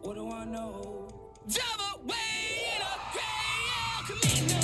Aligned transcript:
What 0.00 0.14
do 0.14 0.30
I 0.30 0.44
know? 0.44 1.08
Double 1.48 2.06
way 2.06 2.14
in 2.76 2.82
a 2.82 2.98
gray 3.12 3.66
El 3.74 4.04
Camino. 4.06 4.60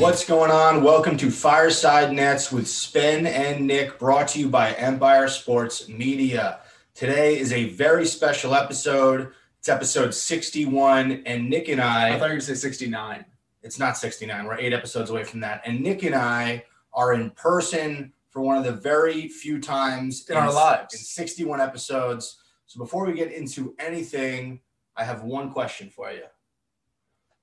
What's 0.00 0.24
going 0.26 0.50
on? 0.50 0.82
Welcome 0.82 1.16
to 1.18 1.30
Fireside 1.30 2.12
Nets 2.12 2.50
with 2.50 2.66
Spen 2.66 3.26
and 3.26 3.68
Nick, 3.68 4.00
brought 4.00 4.28
to 4.28 4.40
you 4.40 4.48
by 4.48 4.72
Empire 4.72 5.28
Sports 5.28 5.88
Media. 5.88 6.58
Today 6.94 7.38
is 7.38 7.52
a 7.52 7.68
very 7.70 8.04
special 8.04 8.54
episode. 8.54 9.32
It's 9.66 9.72
episode 9.72 10.14
61, 10.14 11.24
and 11.26 11.50
Nick 11.50 11.68
and 11.68 11.80
I, 11.80 12.10
I 12.10 12.12
thought 12.12 12.12
you 12.12 12.20
were 12.20 12.28
going 12.28 12.38
to 12.38 12.46
say 12.46 12.54
69. 12.54 13.24
it's 13.64 13.80
not 13.80 13.96
69, 13.96 14.44
we're 14.44 14.56
eight 14.58 14.72
episodes 14.72 15.10
away 15.10 15.24
from 15.24 15.40
that. 15.40 15.60
And 15.66 15.80
Nick 15.80 16.04
and 16.04 16.14
I 16.14 16.62
are 16.92 17.14
in 17.14 17.30
person 17.30 18.12
for 18.30 18.42
one 18.42 18.56
of 18.56 18.62
the 18.62 18.70
very 18.70 19.26
few 19.26 19.60
times 19.60 20.30
In 20.30 20.36
our 20.36 20.52
lives. 20.52 20.94
in 20.94 21.00
61 21.00 21.60
episodes. 21.60 22.38
So 22.66 22.78
before 22.78 23.06
we 23.06 23.14
get 23.14 23.32
into 23.32 23.74
anything, 23.80 24.60
I 24.96 25.02
have 25.02 25.24
one 25.24 25.50
question 25.50 25.90
for 25.90 26.12
you. 26.12 26.26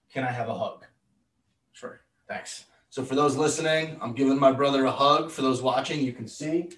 Can 0.10 0.24
I 0.24 0.32
have 0.32 0.48
a 0.48 0.58
hug? 0.58 0.86
Sure. 1.74 2.00
Thanks. 2.30 2.68
So 2.90 3.04
for 3.04 3.16
those 3.16 3.36
listening, 3.36 3.98
I'm 4.02 4.14
giving 4.14 4.40
my 4.40 4.54
brother 4.54 4.86
a 4.86 4.92
hug. 4.92 5.30
For 5.30 5.42
those 5.42 5.62
watching, 5.62 6.00
you 6.00 6.14
can 6.14 6.30
see 6.30 6.70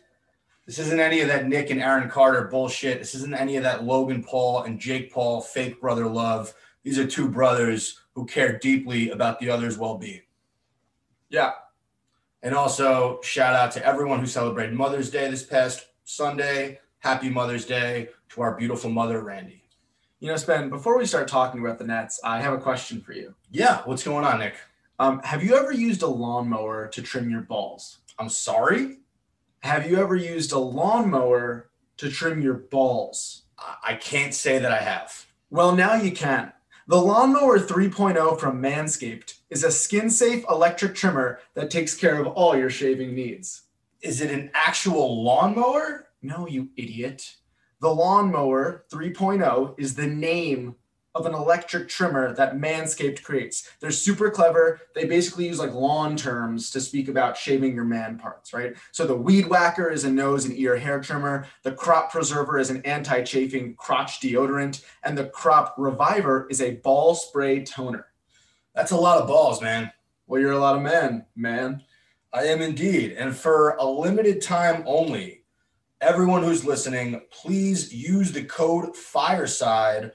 this 0.66 0.80
isn't 0.80 1.00
any 1.00 1.22
of 1.22 1.28
that 1.28 1.48
Nick 1.48 1.70
and 1.70 1.82
Aaron 1.82 2.10
Carter 2.10 2.48
bullshit. 2.48 3.00
This 3.00 3.14
isn't 3.16 3.36
any 3.36 3.56
of 3.58 3.64
that 3.64 3.84
Logan 3.84 4.24
Paul 4.24 4.64
and 4.64 4.80
Jake 4.80 5.14
Paul 5.14 5.42
fake 5.42 5.80
brother 5.80 6.08
love. 6.08 6.54
These 6.84 6.98
are 6.98 7.06
two 7.06 7.30
brothers 7.30 8.02
who 8.14 8.26
care 8.26 8.58
deeply 8.58 9.12
about 9.12 9.40
the 9.40 9.50
other's 9.50 9.78
well-being. 9.78 10.22
Yeah. 11.30 11.52
And 12.42 12.56
also 12.56 13.20
shout 13.22 13.56
out 13.56 13.72
to 13.74 13.86
everyone 13.86 14.20
who 14.20 14.26
celebrated 14.26 14.76
Mother's 14.76 15.10
Day 15.10 15.30
this 15.30 15.44
past 15.44 15.88
Sunday. 16.04 16.80
Happy 17.00 17.30
Mother's 17.30 17.66
Day 17.66 18.10
to 18.30 18.42
our 18.42 18.56
beautiful 18.56 18.90
mother, 18.90 19.22
Randy. 19.22 19.64
You 20.20 20.30
know, 20.30 20.38
Spen, 20.38 20.70
before 20.70 20.98
we 20.98 21.06
start 21.06 21.28
talking 21.28 21.62
about 21.62 21.78
the 21.78 21.86
Nets, 21.86 22.20
I 22.24 22.40
have 22.40 22.54
a 22.54 22.58
question 22.58 23.02
for 23.02 23.14
you. 23.14 23.36
Yeah, 23.52 23.82
what's 23.86 24.04
going 24.04 24.26
on, 24.26 24.40
Nick? 24.40 24.56
Um, 24.98 25.20
have 25.24 25.44
you 25.44 25.56
ever 25.56 25.72
used 25.72 26.02
a 26.02 26.08
lawnmower 26.08 26.88
to 26.88 27.02
trim 27.02 27.30
your 27.30 27.42
balls? 27.42 28.00
I'm 28.18 28.30
sorry. 28.30 29.00
Have 29.66 29.90
you 29.90 29.98
ever 29.98 30.16
used 30.16 30.52
a 30.52 30.60
lawnmower 30.60 31.72
to 31.98 32.12
trim 32.12 32.40
your 32.40 32.54
balls? 32.54 33.46
I 33.84 33.96
can't 33.96 34.32
say 34.32 34.60
that 34.60 34.72
I 34.72 34.78
have. 34.78 35.26
Well, 35.50 35.76
now 35.76 35.96
you 35.96 36.12
can. 36.12 36.54
The 36.88 37.02
Lawnmower 37.02 37.58
3.0 37.58 38.40
from 38.40 38.62
Manscaped 38.62 39.40
is 39.50 39.64
a 39.64 39.72
skin 39.72 40.12
safe 40.12 40.46
electric 40.52 40.94
trimmer 40.94 41.40
that 41.56 41.72
takes 41.72 41.96
care 41.96 42.22
of 42.22 42.28
all 42.28 42.56
your 42.56 42.70
shaving 42.70 43.16
needs. 43.16 43.64
Is 44.04 44.22
it 44.22 44.30
an 44.30 44.52
actual 44.54 45.24
lawnmower? 45.24 46.10
No, 46.22 46.46
you 46.46 46.70
idiot. 46.78 47.38
The 47.82 47.90
Lawnmower 47.90 48.86
3.0 48.92 49.74
is 49.80 49.96
the 49.96 50.06
name 50.06 50.76
of 51.16 51.26
an 51.26 51.34
electric 51.34 51.88
trimmer 51.88 52.36
that 52.36 52.58
Manscaped 52.58 53.24
creates. 53.24 53.70
They're 53.80 53.90
super 53.90 54.30
clever. 54.30 54.82
They 54.94 55.06
basically 55.06 55.48
use 55.48 55.60
like 55.60 55.74
lawn 55.74 56.18
terms 56.18 56.70
to 56.72 56.82
speak 56.82 57.08
about 57.08 57.38
shaving 57.38 57.74
your 57.74 57.86
man 57.86 58.20
parts, 58.20 58.54
right? 58.54 58.76
So 58.92 59.08
the 59.08 59.16
Weed 59.16 59.48
Whacker 59.48 59.90
is 59.90 60.04
a 60.04 60.12
nose 60.12 60.46
and 60.46 60.58
ear 60.58 60.78
hair 60.78 61.00
trimmer, 61.00 61.48
the 61.64 61.72
Crop 61.72 62.12
Preserver 62.12 62.60
is 62.60 62.70
an 62.70 62.82
anti 62.84 63.24
chafing 63.24 63.76
crotch 63.76 64.20
deodorant, 64.20 64.84
and 65.04 65.18
the 65.18 65.28
Crop 65.28 65.74
Reviver 65.78 66.48
is 66.50 66.62
a 66.62 66.76
ball 66.76 67.16
spray 67.16 67.64
toner. 67.64 68.08
That's 68.76 68.92
a 68.92 68.98
lot 68.98 69.22
of 69.22 69.28
balls, 69.28 69.62
man. 69.62 69.92
Well, 70.28 70.42
you're 70.42 70.52
a 70.52 70.60
lot 70.60 70.76
of 70.76 70.82
man, 70.82 71.26
man. 71.36 71.84
I 72.34 72.48
am 72.48 72.62
indeed. 72.62 73.14
And 73.14 73.34
for 73.34 73.78
a 73.78 73.86
limited 73.86 74.42
time 74.42 74.84
only, 74.86 75.44
everyone 76.02 76.44
who's 76.44 76.66
listening, 76.66 77.22
please 77.32 77.94
use 77.94 78.34
the 78.34 78.44
code 78.44 78.96
FIRESIDE, 78.98 80.12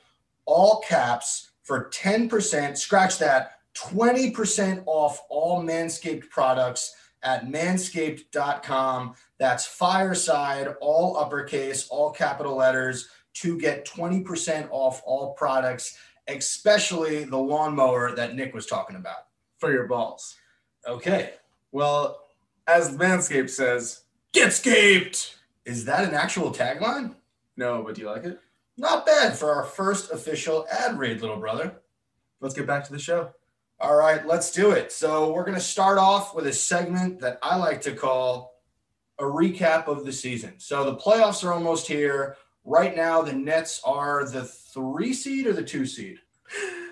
all 0.50 0.80
caps, 0.80 1.52
for 1.62 1.88
10%. 1.90 2.76
Scratch 2.76 3.18
that, 3.18 3.52
20% 3.76 4.82
off 4.86 5.22
all 5.28 5.62
Manscaped 5.62 6.28
products 6.28 6.92
at 7.22 7.46
manscaped.com. 7.46 9.14
That's 9.38 9.66
Fireside, 9.66 10.74
all 10.80 11.16
uppercase, 11.16 11.86
all 11.88 12.10
capital 12.10 12.56
letters, 12.56 13.08
to 13.34 13.56
get 13.58 13.86
20% 13.86 14.66
off 14.72 15.00
all 15.06 15.34
products, 15.34 15.96
especially 16.26 17.22
the 17.22 17.38
lawnmower 17.38 18.16
that 18.16 18.34
Nick 18.34 18.52
was 18.52 18.66
talking 18.66 18.96
about. 18.96 19.26
For 19.58 19.72
your 19.72 19.86
balls. 19.86 20.36
Okay. 20.88 21.34
Well, 21.70 22.24
as 22.66 22.96
Manscaped 22.96 23.50
says, 23.50 24.02
Get 24.32 24.52
scaped. 24.52 25.36
Is 25.64 25.84
that 25.84 26.08
an 26.08 26.14
actual 26.14 26.52
tagline? 26.52 27.14
no, 27.56 27.82
but 27.82 27.94
do 27.94 28.00
you 28.00 28.10
like 28.10 28.24
it? 28.24 28.40
Not 28.80 29.04
bad 29.04 29.36
for 29.36 29.54
our 29.54 29.64
first 29.64 30.10
official 30.10 30.66
ad 30.72 30.98
read, 30.98 31.20
little 31.20 31.36
brother. 31.36 31.74
Let's 32.41 32.54
get 32.54 32.66
back 32.66 32.82
to 32.84 32.92
the 32.94 32.98
show. 32.98 33.28
All 33.78 33.94
right, 33.94 34.26
let's 34.26 34.52
do 34.52 34.70
it. 34.70 34.91
So, 34.91 35.34
we're 35.34 35.44
going 35.44 35.54
to 35.54 35.60
start 35.60 35.98
off 35.98 36.34
with 36.34 36.46
a 36.46 36.52
segment 36.54 37.20
that 37.20 37.38
I 37.42 37.56
like 37.56 37.82
to 37.82 37.92
call 37.92 38.54
a 39.18 39.24
recap 39.24 39.86
of 39.86 40.06
the 40.06 40.12
season. 40.12 40.54
So, 40.56 40.82
the 40.84 40.96
playoffs 40.96 41.44
are 41.44 41.52
almost 41.52 41.86
here. 41.86 42.38
Right 42.64 42.96
now, 42.96 43.20
the 43.20 43.34
Nets 43.34 43.82
are 43.84 44.26
the 44.26 44.44
three 44.44 45.12
seed 45.12 45.47
or 45.47 45.52
the 45.52 45.62
two 45.62 45.84
seed? 45.84 46.16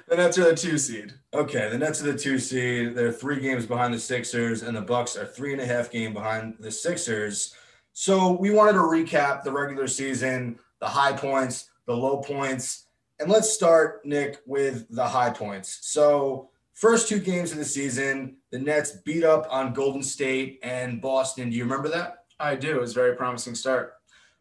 The 0.08 0.16
Nets 0.16 0.36
are 0.36 0.44
the 0.44 0.54
two 0.54 0.76
seed. 0.76 1.14
Okay, 1.32 1.70
the 1.70 1.78
Nets 1.78 2.02
are 2.02 2.12
the 2.12 2.18
two 2.18 2.38
seed. 2.38 2.94
They're 2.94 3.12
three 3.12 3.40
games 3.40 3.64
behind 3.64 3.94
the 3.94 3.98
Sixers, 3.98 4.62
and 4.62 4.76
the 4.76 4.82
Bucks 4.82 5.16
are 5.16 5.24
three 5.24 5.52
and 5.52 5.62
a 5.62 5.66
half 5.66 5.90
game 5.90 6.12
behind 6.12 6.56
the 6.60 6.70
Sixers. 6.70 7.54
So 7.94 8.32
we 8.32 8.50
wanted 8.50 8.74
to 8.74 8.80
recap 8.80 9.42
the 9.42 9.52
regular 9.52 9.86
season, 9.86 10.58
the 10.80 10.86
high 10.86 11.12
points, 11.12 11.70
the 11.88 11.96
low 11.96 12.18
points, 12.18 12.84
and 13.18 13.28
let's 13.30 13.50
start, 13.50 14.04
Nick, 14.04 14.38
with 14.46 14.86
the 14.90 15.04
high 15.04 15.30
points. 15.30 15.78
So 15.82 16.50
first 16.74 17.08
two 17.08 17.18
games 17.18 17.50
of 17.50 17.58
the 17.58 17.64
season, 17.64 18.36
the 18.52 18.58
Nets 18.58 18.92
beat 19.04 19.24
up 19.24 19.48
on 19.50 19.72
Golden 19.72 20.02
State 20.02 20.60
and 20.62 21.00
Boston. 21.00 21.50
Do 21.50 21.56
you 21.56 21.64
remember 21.64 21.88
that? 21.88 22.26
I 22.38 22.54
do. 22.54 22.76
It 22.76 22.80
was 22.80 22.92
a 22.92 22.94
very 23.00 23.16
promising 23.16 23.54
start. 23.56 23.94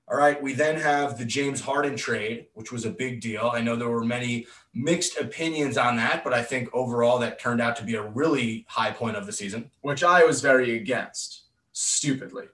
All 0.09 0.17
right, 0.17 0.41
we 0.41 0.53
then 0.53 0.79
have 0.79 1.17
the 1.17 1.25
James 1.25 1.59
Harden 1.59 1.95
trade, 1.95 2.47
which 2.53 2.71
was 2.71 2.85
a 2.85 2.89
big 2.89 3.19
deal. 3.21 3.49
I 3.53 3.61
know 3.61 3.75
there 3.75 3.89
were 3.89 4.05
many 4.05 4.45
mixed 4.73 5.17
opinions 5.17 5.77
on 5.77 5.95
that, 5.97 6.23
but 6.23 6.33
I 6.33 6.43
think 6.43 6.69
overall 6.73 7.17
that 7.19 7.39
turned 7.39 7.61
out 7.61 7.75
to 7.77 7.83
be 7.83 7.95
a 7.95 8.03
really 8.03 8.65
high 8.69 8.91
point 8.91 9.17
of 9.17 9.25
the 9.25 9.33
season. 9.33 9.71
which 9.81 10.03
I 10.03 10.23
was 10.23 10.41
very 10.41 10.77
against, 10.77 11.43
stupidly. 11.71 12.45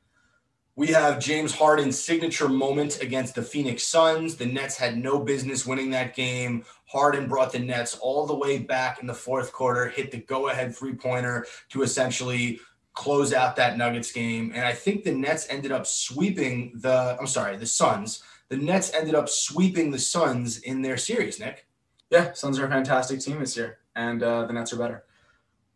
We 0.76 0.88
have 0.88 1.20
James 1.20 1.54
Harden's 1.54 2.04
signature 2.04 2.50
moment 2.50 3.00
against 3.00 3.36
the 3.36 3.44
Phoenix 3.44 3.84
Suns. 3.84 4.36
The 4.36 4.48
Nets 4.48 4.76
had 4.76 4.98
no 4.98 5.20
business 5.20 5.68
winning 5.68 5.92
that 5.92 6.16
game. 6.16 6.66
Harden 6.86 7.28
brought 7.28 7.52
the 7.52 7.60
Nets 7.60 7.96
all 8.02 8.26
the 8.26 8.36
way 8.36 8.58
back 8.58 9.00
in 9.00 9.06
the 9.06 9.14
fourth 9.14 9.54
quarter, 9.54 9.88
hit 9.88 10.10
the 10.10 10.18
go 10.18 10.50
ahead 10.50 10.76
three 10.76 10.96
pointer 10.96 11.46
to 11.70 11.84
essentially 11.84 12.60
close 12.94 13.34
out 13.34 13.56
that 13.56 13.78
Nuggets 13.78 14.12
game. 14.12 14.52
And 14.56 14.66
I 14.66 14.74
think 14.74 15.04
the 15.04 15.14
Nets 15.14 15.48
ended 15.48 15.72
up 15.72 15.86
sweeping 15.86 16.74
the, 16.76 17.18
I'm 17.20 17.28
sorry, 17.28 17.56
the 17.56 17.68
Suns. 17.68 18.24
The 18.50 18.58
Nets 18.58 18.92
ended 18.96 19.14
up 19.14 19.30
sweeping 19.30 19.92
the 19.92 20.00
Suns 20.00 20.58
in 20.58 20.82
their 20.82 20.98
series, 20.98 21.40
Nick. 21.40 21.68
Yeah, 22.10 22.34
Suns 22.34 22.58
are 22.58 22.66
a 22.66 22.70
fantastic 22.70 23.20
team 23.20 23.40
this 23.40 23.56
year, 23.56 23.78
and 23.96 24.24
uh, 24.24 24.46
the 24.46 24.54
Nets 24.54 24.74
are 24.74 24.78
better. 24.78 25.04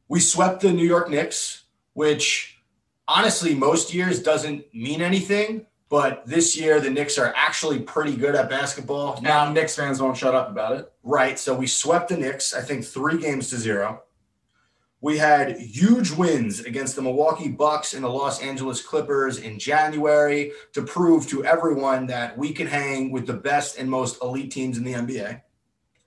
We 0.08 0.19
swept 0.19 0.62
the 0.62 0.74
New 0.74 0.85
York 0.85 1.09
Knicks, 1.09 1.66
which 1.94 2.56
honestly, 3.07 3.56
most 3.56 3.94
years 3.94 4.22
doesn't 4.22 4.73
mean 4.73 5.01
anything. 5.01 5.66
But 5.90 6.25
this 6.25 6.57
year, 6.59 6.81
the 6.81 6.90
Knicks 6.90 7.18
are 7.18 7.34
actually 7.35 7.79
pretty 7.79 8.16
good 8.16 8.35
at 8.35 8.50
basketball. 8.50 9.22
Now, 9.22 9.50
Knicks 9.50 9.75
fans 9.75 10.01
won't 10.01 10.18
shut 10.18 10.35
up 10.35 10.50
about 10.50 10.78
it. 10.78 10.91
Right. 11.01 11.40
So 11.40 11.56
we 11.56 11.67
swept 11.67 12.09
the 12.09 12.17
Knicks, 12.17 12.53
I 12.53 12.61
think 12.61 12.84
three 12.84 13.17
games 13.17 13.49
to 13.52 13.58
zero. 13.58 14.03
We 14.99 15.17
had 15.17 15.58
huge 15.59 16.11
wins 16.11 16.59
against 16.61 16.96
the 16.96 17.03
Milwaukee 17.03 17.49
Bucks 17.49 17.93
and 17.93 18.03
the 18.03 18.09
Los 18.09 18.41
Angeles 18.41 18.81
Clippers 18.81 19.37
in 19.37 19.59
January 19.59 20.52
to 20.73 20.81
prove 20.81 21.28
to 21.28 21.46
everyone 21.46 22.08
that 22.08 22.37
we 22.37 22.52
can 22.52 22.67
hang 22.67 23.11
with 23.11 23.28
the 23.28 23.34
best 23.34 23.78
and 23.78 23.90
most 23.90 24.22
elite 24.22 24.52
teams 24.52 24.78
in 24.78 24.84
the 24.84 24.93
NBA. 24.93 25.41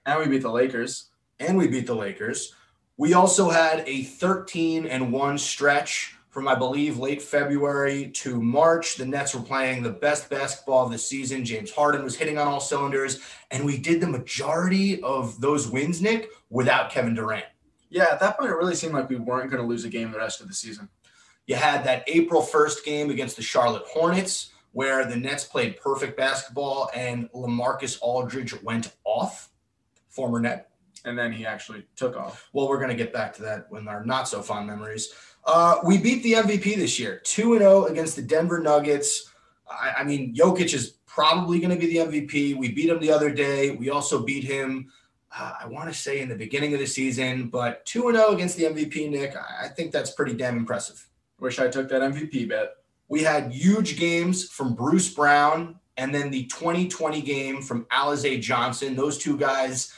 And 0.05 0.19
we 0.19 0.27
beat 0.27 0.43
the 0.43 0.51
Lakers. 0.51 1.09
And 1.39 1.57
we 1.57 1.69
beat 1.69 1.87
the 1.87 1.95
Lakers. 1.95 2.55
We 2.99 3.15
also 3.15 3.49
had 3.49 3.85
a 3.87 4.03
13 4.03 4.85
and 4.85 5.11
1 5.11 5.39
stretch 5.39 6.17
from, 6.31 6.49
I 6.49 6.55
believe, 6.55 6.99
late 6.99 7.21
February 7.21 8.11
to 8.15 8.41
March. 8.41 8.97
The 8.97 9.05
Nets 9.05 9.35
were 9.35 9.43
playing 9.43 9.83
the 9.83 9.91
best 9.91 10.31
basketball 10.31 10.87
of 10.87 10.93
the 10.93 10.99
season. 10.99 11.45
James 11.45 11.73
Harden 11.73 12.05
was 12.05 12.17
hitting 12.17 12.39
on 12.39 12.47
all 12.47 12.61
cylinders. 12.61 13.21
And 13.51 13.65
we 13.65 13.77
did 13.77 14.01
the 14.01 14.07
majority 14.07 15.03
of 15.03 15.41
those 15.41 15.69
wins, 15.69 16.01
Nick, 16.01 16.31
without 16.49 16.91
Kevin 16.91 17.15
Durant. 17.15 17.47
Yeah, 17.91 18.07
at 18.13 18.21
that 18.21 18.39
point, 18.39 18.51
it 18.51 18.55
really 18.55 18.77
seemed 18.77 18.95
like 18.95 19.09
we 19.09 19.17
weren't 19.17 19.51
going 19.51 19.63
to 19.63 19.69
lose 19.69 19.85
a 19.85 19.89
game 19.89 20.13
the 20.13 20.19
rest 20.19 20.41
of 20.41 20.47
the 20.47 20.55
season. 20.55 20.89
You 21.47 21.57
had 21.57 21.85
that 21.85 22.05
April 22.07 22.43
1st 22.43 22.85
game 22.85 23.11
against 23.11 23.35
the 23.35 23.43
Charlotte 23.43 23.83
Hornets 23.89 24.51
where 24.73 25.05
the 25.05 25.17
Nets 25.17 25.45
played 25.45 25.81
perfect 25.81 26.17
basketball 26.17 26.91
and 26.95 27.29
LaMarcus 27.33 27.99
Aldridge 28.01 28.61
went 28.63 28.95
off. 29.05 29.49
former 30.09 30.41
net. 30.41 30.70
And 31.05 31.19
then 31.19 31.33
he 31.33 31.47
actually 31.47 31.87
took 31.97 32.17
off. 32.17 32.49
Well, 32.53 32.69
we're 32.69 32.79
going 32.79 32.91
to 32.91 32.97
get 32.97 33.13
back 33.13 33.35
to 33.35 33.43
that 33.43 33.67
when 33.71 33.89
our 33.89 34.05
not 34.05 34.29
so 34.29 34.43
fond 34.43 34.67
memories. 34.67 35.13
Uh, 35.45 35.77
we 35.85 35.99
beat 35.99 36.23
the 36.23 36.35
MVP 36.35 36.77
this 36.77 36.99
year, 36.99 37.21
2 37.25 37.59
0 37.59 37.87
against 37.87 38.17
the 38.17 38.23
Denver 38.23 38.61
Nuggets. 38.61 39.31
I, 39.71 39.95
I 39.99 40.05
mean, 40.05 40.35
Jokic 40.35 40.75
is 40.75 40.99
probably 41.07 41.59
going 41.59 41.71
to 41.71 41.77
be 41.77 41.87
the 41.87 42.05
MVP. 42.05 42.57
We 42.57 42.73
beat 42.73 42.91
him 42.91 43.01
the 43.01 43.11
other 43.11 43.31
day. 43.31 43.71
We 43.71 43.91
also 43.91 44.23
beat 44.23 44.45
him, 44.45 44.93
uh, 45.37 45.55
I 45.63 45.67
want 45.67 45.89
to 45.89 45.99
say, 45.99 46.21
in 46.21 46.29
the 46.29 46.35
beginning 46.35 46.75
of 46.75 46.81
the 46.81 46.87
season, 46.87 47.49
but 47.49 47.85
2 47.87 48.13
0 48.13 48.31
against 48.31 48.57
the 48.57 48.65
MVP, 48.65 49.11
Nick. 49.11 49.35
I, 49.37 49.67
I 49.67 49.69
think 49.69 49.93
that's 49.93 50.11
pretty 50.11 50.35
damn 50.35 50.57
impressive. 50.57 51.07
Wish 51.39 51.59
I 51.59 51.69
took 51.69 51.89
that 51.89 52.03
MVP 52.03 52.49
bet. 52.49 52.75
We 53.09 53.23
had 53.23 53.51
huge 53.51 53.99
games 53.99 54.49
from 54.49 54.75
Bruce 54.75 55.13
Brown 55.13 55.81
and 55.97 56.15
then 56.15 56.31
the 56.31 56.45
2020 56.47 57.21
game 57.23 57.61
from 57.61 57.85
Alize 57.87 58.41
Johnson. 58.41 58.95
Those 58.95 59.19
two 59.19 59.37
guys, 59.37 59.93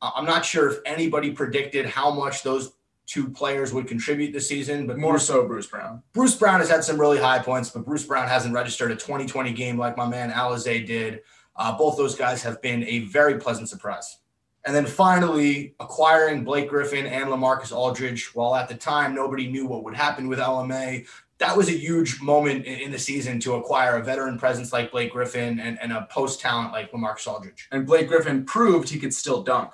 I'm 0.00 0.24
not 0.24 0.44
sure 0.44 0.68
if 0.68 0.78
anybody 0.86 1.32
predicted 1.32 1.86
how 1.86 2.10
much 2.10 2.42
those 2.42 2.72
two 3.06 3.28
players 3.30 3.72
would 3.72 3.88
contribute 3.88 4.32
this 4.32 4.46
season, 4.46 4.86
but 4.86 4.98
More 4.98 5.18
so, 5.18 5.46
Bruce 5.46 5.66
Brown. 5.66 6.02
Bruce 6.12 6.36
Brown 6.36 6.60
has 6.60 6.68
had 6.68 6.84
some 6.84 7.00
really 7.00 7.18
high 7.18 7.38
points, 7.38 7.70
but 7.70 7.84
Bruce 7.84 8.04
Brown 8.04 8.28
hasn't 8.28 8.54
registered 8.54 8.90
a 8.90 8.96
2020 8.96 9.52
game 9.52 9.78
like 9.78 9.96
my 9.96 10.06
man 10.06 10.30
Alize 10.30 10.86
did. 10.86 11.22
Uh, 11.56 11.76
both 11.76 11.96
those 11.96 12.14
guys 12.14 12.42
have 12.42 12.60
been 12.60 12.84
a 12.84 13.00
very 13.00 13.38
pleasant 13.38 13.68
surprise. 13.68 14.18
And 14.66 14.76
then 14.76 14.84
finally, 14.84 15.74
acquiring 15.80 16.44
Blake 16.44 16.68
Griffin 16.68 17.06
and 17.06 17.30
Lamarcus 17.30 17.74
Aldridge, 17.74 18.34
while 18.34 18.54
at 18.54 18.68
the 18.68 18.74
time 18.74 19.14
nobody 19.14 19.50
knew 19.50 19.66
what 19.66 19.82
would 19.84 19.94
happen 19.94 20.28
with 20.28 20.38
LMA, 20.38 21.06
that 21.38 21.56
was 21.56 21.68
a 21.68 21.72
huge 21.72 22.20
moment 22.20 22.66
in, 22.66 22.78
in 22.80 22.90
the 22.90 22.98
season 22.98 23.40
to 23.40 23.54
acquire 23.54 23.96
a 23.96 24.04
veteran 24.04 24.38
presence 24.38 24.72
like 24.72 24.90
Blake 24.90 25.12
Griffin 25.12 25.58
and, 25.60 25.78
and 25.80 25.92
a 25.92 26.06
post 26.10 26.40
talent 26.40 26.72
like 26.72 26.92
Lamarcus 26.92 27.26
Aldridge. 27.26 27.68
And 27.72 27.86
Blake 27.86 28.08
Griffin 28.08 28.44
proved 28.44 28.90
he 28.90 28.98
could 28.98 29.14
still 29.14 29.42
dunk. 29.42 29.70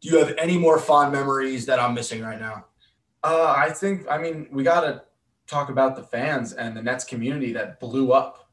Do 0.00 0.08
you 0.08 0.18
have 0.18 0.34
any 0.38 0.58
more 0.58 0.78
fond 0.78 1.12
memories 1.12 1.66
that 1.66 1.80
I'm 1.80 1.94
missing 1.94 2.22
right 2.22 2.38
now? 2.38 2.66
Uh, 3.24 3.54
I 3.56 3.70
think, 3.70 4.06
I 4.10 4.18
mean, 4.18 4.48
we 4.52 4.62
got 4.62 4.82
to 4.82 5.02
talk 5.46 5.68
about 5.68 5.96
the 5.96 6.02
fans 6.02 6.52
and 6.52 6.76
the 6.76 6.82
Nets 6.82 7.04
community 7.04 7.52
that 7.52 7.80
blew 7.80 8.12
up. 8.12 8.48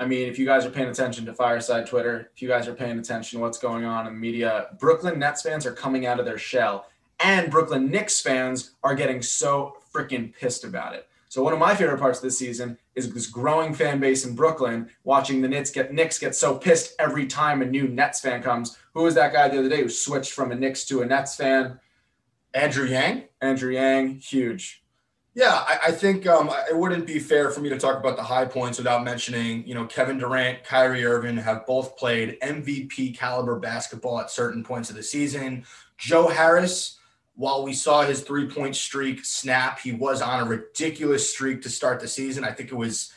I 0.00 0.06
mean, 0.06 0.28
if 0.28 0.38
you 0.38 0.46
guys 0.46 0.64
are 0.64 0.70
paying 0.70 0.88
attention 0.88 1.24
to 1.26 1.34
Fireside 1.34 1.86
Twitter, 1.86 2.30
if 2.34 2.42
you 2.42 2.48
guys 2.48 2.66
are 2.66 2.74
paying 2.74 2.98
attention 2.98 3.38
to 3.38 3.42
what's 3.42 3.58
going 3.58 3.84
on 3.84 4.06
in 4.06 4.14
the 4.14 4.18
media, 4.18 4.68
Brooklyn 4.78 5.18
Nets 5.18 5.42
fans 5.42 5.66
are 5.66 5.72
coming 5.72 6.06
out 6.06 6.18
of 6.18 6.26
their 6.26 6.38
shell, 6.38 6.86
and 7.20 7.50
Brooklyn 7.50 7.90
Knicks 7.90 8.20
fans 8.20 8.72
are 8.82 8.94
getting 8.94 9.22
so 9.22 9.76
freaking 9.92 10.34
pissed 10.34 10.64
about 10.64 10.94
it. 10.94 11.08
So 11.34 11.42
one 11.42 11.52
of 11.52 11.58
my 11.58 11.74
favorite 11.74 11.98
parts 11.98 12.20
of 12.20 12.22
this 12.22 12.38
season 12.38 12.78
is 12.94 13.12
this 13.12 13.26
growing 13.26 13.74
fan 13.74 13.98
base 13.98 14.24
in 14.24 14.36
Brooklyn 14.36 14.88
watching 15.02 15.42
the 15.42 15.48
Knicks 15.48 15.68
get 15.68 15.92
Knicks 15.92 16.16
get 16.16 16.36
so 16.36 16.56
pissed 16.56 16.94
every 17.00 17.26
time 17.26 17.60
a 17.60 17.64
new 17.64 17.88
Nets 17.88 18.20
fan 18.20 18.40
comes. 18.40 18.78
Who 18.92 19.02
was 19.02 19.16
that 19.16 19.32
guy 19.32 19.48
the 19.48 19.58
other 19.58 19.68
day 19.68 19.82
who 19.82 19.88
switched 19.88 20.30
from 20.30 20.52
a 20.52 20.54
Knicks 20.54 20.84
to 20.84 21.02
a 21.02 21.06
Nets 21.06 21.34
fan? 21.34 21.80
Andrew 22.54 22.86
Yang? 22.86 23.24
Andrew 23.40 23.72
Yang, 23.72 24.20
huge. 24.20 24.84
Yeah, 25.34 25.64
I, 25.66 25.78
I 25.86 25.90
think 25.90 26.24
um, 26.28 26.52
it 26.70 26.76
wouldn't 26.76 27.04
be 27.04 27.18
fair 27.18 27.50
for 27.50 27.58
me 27.58 27.68
to 27.68 27.78
talk 27.80 27.98
about 27.98 28.16
the 28.16 28.22
high 28.22 28.44
points 28.44 28.78
without 28.78 29.02
mentioning, 29.02 29.66
you 29.66 29.74
know, 29.74 29.86
Kevin 29.86 30.18
Durant, 30.18 30.62
Kyrie 30.62 31.04
Irving 31.04 31.36
have 31.38 31.66
both 31.66 31.96
played 31.96 32.38
MVP 32.42 33.18
caliber 33.18 33.58
basketball 33.58 34.20
at 34.20 34.30
certain 34.30 34.62
points 34.62 34.88
of 34.88 34.94
the 34.94 35.02
season. 35.02 35.64
Joe 35.98 36.28
Harris, 36.28 37.00
while 37.36 37.64
we 37.64 37.72
saw 37.72 38.02
his 38.02 38.22
three 38.22 38.48
point 38.48 38.76
streak 38.76 39.24
snap, 39.24 39.80
he 39.80 39.92
was 39.92 40.22
on 40.22 40.40
a 40.40 40.44
ridiculous 40.44 41.30
streak 41.30 41.62
to 41.62 41.68
start 41.68 42.00
the 42.00 42.08
season. 42.08 42.44
I 42.44 42.52
think 42.52 42.70
it 42.70 42.76
was 42.76 43.12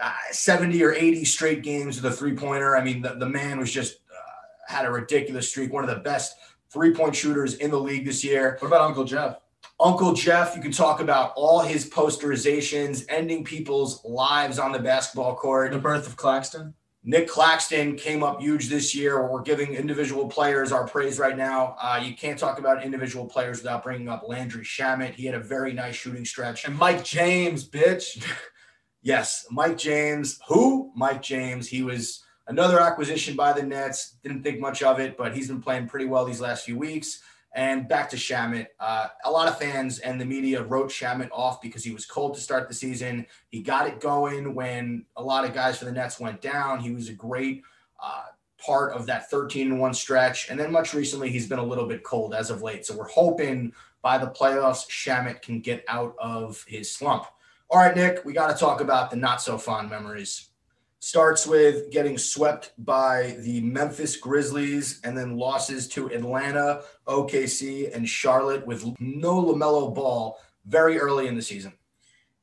uh, 0.00 0.12
70 0.30 0.82
or 0.82 0.92
80 0.92 1.24
straight 1.24 1.62
games 1.62 2.00
with 2.00 2.12
a 2.12 2.14
three 2.14 2.34
pointer. 2.34 2.76
I 2.76 2.84
mean, 2.84 3.02
the, 3.02 3.14
the 3.14 3.28
man 3.28 3.58
was 3.58 3.72
just 3.72 4.00
uh, 4.10 4.72
had 4.72 4.84
a 4.84 4.90
ridiculous 4.90 5.48
streak, 5.48 5.72
one 5.72 5.84
of 5.84 5.90
the 5.90 6.02
best 6.02 6.36
three 6.70 6.92
point 6.94 7.16
shooters 7.16 7.54
in 7.54 7.70
the 7.70 7.78
league 7.78 8.04
this 8.04 8.22
year. 8.22 8.56
What 8.60 8.68
about 8.68 8.82
Uncle 8.82 9.04
Jeff? 9.04 9.38
Uncle 9.80 10.12
Jeff, 10.12 10.54
you 10.54 10.62
can 10.62 10.72
talk 10.72 11.00
about 11.00 11.32
all 11.34 11.60
his 11.60 11.88
posterizations, 11.88 13.04
ending 13.08 13.42
people's 13.44 14.04
lives 14.04 14.58
on 14.58 14.72
the 14.72 14.78
basketball 14.78 15.34
court. 15.34 15.72
The 15.72 15.78
birth 15.78 16.06
of 16.06 16.16
Claxton? 16.16 16.74
Nick 17.04 17.28
Claxton 17.28 17.96
came 17.96 18.22
up 18.22 18.40
huge 18.40 18.68
this 18.68 18.94
year. 18.94 19.26
We're 19.26 19.42
giving 19.42 19.74
individual 19.74 20.28
players 20.28 20.70
our 20.70 20.86
praise 20.86 21.18
right 21.18 21.36
now. 21.36 21.76
Uh, 21.82 22.00
you 22.02 22.14
can't 22.14 22.38
talk 22.38 22.60
about 22.60 22.84
individual 22.84 23.26
players 23.26 23.58
without 23.58 23.82
bringing 23.82 24.08
up 24.08 24.22
Landry 24.28 24.62
Shamet. 24.62 25.14
He 25.14 25.26
had 25.26 25.34
a 25.34 25.40
very 25.40 25.72
nice 25.72 25.96
shooting 25.96 26.24
stretch. 26.24 26.64
And 26.64 26.78
Mike 26.78 27.04
James, 27.04 27.68
bitch. 27.68 28.24
Yes, 29.04 29.46
Mike 29.50 29.78
James. 29.78 30.38
Who? 30.46 30.92
Mike 30.94 31.22
James. 31.22 31.66
He 31.66 31.82
was 31.82 32.22
another 32.46 32.78
acquisition 32.78 33.34
by 33.34 33.52
the 33.52 33.62
Nets. 33.62 34.16
Didn't 34.22 34.44
think 34.44 34.60
much 34.60 34.80
of 34.82 35.00
it, 35.00 35.16
but 35.16 35.34
he's 35.34 35.48
been 35.48 35.60
playing 35.60 35.88
pretty 35.88 36.06
well 36.06 36.24
these 36.24 36.40
last 36.40 36.64
few 36.64 36.78
weeks. 36.78 37.20
And 37.54 37.86
back 37.86 38.08
to 38.10 38.16
Shamet. 38.16 38.68
Uh, 38.80 39.08
a 39.24 39.30
lot 39.30 39.46
of 39.46 39.58
fans 39.58 39.98
and 39.98 40.20
the 40.20 40.24
media 40.24 40.62
wrote 40.62 40.88
Shamet 40.88 41.28
off 41.32 41.60
because 41.60 41.84
he 41.84 41.92
was 41.92 42.06
cold 42.06 42.34
to 42.34 42.40
start 42.40 42.66
the 42.66 42.74
season. 42.74 43.26
He 43.50 43.60
got 43.62 43.86
it 43.86 44.00
going 44.00 44.54
when 44.54 45.04
a 45.16 45.22
lot 45.22 45.44
of 45.44 45.52
guys 45.52 45.78
for 45.78 45.84
the 45.84 45.92
Nets 45.92 46.18
went 46.18 46.40
down. 46.40 46.80
He 46.80 46.94
was 46.94 47.10
a 47.10 47.12
great 47.12 47.62
uh, 48.02 48.24
part 48.64 48.94
of 48.94 49.06
that 49.06 49.28
13 49.30 49.72
and 49.72 49.80
1 49.80 49.94
stretch. 49.94 50.48
And 50.48 50.58
then 50.58 50.72
much 50.72 50.94
recently, 50.94 51.30
he's 51.30 51.48
been 51.48 51.58
a 51.58 51.64
little 51.64 51.86
bit 51.86 52.04
cold 52.04 52.34
as 52.34 52.48
of 52.50 52.62
late. 52.62 52.86
So 52.86 52.96
we're 52.96 53.08
hoping 53.08 53.72
by 54.00 54.18
the 54.18 54.28
playoffs, 54.28 54.88
Shamet 54.88 55.42
can 55.42 55.60
get 55.60 55.84
out 55.88 56.14
of 56.18 56.64
his 56.66 56.90
slump. 56.90 57.26
All 57.70 57.78
right, 57.78 57.94
Nick, 57.96 58.24
we 58.24 58.32
got 58.32 58.50
to 58.50 58.58
talk 58.58 58.80
about 58.80 59.10
the 59.10 59.16
not 59.16 59.40
so 59.40 59.56
fond 59.58 59.88
memories. 59.88 60.48
Starts 61.04 61.48
with 61.48 61.90
getting 61.90 62.16
swept 62.16 62.74
by 62.78 63.34
the 63.40 63.60
Memphis 63.60 64.16
Grizzlies 64.16 65.00
and 65.02 65.18
then 65.18 65.36
losses 65.36 65.88
to 65.88 66.06
Atlanta, 66.12 66.84
OKC, 67.08 67.92
and 67.92 68.08
Charlotte 68.08 68.64
with 68.68 68.84
no 69.00 69.42
LaMelo 69.42 69.92
ball 69.92 70.38
very 70.64 71.00
early 71.00 71.26
in 71.26 71.34
the 71.34 71.42
season. 71.42 71.72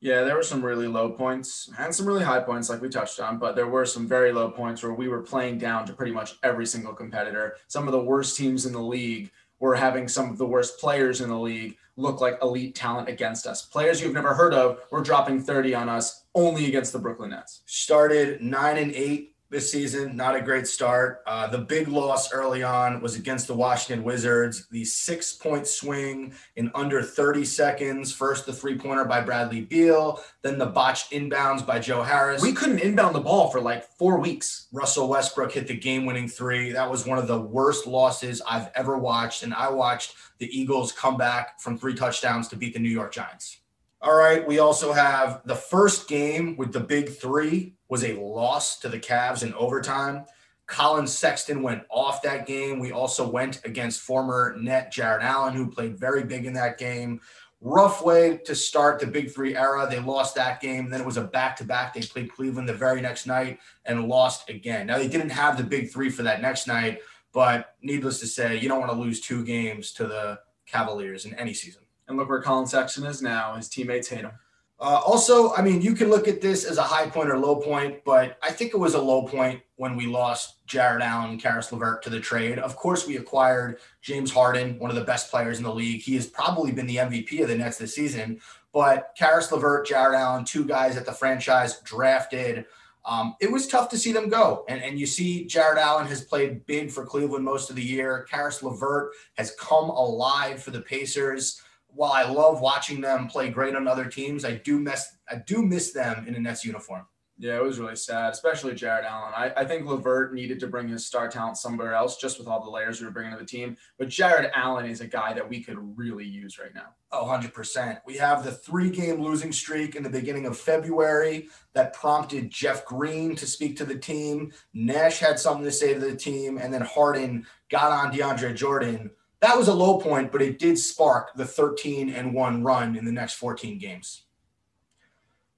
Yeah, 0.02 0.24
there 0.24 0.36
were 0.36 0.42
some 0.42 0.62
really 0.62 0.88
low 0.88 1.08
points 1.08 1.70
and 1.78 1.94
some 1.94 2.04
really 2.04 2.22
high 2.22 2.40
points, 2.40 2.68
like 2.68 2.82
we 2.82 2.90
touched 2.90 3.18
on, 3.18 3.38
but 3.38 3.56
there 3.56 3.66
were 3.66 3.86
some 3.86 4.06
very 4.06 4.30
low 4.30 4.50
points 4.50 4.82
where 4.82 4.92
we 4.92 5.08
were 5.08 5.22
playing 5.22 5.56
down 5.56 5.86
to 5.86 5.94
pretty 5.94 6.12
much 6.12 6.36
every 6.42 6.66
single 6.66 6.92
competitor. 6.92 7.56
Some 7.66 7.88
of 7.88 7.92
the 7.92 8.04
worst 8.04 8.36
teams 8.36 8.66
in 8.66 8.74
the 8.74 8.78
league 8.78 9.30
were 9.58 9.74
having 9.74 10.06
some 10.06 10.28
of 10.28 10.36
the 10.36 10.46
worst 10.46 10.78
players 10.78 11.22
in 11.22 11.30
the 11.30 11.38
league 11.38 11.78
look 11.96 12.20
like 12.20 12.38
elite 12.42 12.74
talent 12.74 13.08
against 13.08 13.46
us. 13.46 13.62
Players 13.62 14.00
you've 14.00 14.14
never 14.14 14.34
heard 14.34 14.54
of 14.54 14.78
were 14.90 15.02
dropping 15.02 15.40
30 15.40 15.74
on 15.74 15.88
us 15.88 16.24
only 16.34 16.66
against 16.66 16.92
the 16.92 16.98
Brooklyn 16.98 17.30
Nets. 17.30 17.62
Started 17.66 18.40
nine 18.40 18.78
and 18.78 18.92
eight 18.92 19.34
this 19.50 19.70
season, 19.70 20.16
not 20.16 20.36
a 20.36 20.40
great 20.40 20.66
start. 20.66 21.22
Uh, 21.26 21.46
the 21.48 21.58
big 21.58 21.88
loss 21.88 22.32
early 22.32 22.62
on 22.62 23.00
was 23.00 23.16
against 23.16 23.48
the 23.48 23.54
Washington 23.54 24.04
Wizards. 24.04 24.68
The 24.70 24.84
six 24.84 25.32
point 25.32 25.66
swing 25.66 26.32
in 26.54 26.70
under 26.74 27.02
30 27.02 27.44
seconds. 27.44 28.12
First, 28.12 28.46
the 28.46 28.52
three 28.52 28.78
pointer 28.78 29.04
by 29.04 29.20
Bradley 29.20 29.62
Beal, 29.62 30.22
then 30.42 30.56
the 30.56 30.66
botched 30.66 31.10
inbounds 31.10 31.66
by 31.66 31.80
Joe 31.80 32.02
Harris. 32.02 32.42
We 32.42 32.52
couldn't 32.52 32.78
inbound 32.78 33.14
the 33.14 33.20
ball 33.20 33.50
for 33.50 33.60
like 33.60 33.84
four 33.84 34.20
weeks. 34.20 34.68
Russell 34.72 35.08
Westbrook 35.08 35.52
hit 35.52 35.66
the 35.66 35.76
game 35.76 36.06
winning 36.06 36.28
three. 36.28 36.70
That 36.70 36.88
was 36.88 37.04
one 37.04 37.18
of 37.18 37.26
the 37.26 37.40
worst 37.40 37.88
losses 37.88 38.40
I've 38.48 38.70
ever 38.76 38.96
watched. 38.98 39.42
And 39.42 39.52
I 39.52 39.68
watched 39.70 40.14
the 40.38 40.46
Eagles 40.56 40.92
come 40.92 41.16
back 41.16 41.60
from 41.60 41.76
three 41.76 41.94
touchdowns 41.94 42.46
to 42.48 42.56
beat 42.56 42.72
the 42.72 42.78
New 42.78 42.88
York 42.88 43.12
Giants. 43.12 43.58
All 44.02 44.14
right. 44.14 44.46
We 44.46 44.60
also 44.60 44.92
have 44.92 45.42
the 45.44 45.54
first 45.54 46.08
game 46.08 46.56
with 46.56 46.72
the 46.72 46.80
big 46.80 47.10
three 47.10 47.74
was 47.88 48.02
a 48.02 48.14
loss 48.14 48.78
to 48.78 48.88
the 48.88 48.98
Cavs 48.98 49.42
in 49.42 49.52
overtime. 49.54 50.24
Collin 50.66 51.06
Sexton 51.06 51.62
went 51.62 51.82
off 51.90 52.22
that 52.22 52.46
game. 52.46 52.78
We 52.78 52.92
also 52.92 53.28
went 53.28 53.60
against 53.64 54.00
former 54.00 54.56
net 54.58 54.92
Jarrett 54.92 55.22
Allen, 55.22 55.52
who 55.52 55.68
played 55.68 55.98
very 55.98 56.22
big 56.22 56.46
in 56.46 56.52
that 56.54 56.78
game. 56.78 57.20
Rough 57.60 58.02
way 58.02 58.38
to 58.46 58.54
start 58.54 59.00
the 59.00 59.06
big 59.06 59.32
three 59.32 59.54
era. 59.54 59.86
They 59.90 59.98
lost 59.98 60.34
that 60.36 60.62
game. 60.62 60.88
Then 60.88 61.00
it 61.00 61.06
was 61.06 61.18
a 61.18 61.24
back 61.24 61.56
to 61.56 61.64
back. 61.64 61.92
They 61.92 62.00
played 62.00 62.32
Cleveland 62.32 62.68
the 62.68 62.72
very 62.72 63.02
next 63.02 63.26
night 63.26 63.58
and 63.84 64.08
lost 64.08 64.48
again. 64.48 64.86
Now, 64.86 64.96
they 64.96 65.08
didn't 65.08 65.30
have 65.30 65.58
the 65.58 65.64
big 65.64 65.90
three 65.90 66.08
for 66.08 66.22
that 66.22 66.40
next 66.40 66.66
night, 66.66 67.00
but 67.32 67.74
needless 67.82 68.20
to 68.20 68.26
say, 68.26 68.58
you 68.58 68.68
don't 68.68 68.80
want 68.80 68.92
to 68.92 68.98
lose 68.98 69.20
two 69.20 69.44
games 69.44 69.92
to 69.92 70.06
the 70.06 70.40
Cavaliers 70.64 71.26
in 71.26 71.34
any 71.34 71.52
season. 71.52 71.82
And 72.10 72.18
look 72.18 72.28
where 72.28 72.42
Collin 72.42 72.66
Sexton 72.66 73.04
is 73.06 73.22
now. 73.22 73.54
His 73.54 73.68
teammates 73.68 74.08
hate 74.08 74.22
him. 74.22 74.32
Uh, 74.80 75.00
also, 75.04 75.52
I 75.54 75.62
mean, 75.62 75.82
you 75.82 75.94
can 75.94 76.08
look 76.08 76.26
at 76.26 76.40
this 76.40 76.64
as 76.64 76.78
a 76.78 76.82
high 76.82 77.08
point 77.08 77.28
or 77.28 77.38
low 77.38 77.56
point, 77.56 78.02
but 78.02 78.38
I 78.42 78.50
think 78.50 78.72
it 78.72 78.78
was 78.78 78.94
a 78.94 79.00
low 79.00 79.26
point 79.26 79.60
when 79.76 79.94
we 79.94 80.06
lost 80.06 80.66
Jarrett 80.66 81.02
Allen, 81.02 81.38
Caris 81.38 81.70
LeVert 81.70 82.02
to 82.02 82.10
the 82.10 82.18
trade. 82.18 82.58
Of 82.58 82.76
course, 82.76 83.06
we 83.06 83.18
acquired 83.18 83.78
James 84.00 84.32
Harden, 84.32 84.78
one 84.78 84.90
of 84.90 84.96
the 84.96 85.04
best 85.04 85.30
players 85.30 85.58
in 85.58 85.64
the 85.64 85.74
league. 85.74 86.00
He 86.00 86.14
has 86.14 86.26
probably 86.26 86.72
been 86.72 86.86
the 86.86 86.96
MVP 86.96 87.42
of 87.42 87.48
the 87.48 87.56
Nets 87.56 87.76
this 87.76 87.94
season. 87.94 88.40
But 88.72 89.14
Caris 89.18 89.52
LeVert, 89.52 89.86
Jarrett 89.86 90.18
Allen, 90.18 90.44
two 90.44 90.64
guys 90.64 90.94
that 90.94 91.04
the 91.04 91.12
franchise 91.12 91.80
drafted. 91.80 92.64
Um, 93.04 93.36
it 93.40 93.52
was 93.52 93.66
tough 93.66 93.88
to 93.90 93.98
see 93.98 94.12
them 94.12 94.30
go. 94.30 94.64
And, 94.68 94.82
and 94.82 94.98
you 94.98 95.06
see, 95.06 95.44
Jarrett 95.44 95.78
Allen 95.78 96.06
has 96.06 96.22
played 96.24 96.64
big 96.66 96.90
for 96.90 97.04
Cleveland 97.04 97.44
most 97.44 97.68
of 97.68 97.76
the 97.76 97.82
year. 97.82 98.26
Caris 98.30 98.62
LeVert 98.62 99.12
has 99.36 99.54
come 99.56 99.90
alive 99.90 100.62
for 100.62 100.70
the 100.70 100.80
Pacers 100.80 101.60
while 101.94 102.12
I 102.12 102.24
love 102.24 102.60
watching 102.60 103.00
them 103.00 103.28
play 103.28 103.50
great 103.50 103.74
on 103.74 103.88
other 103.88 104.06
teams, 104.06 104.44
I 104.44 104.56
do 104.56 104.78
miss 104.78 105.16
I 105.28 105.36
do 105.36 105.62
miss 105.62 105.92
them 105.92 106.26
in 106.26 106.34
a 106.34 106.40
Nets 106.40 106.64
uniform. 106.64 107.06
Yeah, 107.40 107.56
it 107.56 107.62
was 107.62 107.78
really 107.78 107.96
sad, 107.96 108.34
especially 108.34 108.74
Jarrett 108.74 109.06
Allen. 109.06 109.32
I, 109.34 109.50
I 109.56 109.64
think 109.64 109.86
Levert 109.86 110.34
needed 110.34 110.60
to 110.60 110.66
bring 110.66 110.88
his 110.88 111.06
star 111.06 111.26
talent 111.26 111.56
somewhere 111.56 111.94
else 111.94 112.18
just 112.18 112.38
with 112.38 112.46
all 112.46 112.62
the 112.62 112.70
layers 112.70 113.00
we 113.00 113.06
were 113.06 113.12
bringing 113.12 113.32
to 113.32 113.38
the 113.38 113.46
team. 113.46 113.78
But 113.98 114.10
Jarrett 114.10 114.52
Allen 114.54 114.84
is 114.84 115.00
a 115.00 115.06
guy 115.06 115.32
that 115.32 115.48
we 115.48 115.64
could 115.64 115.78
really 115.96 116.26
use 116.26 116.58
right 116.58 116.74
now. 116.74 116.88
Oh, 117.12 117.24
100%. 117.24 118.02
We 118.04 118.18
have 118.18 118.44
the 118.44 118.52
three 118.52 118.90
game 118.90 119.22
losing 119.22 119.52
streak 119.52 119.96
in 119.96 120.02
the 120.02 120.10
beginning 120.10 120.44
of 120.44 120.58
February 120.58 121.48
that 121.72 121.94
prompted 121.94 122.50
Jeff 122.50 122.84
Green 122.84 123.34
to 123.36 123.46
speak 123.46 123.74
to 123.78 123.86
the 123.86 123.98
team. 123.98 124.52
Nash 124.74 125.18
had 125.18 125.40
something 125.40 125.64
to 125.64 125.72
say 125.72 125.94
to 125.94 126.00
the 126.00 126.14
team, 126.14 126.58
and 126.58 126.70
then 126.70 126.82
Harden 126.82 127.46
got 127.70 127.90
on 127.90 128.12
DeAndre 128.12 128.54
Jordan. 128.54 129.10
That 129.40 129.56
was 129.56 129.68
a 129.68 129.74
low 129.74 129.98
point, 129.98 130.30
but 130.30 130.42
it 130.42 130.58
did 130.58 130.78
spark 130.78 131.34
the 131.34 131.46
13 131.46 132.10
and 132.10 132.34
1 132.34 132.62
run 132.62 132.96
in 132.96 133.04
the 133.04 133.12
next 133.12 133.34
14 133.34 133.78
games. 133.78 134.24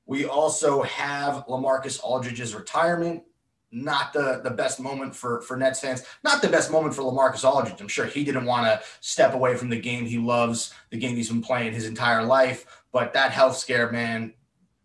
We 0.07 0.25
also 0.25 0.83
have 0.83 1.47
Lamarcus 1.47 2.01
Aldridge's 2.03 2.55
retirement. 2.55 3.25
Not 3.75 4.13
the, 4.13 4.43
the 4.45 4.51
best 4.51 4.79
moment 4.79 5.17
for, 5.17 5.41
for 5.41 5.57
Nets 5.57 5.81
fans. 5.81 6.05
Not 6.23 6.43
the 6.43 6.49
best 6.49 6.71
moment 6.71 6.95
for 6.95 7.03
Lamarcus 7.03 7.43
Aldridge. 7.43 7.81
I'm 7.81 7.89
sure 7.89 8.05
he 8.05 8.23
didn't 8.23 8.45
want 8.45 8.67
to 8.67 8.87
step 9.01 9.33
away 9.33 9.57
from 9.57 9.71
the 9.71 9.81
game 9.81 10.05
he 10.05 10.19
loves, 10.19 10.75
the 10.91 10.99
game 10.99 11.17
he's 11.17 11.31
been 11.31 11.41
playing 11.41 11.73
his 11.73 11.87
entire 11.87 12.23
life. 12.23 12.85
But 12.93 13.15
that 13.15 13.33
health 13.33 13.57
scare, 13.57 13.91
man, 13.91 14.35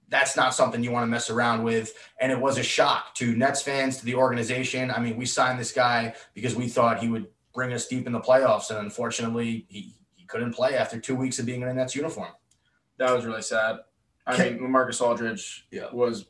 that's 0.08 0.38
not 0.38 0.56
something 0.56 0.82
you 0.82 0.92
want 0.92 1.04
to 1.04 1.08
mess 1.08 1.30
around 1.30 1.64
with. 1.64 1.94
And 2.22 2.32
it 2.32 2.40
was 2.40 2.58
a 2.58 2.64
shock 2.64 3.14
to 3.16 3.36
Nets 3.36 3.62
fans, 3.62 3.98
to 3.98 4.06
the 4.06 4.16
organization. 4.16 4.90
I 4.90 5.00
mean, 5.00 5.18
we 5.18 5.26
signed 5.26 5.60
this 5.60 5.74
guy 5.74 6.16
because 6.34 6.56
we 6.56 6.70
thought 6.70 7.00
he 7.00 7.10
would 7.10 7.28
bring 7.58 7.74
us 7.74 7.88
deep 7.88 8.06
in 8.06 8.14
the 8.14 8.20
playoffs. 8.20 8.70
And 8.70 8.78
unfortunately, 8.78 9.66
he, 9.68 9.96
he 10.16 10.26
couldn't 10.28 10.54
play 10.54 10.76
after 10.78 11.00
two 11.00 11.16
weeks 11.16 11.40
of 11.40 11.48
being 11.48 11.64
in 11.64 11.68
a 11.68 11.74
Nets 11.74 11.96
uniform. 11.96 12.30
That 13.00 13.12
was 13.16 13.26
really 13.26 13.42
sad. 13.42 13.80
I 14.28 14.36
Okay. 14.36 14.52
mean, 14.54 14.60
Lamarcus 14.62 15.02
Aldridge 15.02 15.66
Yeah. 15.72 15.88
was, 15.92 16.28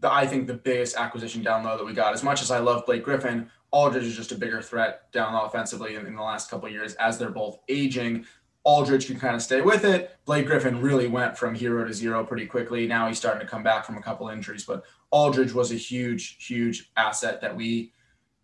the, 0.00 0.10
I 0.10 0.26
think, 0.26 0.46
the 0.46 0.54
biggest 0.54 0.96
acquisition 0.96 1.42
down 1.42 1.64
low 1.64 1.76
that 1.76 1.84
we 1.84 1.92
got. 1.92 2.14
As 2.14 2.22
much 2.22 2.40
as 2.40 2.50
I 2.50 2.60
love 2.60 2.86
Blake 2.86 3.04
Griffin, 3.04 3.50
Aldridge 3.72 4.04
is 4.04 4.16
just 4.16 4.32
a 4.32 4.36
bigger 4.36 4.62
threat 4.62 5.12
down 5.12 5.34
low 5.34 5.44
offensively 5.44 5.96
in, 5.96 6.06
in 6.06 6.14
the 6.16 6.22
last 6.22 6.48
couple 6.50 6.66
of 6.66 6.72
years 6.72 6.94
as 6.94 7.18
they're 7.18 7.28
both 7.30 7.58
aging. 7.68 8.24
Aldridge 8.62 9.06
can 9.06 9.20
kind 9.20 9.34
of 9.36 9.42
stay 9.42 9.60
with 9.60 9.84
it. 9.84 10.16
Blake 10.24 10.46
Griffin 10.46 10.80
really 10.80 11.08
went 11.08 11.36
from 11.36 11.54
hero 11.54 11.84
to 11.84 11.92
zero 11.92 12.24
pretty 12.24 12.46
quickly. 12.46 12.86
Now 12.86 13.06
he's 13.08 13.18
starting 13.18 13.42
to 13.42 13.46
come 13.46 13.62
back 13.62 13.84
from 13.84 13.98
a 13.98 14.02
couple 14.02 14.28
injuries, 14.30 14.64
but 14.64 14.82
Aldridge 15.10 15.52
was 15.52 15.72
a 15.72 15.76
huge, 15.76 16.38
huge 16.42 16.90
asset 16.96 17.42
that 17.42 17.54
we 17.54 17.92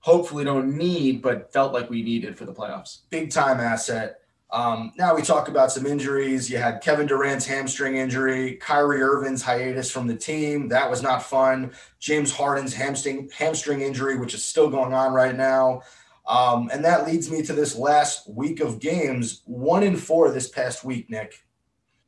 hopefully 0.01 0.45
don't 0.45 0.77
need, 0.77 1.23
but 1.23 1.53
felt 1.53 1.73
like 1.73 1.89
we 1.91 2.03
needed 2.03 2.37
for 2.37 2.45
the 2.45 2.55
playoffs. 2.55 3.01
big 3.11 3.31
time 3.31 3.61
asset. 3.61 4.17
Um, 4.53 4.93
now 4.99 5.15
we 5.15 5.23
talk 5.23 5.47
about 5.49 5.71
some 5.71 5.87
injuries. 5.87 6.51
You 6.51 6.59
had 6.59 6.81
Kevin 6.81 7.07
Durant's 7.07 7.47
hamstring 7.47 7.97
injury, 7.97 8.57
Kyrie 8.57 9.01
Irving's 9.01 9.43
hiatus 9.43 9.91
from 9.91 10.09
the 10.09 10.17
team. 10.17 10.69
That 10.69 10.91
was 10.91 11.03
not 11.03 11.23
fun. 11.23 11.73
James 12.01 12.33
Harden's 12.33 12.75
hamstring 12.75 13.31
hamstring 13.33 13.83
injury, 13.83 14.19
which 14.19 14.35
is 14.35 14.45
still 14.45 14.69
going 14.69 14.93
on 14.93 15.13
right 15.13 15.37
now. 15.37 15.83
Um, 16.27 16.69
and 16.73 16.85
that 16.85 17.07
leads 17.07 17.31
me 17.31 17.43
to 17.43 17.53
this 17.53 17.77
last 17.77 18.29
week 18.29 18.61
of 18.61 18.81
games, 18.81 19.43
one 19.47 19.83
in 19.83 19.97
four 19.97 20.31
this 20.31 20.49
past 20.49 20.85
week, 20.85 21.11
Nick. 21.11 21.45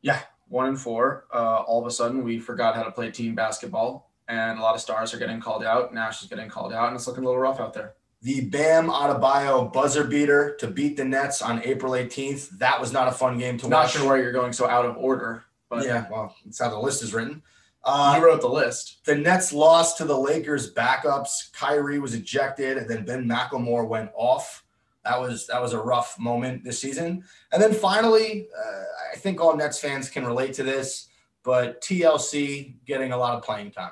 Yeah, 0.00 0.20
one 0.48 0.68
in 0.68 0.76
four. 0.76 1.26
Uh, 1.32 1.62
all 1.62 1.80
of 1.80 1.86
a 1.86 1.90
sudden, 1.90 2.24
we 2.24 2.38
forgot 2.38 2.74
how 2.74 2.82
to 2.82 2.90
play 2.90 3.10
team 3.10 3.34
basketball, 3.34 4.11
and 4.32 4.58
a 4.58 4.62
lot 4.62 4.74
of 4.74 4.80
stars 4.80 5.12
are 5.12 5.18
getting 5.18 5.40
called 5.40 5.62
out. 5.62 5.92
Nash 5.92 6.22
is 6.22 6.28
getting 6.28 6.48
called 6.48 6.72
out, 6.72 6.88
and 6.88 6.96
it's 6.96 7.06
looking 7.06 7.22
a 7.22 7.26
little 7.26 7.40
rough 7.40 7.60
out 7.60 7.74
there. 7.74 7.94
The 8.22 8.42
Bam 8.42 8.88
Adebayo 8.88 9.70
buzzer 9.72 10.04
beater 10.04 10.56
to 10.60 10.68
beat 10.68 10.96
the 10.96 11.04
Nets 11.04 11.42
on 11.42 11.62
April 11.64 11.92
18th. 11.92 12.50
That 12.58 12.80
was 12.80 12.92
not 12.92 13.08
a 13.08 13.12
fun 13.12 13.38
game 13.38 13.58
to 13.58 13.68
Not 13.68 13.76
watch. 13.76 13.94
Not 13.94 14.00
sure 14.00 14.10
why 14.10 14.22
you're 14.22 14.32
going 14.32 14.52
so 14.52 14.68
out 14.68 14.86
of 14.86 14.96
order, 14.96 15.44
but 15.68 15.84
yeah, 15.84 16.06
well, 16.10 16.34
that's 16.44 16.60
how 16.60 16.70
the 16.70 16.78
list 16.78 17.02
is 17.02 17.12
written. 17.12 17.42
Uh, 17.84 18.14
you 18.16 18.24
wrote 18.24 18.40
the 18.40 18.48
list. 18.48 19.04
the 19.04 19.14
Nets 19.14 19.52
lost 19.52 19.98
to 19.98 20.04
the 20.04 20.16
Lakers 20.16 20.72
backups. 20.72 21.52
Kyrie 21.52 21.98
was 21.98 22.14
ejected, 22.14 22.78
and 22.78 22.88
then 22.88 23.04
Ben 23.04 23.28
McLemore 23.28 23.86
went 23.86 24.10
off. 24.14 24.64
That 25.04 25.20
was 25.20 25.48
that 25.48 25.60
was 25.60 25.72
a 25.72 25.80
rough 25.80 26.16
moment 26.18 26.62
this 26.62 26.78
season. 26.78 27.24
And 27.52 27.60
then 27.60 27.74
finally, 27.74 28.46
uh, 28.56 28.84
I 29.12 29.16
think 29.16 29.40
all 29.40 29.56
Nets 29.56 29.80
fans 29.80 30.08
can 30.08 30.24
relate 30.24 30.54
to 30.54 30.62
this, 30.62 31.08
but 31.42 31.82
TLC 31.82 32.76
getting 32.86 33.10
a 33.10 33.16
lot 33.16 33.34
of 33.34 33.42
playing 33.42 33.72
time. 33.72 33.90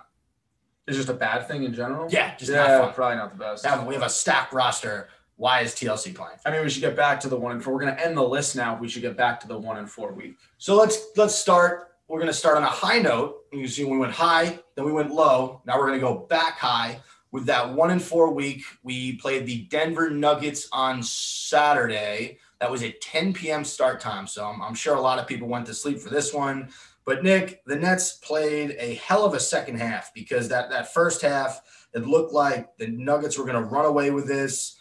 It's 0.90 0.96
just 0.96 1.08
a 1.08 1.14
bad 1.14 1.46
thing 1.46 1.62
in 1.62 1.72
general. 1.72 2.08
Yeah, 2.10 2.34
just 2.34 2.50
yeah, 2.50 2.78
not 2.78 2.96
probably 2.96 3.16
not 3.16 3.30
the 3.30 3.38
best. 3.38 3.62
Now 3.62 3.86
we 3.86 3.94
have 3.94 4.02
a 4.02 4.08
stacked 4.08 4.52
roster. 4.52 5.08
Why 5.36 5.60
is 5.60 5.72
TLC 5.72 6.12
playing? 6.12 6.36
I 6.44 6.50
mean, 6.50 6.64
we 6.64 6.68
should 6.68 6.80
get 6.80 6.96
back 6.96 7.20
to 7.20 7.28
the 7.28 7.36
one 7.36 7.52
and 7.52 7.62
four. 7.62 7.72
We're 7.74 7.80
going 7.80 7.94
to 7.94 8.04
end 8.04 8.16
the 8.16 8.26
list 8.26 8.56
now. 8.56 8.76
We 8.76 8.88
should 8.88 9.02
get 9.02 9.16
back 9.16 9.38
to 9.40 9.46
the 9.46 9.56
one 9.56 9.78
and 9.78 9.88
four 9.88 10.12
week. 10.12 10.36
So 10.58 10.74
let's 10.74 10.98
let's 11.16 11.36
start. 11.36 11.92
We're 12.08 12.18
going 12.18 12.26
to 12.26 12.34
start 12.34 12.56
on 12.56 12.64
a 12.64 12.66
high 12.66 12.98
note. 12.98 13.36
You 13.52 13.68
see, 13.68 13.84
we 13.84 13.96
went 13.96 14.12
high, 14.12 14.58
then 14.74 14.84
we 14.84 14.90
went 14.90 15.12
low. 15.12 15.62
Now 15.64 15.78
we're 15.78 15.86
going 15.86 16.00
to 16.00 16.04
go 16.04 16.18
back 16.18 16.58
high 16.58 17.00
with 17.30 17.46
that 17.46 17.72
one 17.72 17.92
and 17.92 18.02
four 18.02 18.32
week. 18.32 18.64
We 18.82 19.14
played 19.16 19.46
the 19.46 19.62
Denver 19.70 20.10
Nuggets 20.10 20.68
on 20.72 21.04
Saturday. 21.04 22.38
That 22.58 22.70
was 22.70 22.82
a 22.82 22.90
10 22.90 23.32
p.m. 23.32 23.64
start 23.64 24.00
time. 24.00 24.26
So 24.26 24.44
I'm, 24.44 24.60
I'm 24.60 24.74
sure 24.74 24.96
a 24.96 25.00
lot 25.00 25.20
of 25.20 25.28
people 25.28 25.46
went 25.46 25.66
to 25.66 25.74
sleep 25.74 26.00
for 26.00 26.10
this 26.10 26.34
one. 26.34 26.70
But 27.04 27.24
Nick, 27.24 27.62
the 27.64 27.76
Nets 27.76 28.12
played 28.12 28.76
a 28.78 28.94
hell 28.94 29.24
of 29.24 29.34
a 29.34 29.40
second 29.40 29.78
half 29.78 30.12
because 30.14 30.48
that 30.48 30.70
that 30.70 30.92
first 30.92 31.22
half 31.22 31.62
it 31.92 32.06
looked 32.06 32.32
like 32.32 32.76
the 32.76 32.86
Nuggets 32.86 33.36
were 33.36 33.44
going 33.44 33.62
to 33.62 33.68
run 33.68 33.84
away 33.84 34.10
with 34.10 34.26
this 34.26 34.80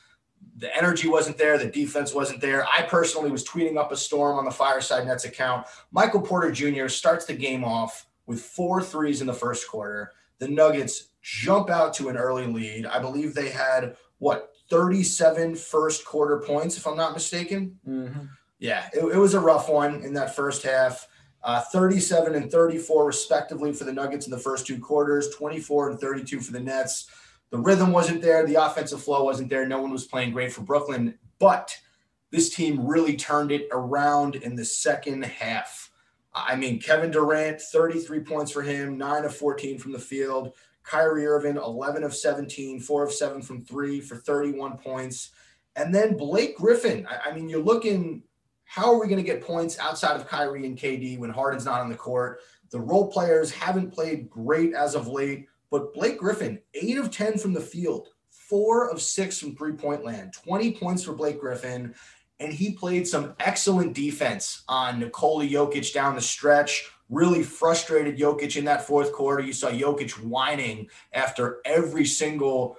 the 0.57 0.75
energy 0.75 1.07
wasn't 1.07 1.37
there, 1.37 1.57
the 1.57 1.65
defense 1.65 2.13
wasn't 2.13 2.41
there. 2.41 2.65
I 2.65 2.81
personally 2.83 3.31
was 3.31 3.45
tweeting 3.45 3.77
up 3.77 3.91
a 3.91 3.97
storm 3.97 4.37
on 4.37 4.45
the 4.45 4.51
Fireside 4.51 5.07
Nets 5.07 5.25
account. 5.25 5.67
Michael 5.91 6.21
Porter 6.21 6.51
Jr. 6.51 6.87
starts 6.87 7.25
the 7.25 7.33
game 7.33 7.63
off 7.63 8.07
with 8.25 8.41
four 8.41 8.81
threes 8.81 9.21
in 9.21 9.27
the 9.27 9.33
first 9.33 9.69
quarter. 9.69 10.11
The 10.39 10.47
Nuggets 10.47 11.09
jump 11.21 11.69
out 11.69 11.93
to 11.95 12.09
an 12.09 12.17
early 12.17 12.45
lead. 12.45 12.85
I 12.85 12.99
believe 12.99 13.33
they 13.33 13.49
had 13.49 13.95
what 14.19 14.51
37 14.69 15.55
first 15.55 16.05
quarter 16.05 16.39
points, 16.39 16.77
if 16.77 16.85
I'm 16.85 16.97
not 16.97 17.13
mistaken. 17.13 17.79
Mm-hmm. 17.87 18.25
Yeah, 18.59 18.89
it, 18.93 19.03
it 19.03 19.17
was 19.17 19.33
a 19.33 19.39
rough 19.39 19.69
one 19.69 20.03
in 20.03 20.13
that 20.13 20.35
first 20.35 20.63
half. 20.63 21.07
Uh, 21.41 21.61
37 21.61 22.35
and 22.35 22.51
34 22.51 23.05
respectively 23.05 23.71
for 23.71 23.85
the 23.85 23.93
Nuggets 23.93 24.25
in 24.25 24.31
the 24.31 24.37
first 24.37 24.67
two 24.67 24.79
quarters, 24.79 25.33
24 25.35 25.91
and 25.91 25.99
32 25.99 26.41
for 26.41 26.51
the 26.51 26.59
Nets. 26.59 27.09
The 27.49 27.57
rhythm 27.57 27.91
wasn't 27.91 28.21
there, 28.21 28.45
the 28.45 28.55
offensive 28.55 29.01
flow 29.01 29.23
wasn't 29.23 29.49
there. 29.49 29.65
No 29.65 29.81
one 29.81 29.91
was 29.91 30.05
playing 30.05 30.31
great 30.31 30.51
for 30.51 30.61
Brooklyn, 30.61 31.17
but 31.39 31.75
this 32.31 32.53
team 32.53 32.85
really 32.85 33.15
turned 33.15 33.51
it 33.51 33.67
around 33.71 34.35
in 34.35 34.55
the 34.55 34.65
second 34.65 35.23
half. 35.23 35.89
I 36.33 36.55
mean, 36.55 36.79
Kevin 36.79 37.09
Durant, 37.09 37.59
33 37.59 38.19
points 38.19 38.51
for 38.51 38.61
him, 38.61 38.97
9 38.97 39.25
of 39.25 39.35
14 39.35 39.79
from 39.79 39.93
the 39.93 39.99
field. 39.99 40.53
Kyrie 40.83 41.25
Irving, 41.25 41.57
11 41.57 42.03
of 42.03 42.15
17, 42.15 42.79
4 42.79 43.03
of 43.03 43.11
7 43.11 43.41
from 43.41 43.63
3 43.63 44.01
for 44.01 44.15
31 44.15 44.77
points. 44.77 45.31
And 45.75 45.93
then 45.93 46.17
Blake 46.17 46.57
Griffin. 46.57 47.07
I, 47.07 47.29
I 47.29 47.33
mean, 47.33 47.49
you're 47.49 47.61
looking 47.61 48.23
how 48.69 48.93
are 48.93 48.99
we 48.99 49.07
going 49.07 49.17
to 49.17 49.23
get 49.23 49.41
points 49.41 49.79
outside 49.79 50.15
of 50.15 50.27
Kyrie 50.27 50.67
and 50.67 50.77
KD 50.77 51.17
when 51.17 51.31
Harden's 51.31 51.65
not 51.65 51.81
on 51.81 51.89
the 51.89 51.95
court? 51.95 52.41
The 52.69 52.79
role 52.79 53.11
players 53.11 53.49
haven't 53.49 53.91
played 53.91 54.29
great 54.29 54.75
as 54.75 54.93
of 54.93 55.07
late, 55.07 55.47
but 55.71 55.91
Blake 55.91 56.19
Griffin, 56.19 56.59
eight 56.75 56.99
of 56.99 57.09
10 57.09 57.39
from 57.39 57.53
the 57.53 57.59
field, 57.59 58.09
four 58.29 58.91
of 58.91 59.01
six 59.01 59.39
from 59.39 59.55
three 59.55 59.71
point 59.71 60.05
land, 60.05 60.33
20 60.33 60.73
points 60.73 61.03
for 61.03 61.13
Blake 61.13 61.39
Griffin. 61.39 61.95
And 62.39 62.53
he 62.53 62.73
played 62.73 63.07
some 63.07 63.33
excellent 63.39 63.95
defense 63.95 64.63
on 64.69 64.99
Nikola 64.99 65.45
Jokic 65.45 65.91
down 65.91 66.13
the 66.13 66.21
stretch. 66.21 66.91
Really 67.09 67.41
frustrated 67.41 68.19
Jokic 68.19 68.55
in 68.55 68.65
that 68.65 68.85
fourth 68.85 69.13
quarter. 69.13 69.41
You 69.41 69.51
saw 69.51 69.71
Jokic 69.71 70.11
whining 70.23 70.89
after 71.11 71.59
every 71.65 72.05
single, 72.05 72.77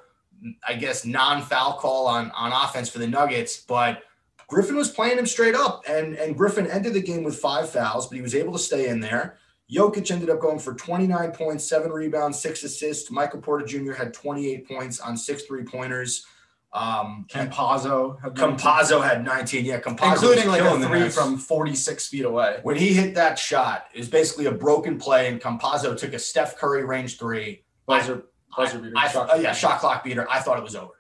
I 0.66 0.75
guess, 0.75 1.04
non 1.04 1.42
foul 1.42 1.73
call 1.73 2.06
on, 2.06 2.30
on 2.30 2.52
offense 2.52 2.88
for 2.88 3.00
the 3.00 3.09
Nuggets. 3.09 3.61
But 3.61 4.04
Griffin 4.50 4.76
was 4.76 4.90
playing 4.90 5.16
him 5.16 5.26
straight 5.26 5.54
up, 5.54 5.85
and, 5.88 6.16
and 6.16 6.37
Griffin 6.37 6.66
ended 6.66 6.92
the 6.92 7.00
game 7.00 7.23
with 7.23 7.38
five 7.38 7.71
fouls, 7.71 8.09
but 8.09 8.16
he 8.16 8.23
was 8.23 8.35
able 8.35 8.52
to 8.52 8.59
stay 8.59 8.88
in 8.88 8.99
there. 8.99 9.38
Jokic 9.73 10.11
ended 10.11 10.28
up 10.28 10.40
going 10.40 10.59
for 10.59 10.75
29 10.75 11.30
points, 11.30 11.64
seven 11.64 11.92
rebounds, 11.92 12.40
six 12.40 12.64
assists. 12.64 13.11
Michael 13.11 13.40
Porter 13.40 13.64
Jr. 13.64 13.92
had 13.92 14.12
28 14.12 14.66
points 14.66 14.99
on 14.99 15.16
six 15.16 15.45
three 15.45 15.62
pointers. 15.62 16.26
Um, 16.73 17.26
Campazzo, 17.28 18.21
had 18.21 18.35
Campazzo 18.35 19.02
had 19.02 19.25
19. 19.25 19.64
Yeah, 19.64 19.80
Campazzo 19.80 20.12
including 20.12 20.49
like 20.49 20.62
a 20.62 20.87
three 20.87 21.09
from 21.09 21.37
46 21.38 22.09
feet 22.09 22.25
away. 22.25 22.59
when 22.64 22.76
he 22.76 22.92
hit 22.92 23.14
that 23.14 23.38
shot. 23.38 23.87
It 23.95 23.99
was 23.99 24.09
basically 24.09 24.47
a 24.47 24.52
broken 24.52 24.99
play, 24.99 25.28
and 25.28 25.40
Campazzo 25.40 25.97
took 25.97 26.12
a 26.12 26.19
Steph 26.19 26.57
Curry 26.57 26.85
range 26.85 27.19
three. 27.19 27.64
Buzzer, 27.87 28.25
buzzer 28.57 28.78
beater. 28.78 28.95
I, 28.97 29.09
shot 29.09 29.30
oh, 29.33 29.40
yeah, 29.40 29.52
shot 29.52 29.80
clock 29.80 30.02
beater. 30.04 30.28
I 30.28 30.40
thought 30.40 30.59
it 30.59 30.64
was 30.64 30.76
over. 30.76 30.95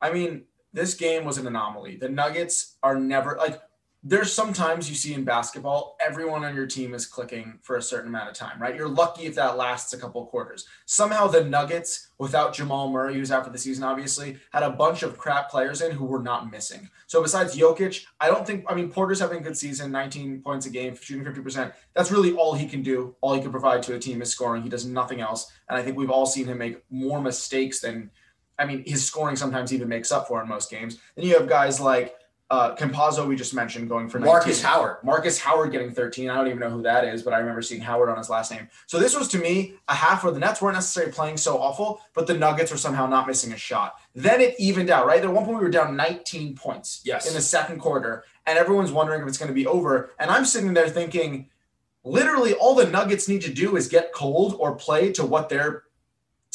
I 0.00 0.12
mean, 0.12 0.44
this 0.78 0.94
game 0.94 1.24
was 1.24 1.38
an 1.38 1.46
anomaly. 1.46 1.96
The 1.96 2.08
Nuggets 2.08 2.76
are 2.82 2.98
never 2.98 3.36
like 3.36 3.60
there's 4.04 4.32
sometimes 4.32 4.88
you 4.88 4.94
see 4.94 5.12
in 5.12 5.24
basketball, 5.24 5.96
everyone 6.00 6.44
on 6.44 6.54
your 6.54 6.68
team 6.68 6.94
is 6.94 7.04
clicking 7.04 7.58
for 7.62 7.76
a 7.76 7.82
certain 7.82 8.08
amount 8.08 8.28
of 8.28 8.34
time, 8.34 8.60
right? 8.62 8.76
You're 8.76 8.88
lucky 8.88 9.26
if 9.26 9.34
that 9.34 9.56
lasts 9.56 9.92
a 9.92 9.98
couple 9.98 10.24
quarters. 10.26 10.68
Somehow 10.86 11.26
the 11.26 11.42
Nuggets, 11.42 12.10
without 12.18 12.54
Jamal 12.54 12.90
Murray, 12.90 13.14
who's 13.14 13.32
out 13.32 13.44
for 13.44 13.50
the 13.50 13.58
season, 13.58 13.82
obviously, 13.82 14.38
had 14.52 14.62
a 14.62 14.70
bunch 14.70 15.02
of 15.02 15.18
crap 15.18 15.50
players 15.50 15.82
in 15.82 15.90
who 15.90 16.04
were 16.04 16.22
not 16.22 16.50
missing. 16.50 16.88
So 17.08 17.20
besides 17.20 17.56
Jokic, 17.56 18.04
I 18.20 18.28
don't 18.28 18.46
think, 18.46 18.64
I 18.68 18.74
mean, 18.74 18.88
Porter's 18.88 19.18
having 19.18 19.38
a 19.38 19.42
good 19.42 19.58
season, 19.58 19.90
19 19.90 20.42
points 20.42 20.66
a 20.66 20.70
game, 20.70 20.94
shooting 20.94 21.24
50%. 21.24 21.72
That's 21.94 22.12
really 22.12 22.34
all 22.34 22.54
he 22.54 22.68
can 22.68 22.82
do. 22.82 23.16
All 23.20 23.34
he 23.34 23.42
can 23.42 23.50
provide 23.50 23.82
to 23.84 23.96
a 23.96 23.98
team 23.98 24.22
is 24.22 24.30
scoring. 24.30 24.62
He 24.62 24.68
does 24.68 24.86
nothing 24.86 25.20
else. 25.20 25.50
And 25.68 25.76
I 25.76 25.82
think 25.82 25.96
we've 25.96 26.10
all 26.10 26.26
seen 26.26 26.46
him 26.46 26.58
make 26.58 26.84
more 26.88 27.20
mistakes 27.20 27.80
than, 27.80 28.12
I 28.58 28.66
mean, 28.66 28.82
his 28.86 29.04
scoring 29.04 29.36
sometimes 29.36 29.72
even 29.72 29.88
makes 29.88 30.10
up 30.12 30.26
for 30.28 30.42
in 30.42 30.48
most 30.48 30.70
games. 30.70 30.98
Then 31.14 31.24
you 31.26 31.38
have 31.38 31.48
guys 31.48 31.80
like, 31.80 32.14
uh, 32.50 32.74
Campazzo, 32.74 33.28
we 33.28 33.36
just 33.36 33.52
mentioned, 33.52 33.90
going 33.90 34.08
for 34.08 34.18
19. 34.18 34.32
Markus 34.32 34.62
Howard. 34.62 34.96
Markus 35.04 35.38
Howard 35.38 35.70
getting 35.70 35.90
13. 35.92 36.30
I 36.30 36.34
don't 36.36 36.46
even 36.46 36.58
know 36.60 36.70
who 36.70 36.80
that 36.80 37.04
is, 37.04 37.22
but 37.22 37.34
I 37.34 37.38
remember 37.40 37.60
seeing 37.60 37.82
Howard 37.82 38.08
on 38.08 38.16
his 38.16 38.30
last 38.30 38.50
name. 38.50 38.68
So 38.86 38.98
this 38.98 39.14
was 39.14 39.28
to 39.28 39.38
me 39.38 39.74
a 39.86 39.94
half 39.94 40.24
where 40.24 40.32
the 40.32 40.40
Nets 40.40 40.62
weren't 40.62 40.74
necessarily 40.74 41.12
playing 41.12 41.36
so 41.36 41.58
awful, 41.58 42.00
but 42.14 42.26
the 42.26 42.32
Nuggets 42.32 42.70
were 42.70 42.78
somehow 42.78 43.06
not 43.06 43.26
missing 43.26 43.52
a 43.52 43.56
shot. 43.58 43.96
Then 44.14 44.40
it 44.40 44.54
evened 44.58 44.88
out, 44.88 45.06
right? 45.06 45.22
At 45.22 45.30
one 45.30 45.44
point 45.44 45.58
we 45.58 45.62
were 45.64 45.70
down 45.70 45.94
19 45.94 46.54
points 46.56 47.02
Yes. 47.04 47.28
in 47.28 47.34
the 47.34 47.40
second 47.42 47.80
quarter, 47.80 48.24
and 48.46 48.56
everyone's 48.58 48.92
wondering 48.92 49.20
if 49.20 49.28
it's 49.28 49.36
going 49.36 49.48
to 49.50 49.54
be 49.54 49.66
over. 49.66 50.08
And 50.18 50.30
I'm 50.30 50.46
sitting 50.46 50.72
there 50.72 50.88
thinking, 50.88 51.50
literally, 52.02 52.54
all 52.54 52.74
the 52.74 52.86
Nuggets 52.86 53.28
need 53.28 53.42
to 53.42 53.52
do 53.52 53.76
is 53.76 53.88
get 53.88 54.14
cold 54.14 54.56
or 54.58 54.74
play 54.74 55.12
to 55.12 55.26
what 55.26 55.50
their 55.50 55.82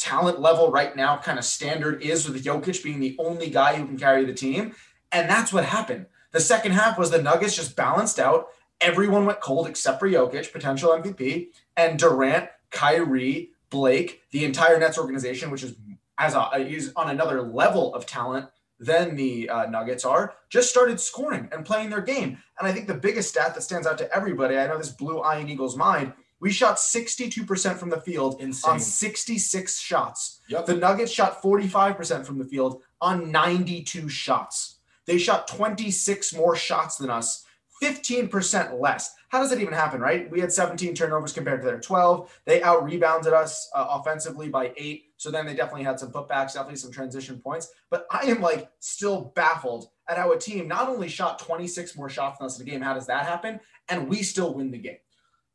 talent 0.04 0.38
level 0.38 0.70
right 0.70 0.94
now 0.94 1.16
kind 1.16 1.38
of 1.38 1.44
standard 1.46 2.02
is 2.02 2.28
with 2.28 2.44
Jokic 2.44 2.84
being 2.84 3.00
the 3.00 3.16
only 3.18 3.48
guy 3.48 3.74
who 3.74 3.86
can 3.86 3.98
carry 3.98 4.26
the 4.26 4.34
team. 4.34 4.74
And 5.12 5.30
that's 5.30 5.50
what 5.50 5.64
happened. 5.64 6.06
The 6.32 6.40
second 6.40 6.72
half 6.72 6.98
was 6.98 7.10
the 7.10 7.22
Nuggets 7.22 7.56
just 7.56 7.74
balanced 7.74 8.18
out. 8.18 8.48
Everyone 8.82 9.24
went 9.24 9.40
cold 9.40 9.66
except 9.66 10.00
for 10.00 10.08
Jokic, 10.08 10.52
potential 10.52 10.90
MVP, 10.90 11.48
and 11.78 11.98
Durant, 11.98 12.50
Kyrie, 12.70 13.50
Blake, 13.70 14.20
the 14.30 14.44
entire 14.44 14.78
Nets 14.78 14.98
organization, 14.98 15.50
which 15.50 15.62
is 15.62 15.74
as 16.18 16.34
a 16.34 16.48
is 16.56 16.92
on 16.96 17.08
another 17.08 17.40
level 17.40 17.94
of 17.94 18.04
talent 18.04 18.46
than 18.78 19.16
the 19.16 19.48
uh, 19.48 19.66
Nuggets 19.66 20.04
are, 20.04 20.34
just 20.50 20.68
started 20.68 21.00
scoring 21.00 21.48
and 21.50 21.64
playing 21.64 21.88
their 21.88 22.02
game. 22.02 22.38
And 22.58 22.68
I 22.68 22.72
think 22.72 22.88
the 22.88 22.94
biggest 22.94 23.30
stat 23.30 23.54
that 23.54 23.62
stands 23.62 23.86
out 23.86 23.96
to 23.98 24.14
everybody, 24.14 24.58
I 24.58 24.66
know 24.66 24.76
this 24.76 24.90
blew 24.90 25.20
Iron 25.20 25.48
Eagle's 25.48 25.76
mind. 25.76 26.12
We 26.44 26.52
shot 26.52 26.76
62% 26.76 27.78
from 27.78 27.88
the 27.88 28.02
field 28.02 28.38
Insane. 28.38 28.72
on 28.72 28.78
66 28.78 29.78
shots. 29.78 30.40
Yep. 30.50 30.66
The 30.66 30.74
Nuggets 30.74 31.10
shot 31.10 31.40
45% 31.40 32.26
from 32.26 32.38
the 32.38 32.44
field 32.44 32.82
on 33.00 33.32
92 33.32 34.10
shots. 34.10 34.80
They 35.06 35.16
shot 35.16 35.48
26 35.48 36.34
more 36.34 36.54
shots 36.54 36.96
than 36.96 37.08
us, 37.08 37.46
15% 37.82 38.78
less. 38.78 39.14
How 39.30 39.40
does 39.40 39.48
that 39.48 39.60
even 39.62 39.72
happen, 39.72 40.02
right? 40.02 40.30
We 40.30 40.38
had 40.38 40.52
17 40.52 40.94
turnovers 40.94 41.32
compared 41.32 41.62
to 41.62 41.66
their 41.66 41.80
12. 41.80 42.38
They 42.44 42.62
out 42.62 42.84
rebounded 42.84 43.32
us 43.32 43.70
uh, 43.74 43.86
offensively 43.88 44.50
by 44.50 44.74
eight. 44.76 45.14
So 45.16 45.30
then 45.30 45.46
they 45.46 45.54
definitely 45.54 45.84
had 45.84 45.98
some 45.98 46.12
putbacks, 46.12 46.52
definitely 46.52 46.76
some 46.76 46.92
transition 46.92 47.38
points. 47.38 47.72
But 47.88 48.06
I 48.10 48.26
am 48.26 48.42
like 48.42 48.68
still 48.80 49.32
baffled 49.34 49.88
at 50.10 50.18
how 50.18 50.32
a 50.32 50.38
team 50.38 50.68
not 50.68 50.90
only 50.90 51.08
shot 51.08 51.38
26 51.38 51.96
more 51.96 52.10
shots 52.10 52.36
than 52.38 52.44
us 52.44 52.58
in 52.58 52.66
the 52.66 52.70
game. 52.70 52.82
How 52.82 52.92
does 52.92 53.06
that 53.06 53.24
happen? 53.24 53.60
And 53.88 54.10
we 54.10 54.22
still 54.22 54.52
win 54.52 54.70
the 54.70 54.76
game. 54.76 54.98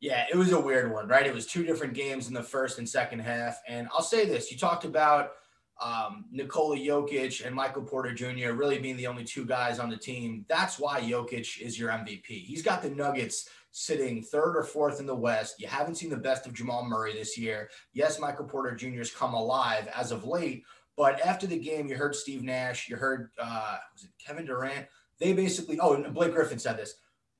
Yeah, 0.00 0.24
it 0.32 0.36
was 0.36 0.52
a 0.52 0.60
weird 0.60 0.92
one, 0.92 1.08
right? 1.08 1.26
It 1.26 1.34
was 1.34 1.46
two 1.46 1.62
different 1.62 1.92
games 1.92 2.26
in 2.26 2.34
the 2.34 2.42
first 2.42 2.78
and 2.78 2.88
second 2.88 3.18
half. 3.18 3.60
And 3.68 3.86
I'll 3.92 4.02
say 4.02 4.24
this 4.24 4.50
you 4.50 4.56
talked 4.56 4.86
about 4.86 5.32
um, 5.80 6.26
Nikola 6.30 6.76
Jokic 6.76 7.44
and 7.44 7.54
Michael 7.54 7.82
Porter 7.82 8.12
Jr. 8.12 8.52
really 8.52 8.78
being 8.78 8.96
the 8.96 9.06
only 9.06 9.24
two 9.24 9.44
guys 9.44 9.78
on 9.78 9.90
the 9.90 9.96
team. 9.96 10.44
That's 10.48 10.78
why 10.78 11.00
Jokic 11.00 11.60
is 11.60 11.78
your 11.78 11.90
MVP. 11.90 12.26
He's 12.26 12.62
got 12.62 12.82
the 12.82 12.90
Nuggets 12.90 13.48
sitting 13.72 14.22
third 14.22 14.56
or 14.56 14.62
fourth 14.62 15.00
in 15.00 15.06
the 15.06 15.14
West. 15.14 15.56
You 15.58 15.68
haven't 15.68 15.94
seen 15.96 16.10
the 16.10 16.16
best 16.16 16.46
of 16.46 16.54
Jamal 16.54 16.84
Murray 16.84 17.12
this 17.12 17.38
year. 17.38 17.70
Yes, 17.92 18.18
Michael 18.18 18.46
Porter 18.46 18.74
Jr. 18.74 18.98
has 18.98 19.10
come 19.10 19.34
alive 19.34 19.88
as 19.94 20.12
of 20.12 20.24
late, 20.24 20.64
but 20.96 21.20
after 21.24 21.46
the 21.46 21.58
game, 21.58 21.86
you 21.86 21.96
heard 21.96 22.14
Steve 22.14 22.42
Nash, 22.42 22.88
you 22.88 22.96
heard 22.96 23.30
uh, 23.38 23.76
was 23.94 24.04
it 24.04 24.10
Kevin 24.24 24.44
Durant? 24.44 24.86
They 25.18 25.32
basically, 25.32 25.78
oh, 25.80 25.94
and 25.94 26.12
Blake 26.14 26.32
Griffin 26.32 26.58
said 26.58 26.78
this. 26.78 26.94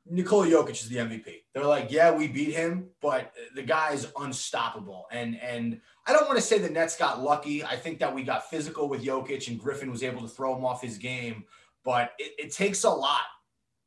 Nikola 0.07 0.47
Jokic 0.47 0.83
is 0.83 0.88
the 0.88 0.97
MVP. 0.97 1.42
They're 1.54 1.64
like, 1.64 1.90
yeah, 1.90 2.11
we 2.11 2.26
beat 2.26 2.54
him, 2.54 2.88
but 3.00 3.33
the 3.54 3.62
guy 3.62 3.92
is 3.92 4.09
unstoppable. 4.19 5.07
And 5.12 5.40
and 5.40 5.80
I 6.07 6.12
don't 6.12 6.26
want 6.26 6.38
to 6.38 6.45
say 6.45 6.59
the 6.59 6.71
Nets 6.71 6.97
got 6.97 7.23
lucky. 7.23 7.64
I 7.64 7.76
think 7.76 7.99
that 7.99 8.14
we 8.14 8.23
got 8.23 8.49
physical 8.49 8.88
with 8.88 9.04
Jokic 9.04 9.49
and 9.49 9.59
Griffin 9.59 9.90
was 9.90 10.02
able 10.02 10.23
to 10.23 10.28
throw 10.28 10.57
him 10.57 10.64
off 10.64 10.83
his 10.83 10.99
game. 10.99 11.45
But 11.85 12.12
it, 12.19 12.47
it 12.47 12.52
takes 12.52 12.85
a 12.85 12.90
lot 12.90 13.21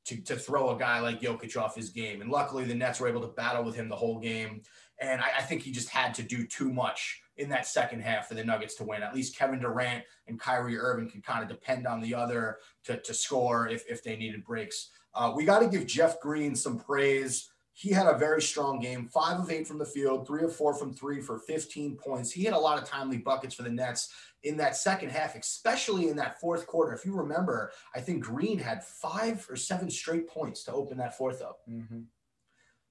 to, 0.05 0.21
to 0.21 0.35
throw 0.35 0.75
a 0.75 0.79
guy 0.79 0.99
like 0.99 1.21
Jokic 1.21 1.57
off 1.57 1.75
his 1.75 1.89
game. 1.89 2.21
And 2.21 2.29
luckily, 2.29 2.65
the 2.65 2.75
Nets 2.75 2.99
were 2.99 3.07
able 3.07 3.21
to 3.21 3.27
battle 3.27 3.63
with 3.63 3.75
him 3.75 3.89
the 3.89 3.95
whole 3.95 4.19
game. 4.19 4.61
And 4.99 5.19
I, 5.19 5.31
I 5.39 5.41
think 5.41 5.63
he 5.63 5.71
just 5.71 5.89
had 5.89 6.13
to 6.15 6.23
do 6.23 6.45
too 6.45 6.71
much 6.71 7.22
in 7.37 7.49
that 7.49 7.67
second 7.67 8.01
half 8.01 8.27
for 8.27 8.35
the 8.35 8.43
Nuggets 8.43 8.75
to 8.75 8.83
win. 8.83 9.03
At 9.03 9.15
least 9.15 9.37
Kevin 9.37 9.59
Durant 9.59 10.03
and 10.27 10.39
Kyrie 10.39 10.77
Irving 10.77 11.09
can 11.09 11.21
kind 11.21 11.43
of 11.43 11.49
depend 11.49 11.87
on 11.87 12.01
the 12.01 12.13
other 12.13 12.57
to, 12.85 12.97
to 12.97 13.13
score 13.13 13.67
if, 13.67 13.83
if 13.89 14.03
they 14.03 14.15
needed 14.15 14.43
breaks. 14.43 14.89
Uh, 15.15 15.31
we 15.35 15.45
got 15.45 15.59
to 15.59 15.67
give 15.67 15.85
Jeff 15.85 16.19
Green 16.19 16.55
some 16.55 16.79
praise. 16.79 17.49
He 17.75 17.89
had 17.89 18.05
a 18.05 18.17
very 18.17 18.41
strong 18.41 18.79
game, 18.79 19.07
five 19.07 19.39
of 19.39 19.49
eight 19.49 19.67
from 19.67 19.79
the 19.79 19.85
field, 19.85 20.27
three 20.27 20.43
of 20.43 20.55
four 20.55 20.75
from 20.75 20.93
three 20.93 21.21
for 21.21 21.39
15 21.39 21.95
points. 21.95 22.31
He 22.31 22.43
had 22.43 22.53
a 22.53 22.59
lot 22.59 22.81
of 22.81 22.87
timely 22.87 23.17
buckets 23.17 23.55
for 23.55 23.63
the 23.63 23.69
Nets 23.71 24.13
in 24.43 24.57
that 24.57 24.75
second 24.75 25.09
half, 25.09 25.35
especially 25.35 26.07
in 26.07 26.15
that 26.17 26.39
fourth 26.39 26.67
quarter. 26.67 26.93
If 26.93 27.03
you 27.03 27.15
remember, 27.15 27.71
I 27.95 27.99
think 27.99 28.23
Green 28.23 28.59
had 28.59 28.83
five 28.83 29.47
or 29.49 29.55
seven 29.55 29.89
straight 29.89 30.27
points 30.27 30.63
to 30.65 30.71
open 30.71 30.99
that 30.99 31.17
fourth 31.17 31.41
up. 31.41 31.61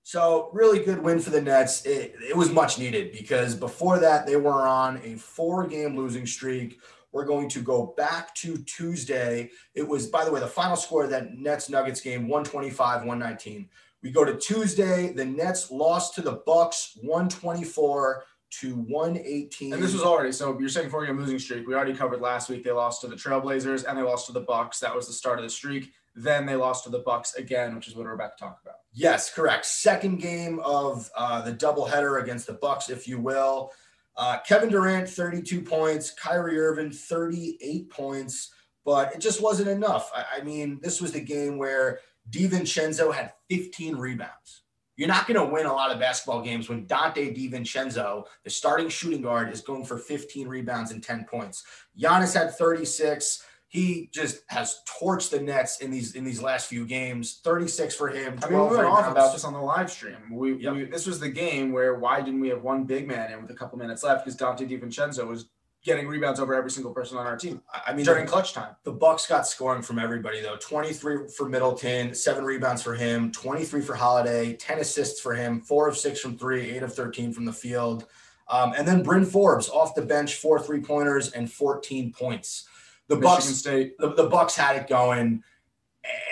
So, 0.04 0.50
really 0.52 0.84
good 0.84 1.02
win 1.02 1.20
for 1.20 1.30
the 1.30 1.40
Nets. 1.40 1.86
It, 1.86 2.14
it 2.28 2.36
was 2.36 2.50
much 2.50 2.78
needed 2.78 3.12
because 3.12 3.54
before 3.54 4.00
that, 4.00 4.26
they 4.26 4.36
were 4.36 4.66
on 4.66 5.00
a 5.04 5.14
four 5.14 5.66
game 5.66 5.96
losing 5.96 6.26
streak. 6.26 6.80
We're 7.12 7.26
going 7.26 7.48
to 7.50 7.60
go 7.60 7.94
back 7.96 8.34
to 8.36 8.56
Tuesday. 8.64 9.50
It 9.74 9.86
was, 9.86 10.06
by 10.06 10.24
the 10.24 10.32
way, 10.32 10.40
the 10.40 10.46
final 10.46 10.76
score 10.76 11.04
of 11.04 11.10
that 11.10 11.34
Nets 11.34 11.68
Nuggets 11.68 12.00
game 12.00 12.26
125 12.26 13.04
119. 13.04 13.68
We 14.02 14.10
go 14.10 14.24
to 14.24 14.36
Tuesday. 14.36 15.12
The 15.12 15.24
Nets 15.24 15.70
lost 15.70 16.14
to 16.16 16.22
the 16.22 16.42
Bucks 16.46 16.98
124 17.02 18.24
to 18.60 18.74
118. 18.74 19.72
And 19.72 19.82
this 19.82 19.92
was 19.92 20.02
already 20.02 20.32
so 20.32 20.58
you're 20.58 20.68
saying 20.68 20.90
four 20.90 21.06
game 21.06 21.18
losing 21.18 21.38
streak. 21.38 21.66
We 21.66 21.74
already 21.74 21.94
covered 21.94 22.20
last 22.20 22.48
week. 22.48 22.64
They 22.64 22.72
lost 22.72 23.00
to 23.02 23.06
the 23.06 23.16
Trailblazers 23.16 23.84
and 23.86 23.96
they 23.96 24.02
lost 24.02 24.26
to 24.26 24.32
the 24.32 24.40
Bucks. 24.40 24.80
That 24.80 24.94
was 24.94 25.06
the 25.06 25.12
start 25.12 25.38
of 25.38 25.44
the 25.44 25.50
streak. 25.50 25.92
Then 26.14 26.44
they 26.44 26.56
lost 26.56 26.84
to 26.84 26.90
the 26.90 26.98
Bucks 26.98 27.34
again, 27.34 27.74
which 27.74 27.88
is 27.88 27.94
what 27.94 28.04
we're 28.04 28.14
about 28.14 28.36
to 28.36 28.44
talk 28.44 28.58
about. 28.62 28.81
Yes, 28.92 29.32
correct. 29.32 29.64
Second 29.64 30.20
game 30.20 30.60
of 30.60 31.10
uh, 31.16 31.40
the 31.40 31.52
doubleheader 31.52 32.22
against 32.22 32.46
the 32.46 32.54
Bucks, 32.54 32.90
if 32.90 33.08
you 33.08 33.18
will. 33.18 33.72
Uh, 34.16 34.38
Kevin 34.46 34.68
Durant, 34.68 35.08
32 35.08 35.62
points. 35.62 36.10
Kyrie 36.10 36.60
Irving, 36.60 36.90
38 36.90 37.88
points. 37.88 38.52
But 38.84 39.14
it 39.14 39.20
just 39.20 39.40
wasn't 39.40 39.68
enough. 39.68 40.10
I, 40.14 40.40
I 40.40 40.44
mean, 40.44 40.78
this 40.82 41.00
was 41.00 41.12
the 41.12 41.20
game 41.20 41.56
where 41.56 42.00
DiVincenzo 42.30 43.14
had 43.14 43.32
15 43.48 43.96
rebounds. 43.96 44.62
You're 44.96 45.08
not 45.08 45.26
going 45.26 45.40
to 45.40 45.52
win 45.52 45.64
a 45.64 45.72
lot 45.72 45.90
of 45.90 45.98
basketball 45.98 46.42
games 46.42 46.68
when 46.68 46.86
Donte 46.86 47.34
DiVincenzo, 47.34 48.24
the 48.44 48.50
starting 48.50 48.90
shooting 48.90 49.22
guard, 49.22 49.50
is 49.50 49.62
going 49.62 49.86
for 49.86 49.96
15 49.96 50.46
rebounds 50.46 50.90
and 50.90 51.02
10 51.02 51.24
points. 51.24 51.64
Giannis 51.98 52.34
had 52.34 52.54
36 52.54 53.42
he 53.72 54.10
just 54.12 54.42
has 54.48 54.80
torched 55.00 55.30
the 55.30 55.40
Nets 55.40 55.78
in 55.78 55.90
these 55.90 56.14
in 56.14 56.24
these 56.24 56.42
last 56.42 56.66
few 56.66 56.84
games. 56.84 57.40
36 57.42 57.94
for 57.94 58.08
him. 58.08 58.38
I 58.42 58.50
mean, 58.50 58.58
we 58.60 58.66
12 58.66 58.70
went 58.72 58.84
off 58.84 59.10
about 59.10 59.32
this 59.32 59.44
on 59.44 59.54
the 59.54 59.60
live 59.60 59.90
stream. 59.90 60.16
We, 60.30 60.56
Yep. 60.56 60.74
we 60.74 60.84
this 60.84 61.06
was 61.06 61.18
the 61.18 61.30
game 61.30 61.72
where 61.72 61.94
why 61.94 62.20
didn't 62.20 62.40
we 62.40 62.50
have 62.50 62.62
one 62.62 62.84
big 62.84 63.08
man 63.08 63.32
in 63.32 63.40
with 63.40 63.50
a 63.50 63.54
couple 63.54 63.78
minutes 63.78 64.02
left? 64.04 64.26
Because 64.26 64.38
Donte 64.38 64.68
DiVincenzo 64.68 65.26
was 65.26 65.46
getting 65.82 66.06
rebounds 66.06 66.38
over 66.38 66.54
every 66.54 66.70
single 66.70 66.92
person 66.92 67.16
on 67.16 67.26
our 67.26 67.36
team 67.36 67.62
I 67.86 67.94
mean, 67.94 68.04
during 68.04 68.26
clutch 68.26 68.52
time. 68.52 68.76
the 68.84 68.92
Bucks 68.92 69.26
got 69.26 69.46
scoring 69.46 69.80
from 69.80 69.98
everybody 69.98 70.42
though. 70.42 70.56
23 70.58 71.28
for 71.34 71.48
Middleton, 71.48 72.14
seven 72.14 72.44
rebounds 72.44 72.82
for 72.82 72.94
him, 72.94 73.32
23 73.32 73.80
for 73.80 73.94
Holiday, 73.94 74.52
10 74.52 74.80
assists 74.80 75.18
for 75.20 75.34
him, 75.34 75.62
four 75.62 75.88
of 75.88 75.96
six 75.96 76.20
from 76.20 76.36
three, 76.36 76.70
eight 76.70 76.82
of 76.82 76.92
13 76.94 77.32
from 77.32 77.46
the 77.46 77.52
field. 77.54 78.04
Um, 78.50 78.74
and 78.76 78.86
then 78.86 79.02
Bryn 79.02 79.24
Forbes 79.24 79.70
off 79.70 79.94
the 79.94 80.02
bench, 80.02 80.34
four 80.34 80.60
three 80.60 80.80
pointers 80.82 81.32
and 81.32 81.50
14 81.50 82.12
points. 82.12 82.68
The 83.14 83.20
Michigan 83.20 83.34
Bucks 83.34 83.46
State. 83.46 83.98
the, 83.98 84.14
the 84.14 84.28
Bucks 84.28 84.56
had 84.56 84.76
it 84.76 84.88
going. 84.88 85.42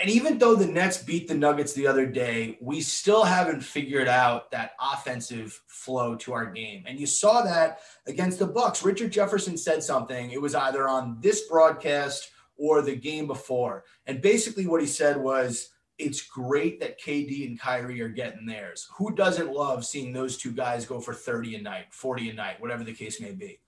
And 0.00 0.10
even 0.10 0.38
though 0.38 0.56
the 0.56 0.66
Nets 0.66 1.00
beat 1.02 1.28
the 1.28 1.34
Nuggets 1.34 1.72
the 1.74 1.86
other 1.86 2.06
day, 2.06 2.58
we 2.60 2.80
still 2.80 3.22
haven't 3.22 3.60
figured 3.60 4.08
out 4.08 4.50
that 4.50 4.72
offensive 4.80 5.62
flow 5.68 6.16
to 6.16 6.32
our 6.32 6.46
game. 6.46 6.84
And 6.86 6.98
you 6.98 7.06
saw 7.06 7.42
that 7.42 7.80
against 8.06 8.40
the 8.40 8.46
Bucks. 8.46 8.84
Richard 8.84 9.12
Jefferson 9.12 9.56
said 9.56 9.84
something. 9.84 10.32
It 10.32 10.42
was 10.42 10.56
either 10.56 10.88
on 10.88 11.18
this 11.20 11.42
broadcast 11.48 12.30
or 12.56 12.82
the 12.82 12.96
game 12.96 13.28
before. 13.28 13.84
And 14.06 14.20
basically 14.20 14.66
what 14.66 14.80
he 14.80 14.86
said 14.88 15.16
was 15.16 15.70
it's 15.98 16.22
great 16.22 16.80
that 16.80 17.00
KD 17.00 17.46
and 17.46 17.60
Kyrie 17.60 18.00
are 18.00 18.08
getting 18.08 18.46
theirs. 18.46 18.88
Who 18.96 19.14
doesn't 19.14 19.52
love 19.52 19.84
seeing 19.84 20.12
those 20.12 20.36
two 20.36 20.50
guys 20.50 20.86
go 20.86 20.98
for 20.98 21.14
30 21.14 21.56
a 21.56 21.62
night, 21.62 21.86
40 21.92 22.30
a 22.30 22.32
night, 22.34 22.60
whatever 22.60 22.84
the 22.84 22.94
case 22.94 23.20
may 23.20 23.32
be? 23.32 23.60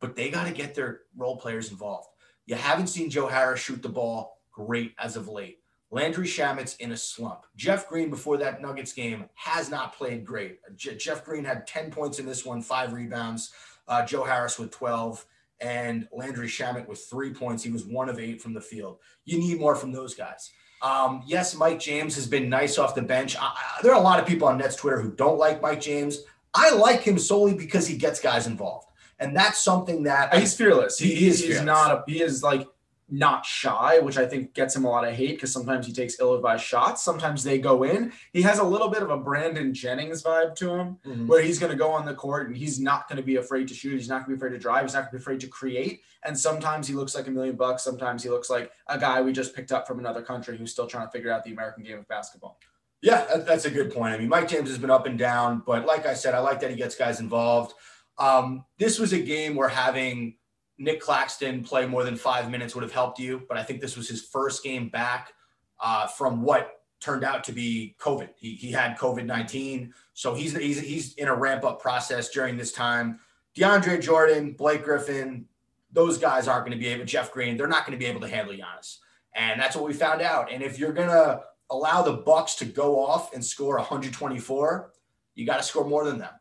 But 0.00 0.16
they 0.16 0.30
got 0.30 0.46
to 0.46 0.52
get 0.52 0.74
their 0.74 1.02
role 1.16 1.36
players 1.36 1.70
involved. 1.70 2.08
You 2.46 2.54
haven't 2.56 2.88
seen 2.88 3.10
Joe 3.10 3.26
Harris 3.26 3.60
shoot 3.60 3.82
the 3.82 3.88
ball 3.88 4.38
great 4.52 4.94
as 4.98 5.16
of 5.16 5.28
late. 5.28 5.58
Landry 5.90 6.26
Shamet's 6.26 6.76
in 6.76 6.92
a 6.92 6.96
slump. 6.96 7.46
Jeff 7.56 7.88
Green, 7.88 8.10
before 8.10 8.36
that 8.38 8.60
Nuggets 8.60 8.92
game, 8.92 9.26
has 9.34 9.70
not 9.70 9.94
played 9.96 10.24
great. 10.24 10.58
Je- 10.76 10.96
Jeff 10.96 11.24
Green 11.24 11.44
had 11.44 11.66
10 11.66 11.90
points 11.90 12.18
in 12.18 12.26
this 12.26 12.44
one, 12.44 12.60
five 12.62 12.92
rebounds. 12.92 13.52
Uh, 13.86 14.04
Joe 14.04 14.24
Harris 14.24 14.58
with 14.58 14.70
12, 14.72 15.24
and 15.60 16.08
Landry 16.12 16.48
Shamet 16.48 16.88
with 16.88 17.04
three 17.04 17.32
points. 17.32 17.62
He 17.62 17.70
was 17.70 17.84
one 17.84 18.08
of 18.08 18.18
eight 18.18 18.42
from 18.42 18.54
the 18.54 18.60
field. 18.60 18.98
You 19.24 19.38
need 19.38 19.60
more 19.60 19.76
from 19.76 19.92
those 19.92 20.14
guys. 20.14 20.50
Um, 20.82 21.22
yes, 21.26 21.54
Mike 21.54 21.78
James 21.78 22.14
has 22.16 22.26
been 22.26 22.48
nice 22.48 22.76
off 22.76 22.94
the 22.94 23.02
bench. 23.02 23.36
I, 23.36 23.44
I- 23.44 23.82
there 23.82 23.92
are 23.92 24.00
a 24.00 24.04
lot 24.04 24.18
of 24.20 24.26
people 24.26 24.48
on 24.48 24.58
Nets 24.58 24.76
Twitter 24.76 25.00
who 25.00 25.12
don't 25.12 25.38
like 25.38 25.62
Mike 25.62 25.80
James. 25.80 26.18
I 26.54 26.70
like 26.74 27.02
him 27.02 27.18
solely 27.18 27.54
because 27.54 27.86
he 27.86 27.96
gets 27.96 28.20
guys 28.20 28.46
involved. 28.46 28.83
And 29.18 29.36
that's 29.36 29.58
something 29.62 30.02
that 30.04 30.34
He's 30.34 30.54
fearless. 30.54 30.98
He, 30.98 31.14
He 31.14 31.28
is 31.28 31.38
he's 31.40 31.46
fearless. 31.48 31.64
not 31.66 31.90
a 31.90 32.04
he 32.10 32.20
is 32.22 32.42
like 32.42 32.66
not 33.10 33.44
shy, 33.44 33.98
which 34.00 34.16
I 34.16 34.24
think 34.26 34.54
gets 34.54 34.74
him 34.74 34.84
a 34.86 34.90
lot 34.90 35.06
of 35.06 35.14
hate 35.14 35.32
because 35.36 35.52
sometimes 35.52 35.86
he 35.86 35.92
takes 35.92 36.18
ill-advised 36.18 36.64
shots. 36.64 37.02
Sometimes 37.04 37.44
they 37.44 37.58
go 37.58 37.82
in. 37.84 38.12
He 38.32 38.40
has 38.42 38.58
a 38.58 38.64
little 38.64 38.88
bit 38.88 39.02
of 39.02 39.10
a 39.10 39.16
Brandon 39.18 39.74
Jennings 39.74 40.22
vibe 40.22 40.54
to 40.56 40.70
him, 40.74 40.96
Mhm. 41.06 41.26
where 41.26 41.42
he's 41.42 41.58
going 41.58 41.70
to 41.70 41.76
go 41.76 41.90
on 41.90 42.06
the 42.06 42.14
court 42.14 42.48
and 42.48 42.56
he's 42.56 42.80
not 42.80 43.06
going 43.06 43.18
to 43.18 43.22
be 43.22 43.36
afraid 43.36 43.68
to 43.68 43.74
shoot. 43.74 43.92
He's 43.98 44.08
not 44.08 44.24
going 44.24 44.24
to 44.24 44.28
be 44.30 44.34
afraid 44.36 44.56
to 44.56 44.58
drive. 44.58 44.84
He's 44.84 44.94
not 44.94 45.00
going 45.00 45.10
to 45.12 45.16
be 45.18 45.22
afraid 45.22 45.40
to 45.40 45.48
create. 45.48 46.00
And 46.24 46.36
sometimes 46.36 46.88
he 46.88 46.94
looks 46.94 47.14
like 47.14 47.28
a 47.28 47.30
million 47.30 47.56
bucks. 47.56 47.84
Sometimes 47.84 48.22
he 48.22 48.30
looks 48.30 48.48
like 48.48 48.72
a 48.88 48.98
guy 48.98 49.20
we 49.20 49.32
just 49.32 49.54
picked 49.54 49.70
up 49.70 49.86
from 49.86 49.98
another 49.98 50.22
country 50.22 50.56
who's 50.56 50.72
still 50.72 50.86
trying 50.86 51.06
to 51.06 51.10
figure 51.12 51.30
out 51.30 51.44
the 51.44 51.52
American 51.52 51.84
game 51.84 51.98
of 51.98 52.08
basketball. 52.08 52.58
Yeah, 53.02 53.26
that's 53.46 53.66
a 53.66 53.70
good 53.70 53.92
point. 53.92 54.14
I 54.14 54.18
mean, 54.18 54.30
Mike 54.30 54.48
James 54.48 54.70
has 54.70 54.78
been 54.78 54.90
up 54.90 55.04
and 55.04 55.18
down, 55.18 55.62
but 55.66 55.84
like 55.84 56.06
I 56.06 56.14
said, 56.14 56.34
I 56.34 56.38
like 56.38 56.60
that 56.60 56.70
he 56.70 56.76
gets 56.76 56.94
guys 56.96 57.20
involved. 57.20 57.74
Um, 58.18 58.64
this 58.78 58.98
was 58.98 59.12
a 59.12 59.20
game 59.20 59.54
where 59.54 59.68
having 59.68 60.36
Nick 60.78 61.00
Claxton 61.00 61.62
play 61.62 61.86
more 61.86 62.04
than 62.04 62.16
five 62.16 62.50
minutes 62.50 62.74
would 62.74 62.82
have 62.82 62.92
helped 62.92 63.18
you, 63.18 63.42
but 63.48 63.56
I 63.56 63.62
think 63.62 63.80
this 63.80 63.96
was 63.96 64.08
his 64.08 64.22
first 64.22 64.62
game 64.62 64.88
back 64.88 65.32
uh, 65.80 66.06
from 66.06 66.42
what 66.42 66.80
turned 67.00 67.24
out 67.24 67.44
to 67.44 67.52
be 67.52 67.96
COVID. 68.00 68.30
He, 68.36 68.54
he 68.54 68.72
had 68.72 68.96
COVID 68.98 69.26
19, 69.26 69.92
so 70.14 70.34
he's, 70.34 70.56
he's, 70.56 70.80
he's 70.80 71.14
in 71.14 71.28
a 71.28 71.34
ramp 71.34 71.64
up 71.64 71.80
process 71.80 72.30
during 72.30 72.56
this 72.56 72.72
time. 72.72 73.20
DeAndre 73.56 74.02
Jordan, 74.02 74.52
Blake 74.52 74.84
Griffin, 74.84 75.46
those 75.92 76.18
guys 76.18 76.48
aren't 76.48 76.66
going 76.66 76.76
to 76.76 76.82
be 76.82 76.90
able, 76.90 77.04
Jeff 77.04 77.30
Green, 77.30 77.56
they're 77.56 77.68
not 77.68 77.86
going 77.86 77.96
to 77.96 78.02
be 78.02 78.10
able 78.10 78.20
to 78.20 78.28
handle 78.28 78.54
Giannis. 78.54 78.98
And 79.34 79.60
that's 79.60 79.76
what 79.76 79.84
we 79.84 79.92
found 79.92 80.22
out. 80.22 80.50
And 80.52 80.62
if 80.62 80.78
you're 80.78 80.92
going 80.92 81.08
to 81.08 81.42
allow 81.70 82.02
the 82.02 82.12
Bucks 82.12 82.54
to 82.56 82.64
go 82.64 83.04
off 83.04 83.34
and 83.34 83.44
score 83.44 83.76
124, 83.76 84.92
you 85.34 85.46
got 85.46 85.56
to 85.56 85.62
score 85.62 85.84
more 85.84 86.04
than 86.04 86.18
them. 86.18 86.32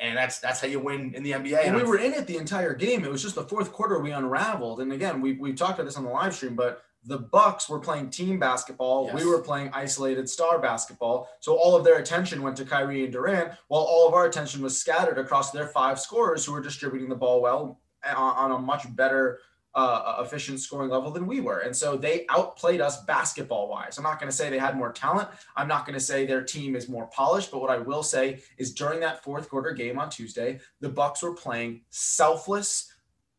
And 0.00 0.16
that's 0.16 0.38
that's 0.38 0.60
how 0.60 0.68
you 0.68 0.78
win 0.78 1.12
in 1.14 1.22
the 1.22 1.32
NBA. 1.32 1.66
And 1.66 1.74
we 1.74 1.82
were 1.82 1.98
in 1.98 2.12
it 2.14 2.26
the 2.26 2.36
entire 2.36 2.72
game. 2.74 3.04
It 3.04 3.10
was 3.10 3.22
just 3.22 3.34
the 3.34 3.42
fourth 3.42 3.72
quarter 3.72 3.98
we 3.98 4.12
unraveled. 4.12 4.80
And 4.80 4.92
again, 4.92 5.20
we 5.20 5.32
we 5.32 5.52
talked 5.52 5.74
about 5.74 5.86
this 5.86 5.96
on 5.96 6.04
the 6.04 6.10
live 6.10 6.34
stream, 6.34 6.54
but 6.54 6.82
the 7.04 7.18
Bucks 7.18 7.68
were 7.68 7.78
playing 7.78 8.10
team 8.10 8.38
basketball. 8.38 9.06
Yes. 9.06 9.14
We 9.14 9.26
were 9.26 9.40
playing 9.40 9.70
isolated 9.72 10.28
star 10.28 10.58
basketball. 10.58 11.28
So 11.40 11.56
all 11.56 11.74
of 11.74 11.84
their 11.84 11.98
attention 11.98 12.42
went 12.42 12.56
to 12.58 12.64
Kyrie 12.64 13.04
and 13.04 13.12
Durant, 13.12 13.52
while 13.68 13.82
all 13.82 14.06
of 14.06 14.14
our 14.14 14.26
attention 14.26 14.62
was 14.62 14.78
scattered 14.78 15.18
across 15.18 15.50
their 15.50 15.68
five 15.68 15.98
scorers 15.98 16.44
who 16.44 16.52
were 16.52 16.60
distributing 16.60 17.08
the 17.08 17.16
ball 17.16 17.40
well 17.40 17.80
eh, 18.04 18.12
on, 18.12 18.36
on 18.36 18.50
a 18.52 18.58
much 18.58 18.94
better 18.94 19.40
uh, 19.74 20.16
efficient 20.20 20.60
scoring 20.60 20.90
level 20.90 21.10
than 21.10 21.26
we 21.26 21.40
were. 21.40 21.60
And 21.60 21.74
so 21.76 21.96
they 21.96 22.26
outplayed 22.30 22.80
us 22.80 23.04
basketball 23.04 23.68
wise. 23.68 23.98
I'm 23.98 24.04
not 24.04 24.18
going 24.18 24.30
to 24.30 24.36
say 24.36 24.50
they 24.50 24.58
had 24.58 24.76
more 24.76 24.92
talent. 24.92 25.28
I'm 25.56 25.68
not 25.68 25.86
going 25.86 25.94
to 25.98 26.04
say 26.04 26.26
their 26.26 26.42
team 26.42 26.74
is 26.74 26.88
more 26.88 27.06
polished, 27.06 27.50
but 27.50 27.60
what 27.60 27.70
I 27.70 27.78
will 27.78 28.02
say 28.02 28.40
is 28.56 28.72
during 28.72 29.00
that 29.00 29.22
fourth 29.22 29.48
quarter 29.48 29.72
game 29.72 29.98
on 29.98 30.10
Tuesday, 30.10 30.60
the 30.80 30.88
Bucks 30.88 31.22
were 31.22 31.34
playing 31.34 31.82
selfless, 31.90 32.92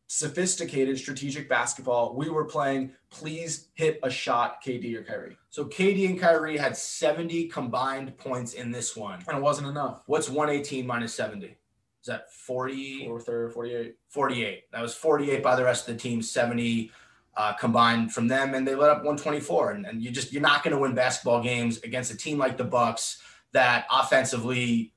sophisticated, 0.06 0.98
strategic 0.98 1.48
basketball. 1.48 2.16
We 2.16 2.30
were 2.30 2.44
playing 2.44 2.92
please 3.10 3.68
hit 3.74 3.98
a 4.02 4.10
shot, 4.10 4.62
KD 4.64 4.94
or 4.94 5.02
Kyrie. 5.02 5.36
so 5.50 5.64
KD 5.64 6.08
and 6.08 6.18
Kyrie 6.18 6.56
had 6.56 6.76
70 6.76 7.48
combined 7.48 8.16
points 8.16 8.54
in 8.54 8.70
this 8.70 8.96
one. 8.96 9.22
And 9.28 9.36
it 9.36 9.42
wasn't 9.42 9.66
enough. 9.68 10.04
What's 10.06 10.28
118 10.28 10.86
minus 10.86 11.12
70? 11.14 11.56
Is 12.00 12.06
that 12.06 12.32
40? 12.32 13.06
Fourth 13.06 13.28
or 13.28 13.50
48. 13.50 13.96
48. 14.08 14.70
That 14.72 14.82
was 14.82 14.94
48 14.94 15.42
by 15.42 15.56
the 15.56 15.64
rest 15.64 15.88
of 15.88 15.94
the 15.94 16.00
team, 16.00 16.22
70 16.22 16.90
uh, 17.36 17.52
combined 17.54 18.12
from 18.12 18.28
them, 18.28 18.54
and 18.54 18.66
they 18.66 18.74
let 18.74 18.90
up 18.90 18.98
124. 18.98 19.72
And, 19.72 19.86
and 19.86 20.02
you 20.02 20.10
just 20.10 20.32
you're 20.32 20.42
not 20.42 20.62
going 20.62 20.74
to 20.74 20.80
win 20.80 20.94
basketball 20.94 21.42
games 21.42 21.78
against 21.82 22.12
a 22.12 22.16
team 22.16 22.38
like 22.38 22.56
the 22.56 22.64
Bucks 22.64 23.22
that 23.52 23.86
offensively 23.90 24.92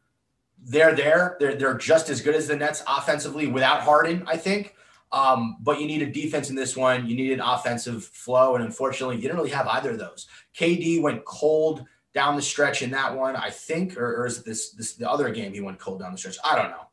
they're 0.62 0.96
there. 0.96 1.38
They're 1.40 1.56
they're 1.56 1.78
just 1.78 2.10
as 2.10 2.22
good 2.22 2.36
as 2.36 2.48
the 2.48 2.56
Nets 2.56 2.84
offensively 2.88 3.48
without 3.48 3.82
Harden, 3.82 4.24
I 4.28 4.38
think. 4.38 4.76
Um, 5.12 5.58
but 5.62 5.80
you 5.80 5.86
need 5.86 6.02
a 6.02 6.12
defense 6.12 6.50
in 6.50 6.56
this 6.56 6.76
one. 6.76 7.06
You 7.06 7.16
need 7.16 7.34
an 7.34 7.40
offensive 7.40 8.04
flow, 8.04 8.56
and 8.56 8.64
unfortunately, 8.64 9.18
you 9.18 9.22
didn't 9.22 9.38
really 9.38 9.52
have 9.52 9.68
either 9.68 9.92
of 9.92 10.00
those. 10.00 10.28
KD 10.58 11.02
went 11.02 11.24
cold 11.26 11.86
down 12.14 12.36
the 12.36 12.42
stretch 12.42 12.82
in 12.82 12.92
that 12.92 13.16
one, 13.16 13.36
I 13.36 13.50
think, 13.50 13.98
or, 13.98 14.22
or 14.22 14.26
is 14.28 14.40
it 14.40 14.46
this 14.46 14.72
this 14.72 14.94
the 14.94 15.10
other 15.10 15.30
game 15.32 15.54
he 15.54 15.62
went 15.62 15.80
cold 15.80 16.00
down 16.00 16.12
the 16.12 16.18
stretch? 16.18 16.38
I 16.44 16.56
don't 16.56 16.70
know. 16.72 16.86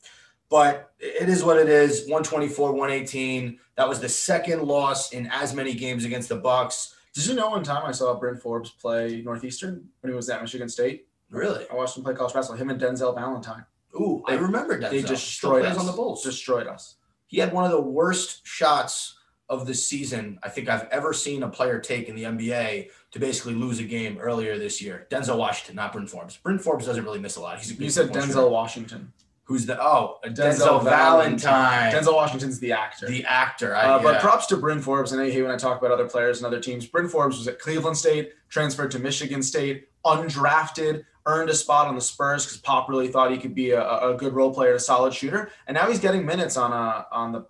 But 0.48 0.92
it 0.98 1.28
is 1.28 1.44
what 1.44 1.58
it 1.58 1.68
is. 1.68 2.00
124, 2.08 2.72
118. 2.72 3.58
That 3.76 3.88
was 3.88 4.00
the 4.00 4.08
second 4.08 4.62
loss 4.62 5.12
in 5.12 5.28
as 5.28 5.54
many 5.54 5.74
games 5.74 6.04
against 6.04 6.28
the 6.28 6.36
Bucks. 6.36 6.96
Did 7.14 7.26
you 7.26 7.34
know 7.34 7.50
one 7.50 7.62
time 7.62 7.84
I 7.86 7.92
saw 7.92 8.14
Bryn 8.18 8.36
Forbes 8.36 8.70
play 8.70 9.22
Northeastern 9.24 9.88
when 10.00 10.12
he 10.12 10.16
was 10.16 10.28
at 10.28 10.40
Michigan 10.40 10.68
State? 10.68 11.06
Really? 11.30 11.66
I 11.70 11.74
watched 11.76 11.96
him 11.96 12.02
play 12.02 12.14
college 12.14 12.34
basketball. 12.34 12.60
Him 12.60 12.70
and 12.70 12.80
Denzel 12.80 13.14
Valentine. 13.14 13.64
Ooh, 13.94 14.22
I 14.26 14.34
They- 14.36 14.42
remember 14.42 14.80
that. 14.80 14.90
They 14.90 15.02
destroyed 15.02 15.64
us 15.64 15.78
on 15.78 15.86
the 15.86 15.92
Bulls. 15.92 16.24
Destroyed 16.24 16.66
us. 16.66 16.96
he 17.28 17.38
had 17.38 17.52
one 17.52 17.64
of 17.64 17.70
the 17.70 17.80
worst 17.80 18.44
shots 18.44 19.18
of 19.50 19.66
the 19.66 19.74
season 19.74 20.38
I 20.42 20.48
think 20.48 20.68
I've 20.68 20.88
ever 20.90 21.12
seen 21.12 21.42
a 21.42 21.48
player 21.48 21.78
take 21.80 22.08
in 22.08 22.14
the 22.14 22.22
NBA 22.22 22.88
to 23.10 23.18
basically 23.18 23.54
lose 23.54 23.80
a 23.80 23.82
game 23.84 24.16
earlier 24.18 24.56
this 24.56 24.80
year. 24.80 25.06
Denzel 25.10 25.36
Washington, 25.36 25.76
not 25.76 25.92
Bryn 25.92 26.06
Forbes. 26.06 26.36
Bryn 26.38 26.58
Forbes 26.58 26.86
doesn't 26.86 27.04
really 27.04 27.18
miss 27.18 27.36
a 27.36 27.40
lot. 27.42 27.58
He's 27.58 27.72
a 27.78 27.82
You 27.82 27.90
said 27.90 28.10
Denzel 28.10 28.26
shooter. 28.26 28.48
Washington. 28.48 29.12
Who's 29.44 29.66
the 29.66 29.82
oh 29.82 30.18
Denzel, 30.24 30.80
Denzel 30.80 30.84
Valentine, 30.84 31.92
Denzel 31.92 32.14
Washington's 32.14 32.60
the 32.60 32.70
actor. 32.70 33.08
the 33.08 33.24
actor. 33.24 33.74
I, 33.74 33.82
Uh, 33.82 34.02
But 34.02 34.20
props 34.20 34.46
to 34.46 34.56
Bryn 34.56 34.80
Forbes. 34.80 35.10
And 35.10 35.20
I 35.20 35.28
hate 35.28 35.42
when 35.42 35.50
I 35.50 35.56
talk 35.56 35.80
about 35.80 35.90
other 35.90 36.08
players 36.08 36.38
and 36.38 36.46
other 36.46 36.60
teams. 36.60 36.86
Bryn 36.86 37.08
Forbes 37.08 37.36
was 37.36 37.48
at 37.48 37.58
Cleveland 37.58 37.96
State, 37.96 38.32
transferred 38.48 38.92
to 38.92 39.00
Michigan 39.00 39.42
State, 39.42 39.88
undrafted, 40.06 41.04
earned 41.26 41.50
a 41.50 41.54
spot 41.54 41.88
on 41.88 41.96
the 41.96 42.00
Spurs 42.00 42.44
because 42.46 42.58
Pop 42.58 42.88
really 42.88 43.08
thought 43.08 43.30
he 43.32 43.38
could 43.38 43.54
be 43.54 43.72
a, 43.72 43.82
a 43.82 44.14
good 44.14 44.32
role 44.34 44.54
player, 44.54 44.74
a 44.74 44.80
solid 44.80 45.12
shooter, 45.12 45.50
and 45.66 45.74
now 45.74 45.86
he's 45.88 45.98
getting 45.98 46.24
minutes 46.24 46.56
on 46.56 46.72
a 46.72 47.06
on 47.10 47.32
the 47.32 47.44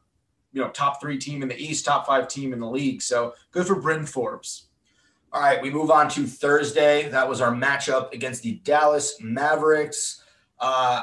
you 0.53 0.63
know 0.63 0.71
top 0.71 1.01
three 1.01 1.19
team 1.19 1.43
in 1.43 1.49
the 1.49 1.59
East, 1.59 1.85
top 1.85 2.07
five 2.07 2.29
team 2.29 2.53
in 2.53 2.61
the 2.61 2.69
league. 2.69 3.03
So 3.03 3.35
good 3.51 3.67
for 3.67 3.77
Bryn 3.77 4.07
Forbes. 4.07 4.67
All 5.33 5.41
right, 5.41 5.63
we 5.63 5.71
move 5.71 5.91
on 5.91 6.09
to 6.11 6.27
Thursday. 6.27 7.09
That 7.09 7.29
was 7.29 7.41
our 7.41 7.53
matchup 7.53 8.13
against 8.13 8.43
the 8.43 8.55
Dallas 8.65 9.17
Mavericks. 9.21 10.25
Uh, 10.59 11.03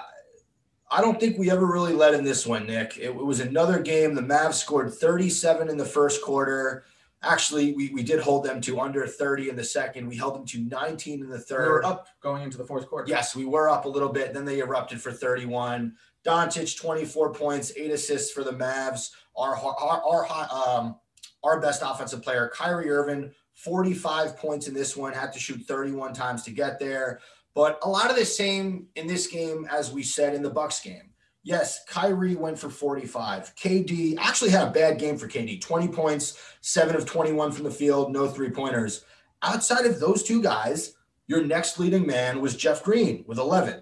I 0.92 1.02
don't 1.02 1.20
think 1.20 1.38
we 1.38 1.50
ever 1.50 1.66
really 1.66 1.94
led 1.94 2.14
in 2.14 2.24
this 2.24 2.46
one, 2.46 2.68
Nick. 2.68 2.98
It, 2.98 3.06
it 3.06 3.16
was 3.16 3.40
another 3.40 3.80
game. 3.80 4.16
The 4.16 4.22
Mavs 4.22 4.56
scored 4.56 4.94
37 4.94 5.70
in 5.70 5.78
the 5.78 5.86
first 5.86 6.22
quarter. 6.22 6.86
Actually, 7.24 7.74
we, 7.74 7.90
we 7.90 8.04
did 8.04 8.20
hold 8.20 8.44
them 8.44 8.62
to 8.62 8.80
under 8.80 9.08
30 9.08 9.50
in 9.50 9.56
the 9.56 9.64
second. 9.64 10.08
We 10.08 10.16
held 10.16 10.36
them 10.36 10.46
to 10.46 10.60
19 10.60 11.22
in 11.22 11.30
the 11.30 11.40
third. 11.40 11.68
were 11.68 11.86
up 11.86 12.08
going 12.22 12.44
into 12.44 12.58
the 12.58 12.66
fourth 12.66 12.88
quarter. 12.88 13.10
Yes, 13.10 13.36
we 13.36 13.46
were 13.46 13.70
up 13.70 13.86
a 13.86 13.90
little 13.90 14.10
bit. 14.10 14.34
Then 14.34 14.46
they 14.46 14.60
erupted 14.60 15.02
for 15.02 15.12
31. 15.12 15.96
Doncic, 16.24 16.80
24 16.80 17.34
points, 17.34 17.72
eight 17.76 17.92
assists 17.92 18.32
for 18.32 18.44
the 18.44 18.52
Mavs. 18.52 19.12
Our 19.36 19.56
our 19.56 20.04
our, 20.04 20.52
um, 20.52 20.96
our 21.44 21.60
best 21.60 21.82
offensive 21.84 22.22
player, 22.22 22.52
Kyrie 22.54 22.90
Irving, 22.90 23.32
45 23.54 24.38
points 24.38 24.68
in 24.68 24.74
this 24.74 24.96
one. 24.96 25.14
Had 25.14 25.34
to 25.34 25.40
shoot 25.40 25.62
31 25.62 26.14
times 26.14 26.44
to 26.44 26.52
get 26.52 26.80
there. 26.80 27.20
But 27.56 27.80
a 27.82 27.90
lot 27.90 28.12
of 28.12 28.16
the 28.16 28.26
same 28.26 28.88
in 28.96 29.08
this 29.08 29.26
game 29.26 29.68
as 29.72 29.92
we 29.92 30.04
said 30.04 30.36
in 30.36 30.44
the 30.44 30.50
Bucks 30.50 30.80
game. 30.82 31.07
Yes, 31.48 31.86
Kyrie 31.86 32.36
went 32.36 32.60
for 32.60 32.70
45. 32.70 33.56
KD 33.56 34.18
actually 34.20 34.50
had 34.50 34.68
a 34.68 34.72
bad 34.72 35.00
game 35.00 35.18
for 35.18 35.30
KD. 35.30 35.62
20 35.62 35.88
points, 35.88 36.38
7 36.60 36.94
of 36.94 37.06
21 37.06 37.54
from 37.54 37.64
the 37.64 37.72
field, 37.72 38.12
no 38.12 38.28
three-pointers. 38.28 39.06
Outside 39.42 39.86
of 39.86 40.02
those 40.02 40.24
two 40.24 40.44
guys, 40.44 40.96
your 41.26 41.42
next 41.46 41.80
leading 41.80 42.06
man 42.06 42.42
was 42.42 42.58
Jeff 42.58 42.84
Green 42.84 43.24
with 43.28 43.38
11. 43.38 43.82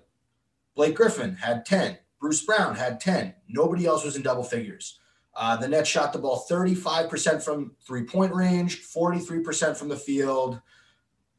Blake 0.76 0.94
Griffin 0.94 1.34
had 1.34 1.66
10. 1.66 1.98
Bruce 2.22 2.46
Brown 2.46 2.76
had 2.76 3.00
10. 3.00 3.34
Nobody 3.50 3.88
else 3.88 4.06
was 4.06 4.16
in 4.16 4.22
double 4.22 4.44
figures. 4.44 5.00
Uh, 5.36 5.58
the 5.58 5.68
Nets 5.68 5.90
shot 5.90 6.14
the 6.14 6.20
ball 6.20 6.46
35% 6.48 7.42
from 7.42 7.72
three 7.82 8.04
point 8.04 8.32
range, 8.32 8.84
43% 8.84 9.76
from 9.76 9.90
the 9.90 9.98
field. 9.98 10.62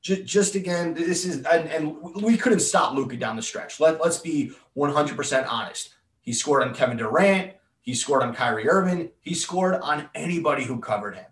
Just, 0.02 0.56
again, 0.56 0.92
this 0.92 1.24
is, 1.24 1.44
and, 1.44 1.68
and 1.68 1.96
we 2.20 2.36
couldn't 2.36 2.60
stop 2.60 2.94
Luka 2.94 3.16
down 3.16 3.36
the 3.36 3.42
stretch. 3.42 3.78
Let, 3.78 4.00
let's 4.00 4.18
be 4.18 4.50
100% 4.76 5.46
honest. 5.48 5.92
He 6.26 6.32
scored 6.32 6.62
on 6.64 6.74
Kevin 6.74 6.98
Durant. 6.98 7.52
He 7.80 7.94
scored 7.94 8.22
on 8.22 8.34
Kyrie 8.34 8.68
Irving. 8.68 9.10
He 9.22 9.32
scored 9.32 9.76
on 9.76 10.10
anybody 10.14 10.64
who 10.64 10.80
covered 10.80 11.14
him. 11.14 11.26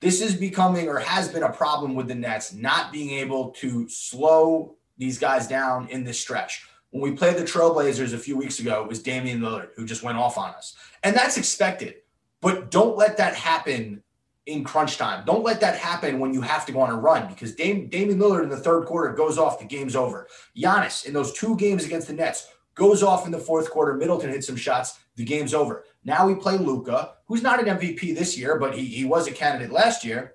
This 0.00 0.22
is 0.22 0.34
becoming 0.34 0.88
or 0.88 0.98
has 0.98 1.28
been 1.28 1.42
a 1.42 1.52
problem 1.52 1.94
with 1.94 2.08
the 2.08 2.14
Nets 2.14 2.54
not 2.54 2.90
being 2.90 3.10
able 3.10 3.50
to 3.50 3.86
slow 3.88 4.76
these 4.96 5.18
guys 5.18 5.46
down 5.46 5.88
in 5.88 6.04
this 6.04 6.18
stretch. 6.18 6.66
When 6.90 7.02
we 7.02 7.12
played 7.16 7.36
the 7.36 7.42
Trailblazers 7.42 8.14
a 8.14 8.18
few 8.18 8.36
weeks 8.36 8.60
ago, 8.60 8.82
it 8.82 8.88
was 8.88 9.02
Damian 9.02 9.40
Lillard 9.40 9.68
who 9.76 9.84
just 9.84 10.02
went 10.02 10.16
off 10.16 10.38
on 10.38 10.50
us. 10.54 10.74
And 11.02 11.14
that's 11.14 11.36
expected. 11.36 11.96
But 12.40 12.70
don't 12.70 12.96
let 12.96 13.18
that 13.18 13.34
happen 13.34 14.02
in 14.46 14.64
crunch 14.64 14.96
time. 14.96 15.24
Don't 15.26 15.44
let 15.44 15.60
that 15.60 15.76
happen 15.76 16.18
when 16.18 16.32
you 16.32 16.40
have 16.40 16.64
to 16.66 16.72
go 16.72 16.80
on 16.80 16.90
a 16.90 16.96
run 16.96 17.28
because 17.28 17.54
Dame, 17.54 17.88
Damian 17.88 18.18
Lillard 18.18 18.42
in 18.42 18.48
the 18.48 18.56
third 18.56 18.86
quarter 18.86 19.12
goes 19.12 19.38
off, 19.38 19.58
the 19.58 19.64
game's 19.66 19.96
over. 19.96 20.28
Giannis 20.56 21.04
in 21.04 21.12
those 21.12 21.32
two 21.32 21.56
games 21.56 21.84
against 21.84 22.06
the 22.06 22.14
Nets 22.14 22.48
goes 22.74 23.02
off 23.02 23.26
in 23.26 23.32
the 23.32 23.38
fourth 23.38 23.70
quarter. 23.70 23.94
Middleton 23.94 24.30
hits 24.30 24.46
some 24.46 24.56
shots, 24.56 24.98
the 25.16 25.24
game's 25.24 25.54
over. 25.54 25.84
Now 26.04 26.26
we 26.26 26.34
play 26.34 26.58
Luka, 26.58 27.14
who's 27.26 27.42
not 27.42 27.66
an 27.66 27.78
MVP 27.78 28.14
this 28.14 28.36
year, 28.36 28.58
but 28.58 28.74
he, 28.74 28.84
he 28.84 29.04
was 29.04 29.26
a 29.26 29.32
candidate 29.32 29.72
last 29.72 30.04
year. 30.04 30.34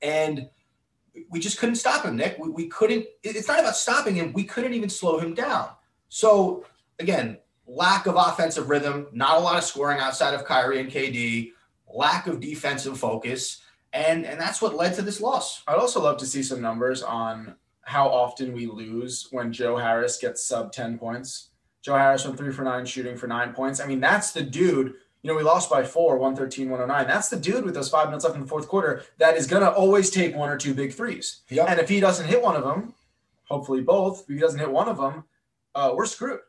And 0.00 0.48
we 1.28 1.40
just 1.40 1.58
couldn't 1.58 1.76
stop 1.76 2.04
him, 2.04 2.16
Nick. 2.16 2.38
We, 2.38 2.48
we 2.48 2.68
couldn't, 2.68 3.06
it's 3.22 3.48
not 3.48 3.60
about 3.60 3.76
stopping 3.76 4.16
him. 4.16 4.32
We 4.32 4.44
couldn't 4.44 4.74
even 4.74 4.88
slow 4.88 5.18
him 5.18 5.34
down. 5.34 5.70
So 6.08 6.64
again, 6.98 7.38
lack 7.66 8.06
of 8.06 8.16
offensive 8.16 8.68
rhythm, 8.68 9.08
not 9.12 9.38
a 9.38 9.40
lot 9.40 9.58
of 9.58 9.64
scoring 9.64 9.98
outside 9.98 10.34
of 10.34 10.44
Kyrie 10.44 10.80
and 10.80 10.90
KD, 10.90 11.52
lack 11.92 12.26
of 12.26 12.40
defensive 12.40 12.98
focus. 12.98 13.62
And, 13.92 14.24
and 14.24 14.40
that's 14.40 14.62
what 14.62 14.74
led 14.74 14.94
to 14.94 15.02
this 15.02 15.20
loss. 15.20 15.62
I'd 15.66 15.76
also 15.76 16.02
love 16.02 16.18
to 16.18 16.26
see 16.26 16.42
some 16.42 16.60
numbers 16.60 17.02
on 17.02 17.56
how 17.82 18.08
often 18.08 18.52
we 18.52 18.66
lose 18.66 19.28
when 19.30 19.52
Joe 19.52 19.76
Harris 19.76 20.16
gets 20.16 20.44
sub 20.44 20.72
10 20.72 20.98
points. 20.98 21.48
Joe 21.82 21.96
Harris 21.96 22.24
went 22.24 22.38
three 22.38 22.52
for 22.52 22.62
nine, 22.62 22.86
shooting 22.86 23.16
for 23.16 23.26
nine 23.26 23.52
points. 23.52 23.80
I 23.80 23.86
mean, 23.86 24.00
that's 24.00 24.32
the 24.32 24.42
dude. 24.42 24.94
You 25.22 25.30
know, 25.30 25.34
we 25.36 25.42
lost 25.42 25.70
by 25.70 25.84
four, 25.84 26.16
113, 26.16 26.70
109. 26.70 27.06
That's 27.06 27.28
the 27.28 27.36
dude 27.36 27.64
with 27.64 27.74
those 27.74 27.88
five 27.88 28.06
minutes 28.06 28.24
left 28.24 28.36
in 28.36 28.42
the 28.42 28.48
fourth 28.48 28.68
quarter 28.68 29.04
that 29.18 29.36
is 29.36 29.46
going 29.46 29.62
to 29.62 29.70
always 29.70 30.10
take 30.10 30.34
one 30.34 30.48
or 30.48 30.56
two 30.56 30.74
big 30.74 30.92
threes. 30.92 31.42
Yep. 31.48 31.68
And 31.68 31.80
if 31.80 31.88
he 31.88 32.00
doesn't 32.00 32.26
hit 32.26 32.42
one 32.42 32.56
of 32.56 32.64
them, 32.64 32.94
hopefully 33.44 33.82
both, 33.82 34.22
if 34.22 34.28
he 34.28 34.38
doesn't 34.38 34.58
hit 34.58 34.70
one 34.70 34.88
of 34.88 34.96
them, 34.96 35.24
uh, 35.74 35.92
we're 35.94 36.06
screwed 36.06 36.40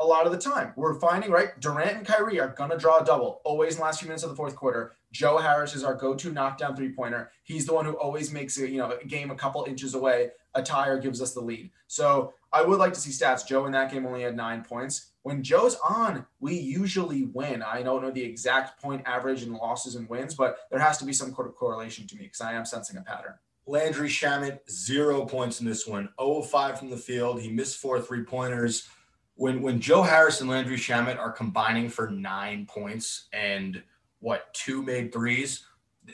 a 0.00 0.04
lot 0.04 0.26
of 0.26 0.32
the 0.32 0.38
time. 0.38 0.72
We're 0.76 0.98
finding, 0.98 1.30
right? 1.30 1.58
Durant 1.60 1.98
and 1.98 2.06
Kyrie 2.06 2.40
are 2.40 2.48
going 2.48 2.70
to 2.70 2.78
draw 2.78 3.00
a 3.00 3.04
double 3.04 3.40
always 3.44 3.74
in 3.74 3.78
the 3.78 3.84
last 3.84 4.00
few 4.00 4.08
minutes 4.08 4.24
of 4.24 4.30
the 4.30 4.36
fourth 4.36 4.56
quarter. 4.56 4.94
Joe 5.12 5.36
Harris 5.38 5.74
is 5.74 5.84
our 5.84 5.94
go-to 5.94 6.32
knockdown 6.32 6.74
three-pointer. 6.74 7.30
He's 7.42 7.66
the 7.66 7.74
one 7.74 7.84
who 7.84 7.92
always 7.92 8.32
makes 8.32 8.58
a, 8.58 8.68
you 8.68 8.78
know, 8.78 8.92
a 8.92 9.04
game 9.04 9.30
a 9.30 9.34
couple 9.34 9.64
inches 9.68 9.94
away. 9.94 10.30
A 10.54 10.62
tire 10.62 10.98
gives 10.98 11.20
us 11.20 11.34
the 11.34 11.40
lead. 11.40 11.70
So 11.86 12.32
I 12.52 12.62
would 12.62 12.78
like 12.78 12.94
to 12.94 13.00
see 13.00 13.10
stats. 13.10 13.46
Joe 13.46 13.66
in 13.66 13.72
that 13.72 13.92
game 13.92 14.06
only 14.06 14.22
had 14.22 14.36
nine 14.36 14.64
points. 14.64 15.10
When 15.22 15.42
Joe's 15.42 15.76
on, 15.86 16.26
we 16.40 16.54
usually 16.54 17.26
win. 17.26 17.62
I 17.62 17.82
don't 17.82 18.02
know 18.02 18.10
the 18.10 18.22
exact 18.22 18.80
point 18.80 19.02
average 19.06 19.42
and 19.42 19.52
losses 19.52 19.96
and 19.96 20.08
wins, 20.08 20.34
but 20.34 20.56
there 20.70 20.80
has 20.80 20.96
to 20.98 21.04
be 21.04 21.12
some 21.12 21.32
correlation 21.32 22.06
to 22.06 22.16
me 22.16 22.24
because 22.24 22.40
I 22.40 22.54
am 22.54 22.64
sensing 22.64 22.96
a 22.96 23.02
pattern. 23.02 23.34
Landry 23.66 24.08
Shamet, 24.08 24.60
zero 24.70 25.26
points 25.26 25.60
in 25.60 25.66
this 25.66 25.86
one. 25.86 26.08
0 26.20 26.42
5 26.42 26.78
from 26.78 26.90
the 26.90 26.96
field. 26.96 27.40
He 27.40 27.50
missed 27.50 27.76
four 27.76 28.00
three 28.00 28.24
pointers. 28.24 28.88
When 29.40 29.62
when 29.62 29.80
Joe 29.80 30.02
Harris 30.02 30.42
and 30.42 30.50
Landry 30.50 30.76
Shamet 30.76 31.18
are 31.18 31.32
combining 31.32 31.88
for 31.88 32.10
nine 32.10 32.66
points 32.66 33.28
and 33.32 33.82
what 34.18 34.52
two 34.52 34.82
made 34.82 35.14
threes, 35.14 35.64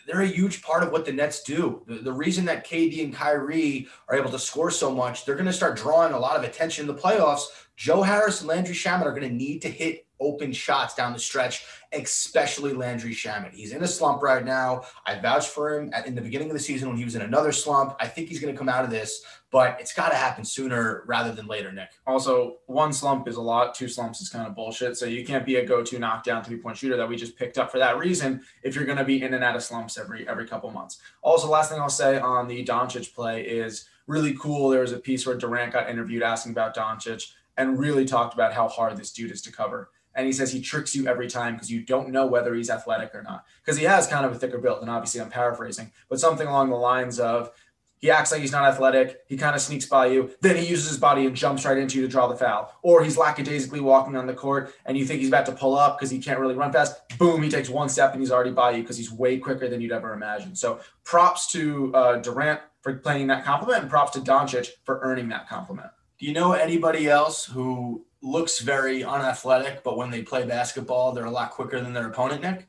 they're 0.06 0.20
a 0.20 0.28
huge 0.28 0.62
part 0.62 0.84
of 0.84 0.92
what 0.92 1.04
the 1.04 1.12
Nets 1.12 1.42
do. 1.42 1.82
The, 1.88 1.96
the 1.96 2.12
reason 2.12 2.44
that 2.44 2.64
KD 2.64 3.02
and 3.02 3.12
Kyrie 3.12 3.88
are 4.08 4.14
able 4.14 4.30
to 4.30 4.38
score 4.38 4.70
so 4.70 4.94
much, 4.94 5.24
they're 5.24 5.34
going 5.34 5.46
to 5.46 5.52
start 5.52 5.76
drawing 5.76 6.12
a 6.12 6.18
lot 6.20 6.36
of 6.36 6.44
attention 6.44 6.88
in 6.88 6.94
the 6.94 7.02
playoffs. 7.02 7.46
Joe 7.74 8.00
Harris 8.00 8.42
and 8.42 8.48
Landry 8.48 8.76
Shamet 8.76 9.06
are 9.06 9.10
going 9.10 9.28
to 9.28 9.34
need 9.34 9.60
to 9.62 9.68
hit 9.68 10.05
open 10.20 10.52
shots 10.52 10.94
down 10.94 11.12
the 11.12 11.18
stretch, 11.18 11.64
especially 11.92 12.72
Landry 12.72 13.12
Shamet. 13.12 13.52
He's 13.52 13.72
in 13.72 13.82
a 13.82 13.86
slump 13.86 14.22
right 14.22 14.44
now. 14.44 14.82
I 15.06 15.18
vouched 15.18 15.48
for 15.48 15.78
him 15.78 15.90
at, 15.92 16.06
in 16.06 16.14
the 16.14 16.20
beginning 16.20 16.48
of 16.48 16.54
the 16.54 16.62
season 16.62 16.88
when 16.88 16.96
he 16.96 17.04
was 17.04 17.14
in 17.14 17.22
another 17.22 17.52
slump. 17.52 17.96
I 18.00 18.06
think 18.06 18.28
he's 18.28 18.40
going 18.40 18.52
to 18.52 18.58
come 18.58 18.68
out 18.68 18.84
of 18.84 18.90
this, 18.90 19.22
but 19.50 19.76
it's 19.80 19.92
got 19.92 20.10
to 20.10 20.16
happen 20.16 20.44
sooner 20.44 21.04
rather 21.06 21.32
than 21.32 21.46
later, 21.46 21.72
Nick. 21.72 21.90
Also, 22.06 22.58
one 22.66 22.92
slump 22.92 23.28
is 23.28 23.36
a 23.36 23.42
lot, 23.42 23.74
two 23.74 23.88
slumps 23.88 24.20
is 24.20 24.28
kind 24.28 24.46
of 24.46 24.54
bullshit. 24.54 24.96
So 24.96 25.06
you 25.06 25.24
can't 25.24 25.46
be 25.46 25.56
a 25.56 25.66
go-to 25.66 25.98
knockdown 25.98 26.42
three-point 26.44 26.76
shooter 26.76 26.96
that 26.96 27.08
we 27.08 27.16
just 27.16 27.36
picked 27.36 27.58
up 27.58 27.70
for 27.70 27.78
that 27.78 27.98
reason 27.98 28.42
if 28.62 28.74
you're 28.74 28.84
going 28.84 28.98
to 28.98 29.04
be 29.04 29.22
in 29.22 29.34
and 29.34 29.44
out 29.44 29.56
of 29.56 29.62
slumps 29.62 29.98
every 29.98 30.28
every 30.28 30.46
couple 30.46 30.70
months. 30.70 30.98
Also, 31.22 31.48
last 31.48 31.70
thing 31.70 31.80
I'll 31.80 31.88
say 31.88 32.18
on 32.18 32.48
the 32.48 32.64
Doncic 32.64 33.14
play 33.14 33.42
is 33.42 33.88
really 34.06 34.34
cool. 34.34 34.68
There 34.68 34.80
was 34.80 34.92
a 34.92 34.98
piece 34.98 35.26
where 35.26 35.36
Durant 35.36 35.72
got 35.72 35.90
interviewed 35.90 36.22
asking 36.22 36.52
about 36.52 36.76
Doncic 36.76 37.32
and 37.56 37.78
really 37.78 38.04
talked 38.04 38.34
about 38.34 38.52
how 38.52 38.68
hard 38.68 38.96
this 38.96 39.12
dude 39.12 39.30
is 39.30 39.42
to 39.42 39.52
cover. 39.52 39.90
And 40.16 40.26
he 40.26 40.32
says 40.32 40.50
he 40.50 40.60
tricks 40.60 40.96
you 40.96 41.06
every 41.06 41.28
time 41.28 41.54
because 41.54 41.70
you 41.70 41.82
don't 41.82 42.08
know 42.08 42.26
whether 42.26 42.54
he's 42.54 42.70
athletic 42.70 43.14
or 43.14 43.22
not. 43.22 43.44
Because 43.64 43.78
he 43.78 43.84
has 43.84 44.06
kind 44.06 44.26
of 44.26 44.32
a 44.32 44.38
thicker 44.38 44.58
build, 44.58 44.80
and 44.80 44.90
obviously 44.90 45.20
I'm 45.20 45.30
paraphrasing, 45.30 45.92
but 46.08 46.18
something 46.18 46.48
along 46.48 46.70
the 46.70 46.76
lines 46.76 47.20
of 47.20 47.52
he 47.98 48.10
acts 48.10 48.30
like 48.30 48.40
he's 48.40 48.52
not 48.52 48.64
athletic. 48.64 49.22
He 49.26 49.36
kind 49.36 49.54
of 49.54 49.62
sneaks 49.62 49.86
by 49.86 50.06
you. 50.06 50.30
Then 50.40 50.56
he 50.56 50.66
uses 50.66 50.88
his 50.88 50.98
body 50.98 51.26
and 51.26 51.34
jumps 51.34 51.64
right 51.64 51.78
into 51.78 51.96
you 51.96 52.02
to 52.02 52.08
draw 52.08 52.26
the 52.26 52.36
foul. 52.36 52.72
Or 52.82 53.02
he's 53.02 53.16
lackadaisically 53.16 53.80
walking 53.80 54.16
on 54.16 54.26
the 54.26 54.34
court 54.34 54.74
and 54.84 54.98
you 54.98 55.04
think 55.06 55.20
he's 55.20 55.28
about 55.28 55.46
to 55.46 55.52
pull 55.52 55.76
up 55.76 55.98
because 55.98 56.10
he 56.10 56.18
can't 56.18 56.38
really 56.38 56.54
run 56.54 56.72
fast. 56.72 57.00
Boom, 57.18 57.42
he 57.42 57.48
takes 57.48 57.68
one 57.68 57.88
step 57.88 58.12
and 58.12 58.20
he's 58.20 58.30
already 58.30 58.52
by 58.52 58.72
you 58.72 58.82
because 58.82 58.98
he's 58.98 59.10
way 59.10 59.38
quicker 59.38 59.68
than 59.68 59.80
you'd 59.80 59.92
ever 59.92 60.12
imagine. 60.12 60.54
So 60.54 60.80
props 61.04 61.50
to 61.52 61.94
uh, 61.94 62.16
Durant 62.18 62.60
for 62.82 62.94
playing 62.94 63.28
that 63.28 63.44
compliment 63.44 63.82
and 63.82 63.90
props 63.90 64.12
to 64.12 64.20
Doncic 64.20 64.68
for 64.84 65.00
earning 65.02 65.28
that 65.30 65.48
compliment. 65.48 65.88
Do 66.18 66.26
you 66.26 66.32
know 66.32 66.52
anybody 66.52 67.08
else 67.08 67.44
who 67.44 68.05
looks 68.22 68.60
very 68.60 69.04
unathletic, 69.04 69.82
but 69.82 69.96
when 69.96 70.10
they 70.10 70.22
play 70.22 70.44
basketball, 70.44 71.12
they're 71.12 71.24
a 71.26 71.30
lot 71.30 71.50
quicker 71.50 71.80
than 71.80 71.92
their 71.92 72.08
opponent, 72.08 72.42
Nick? 72.42 72.68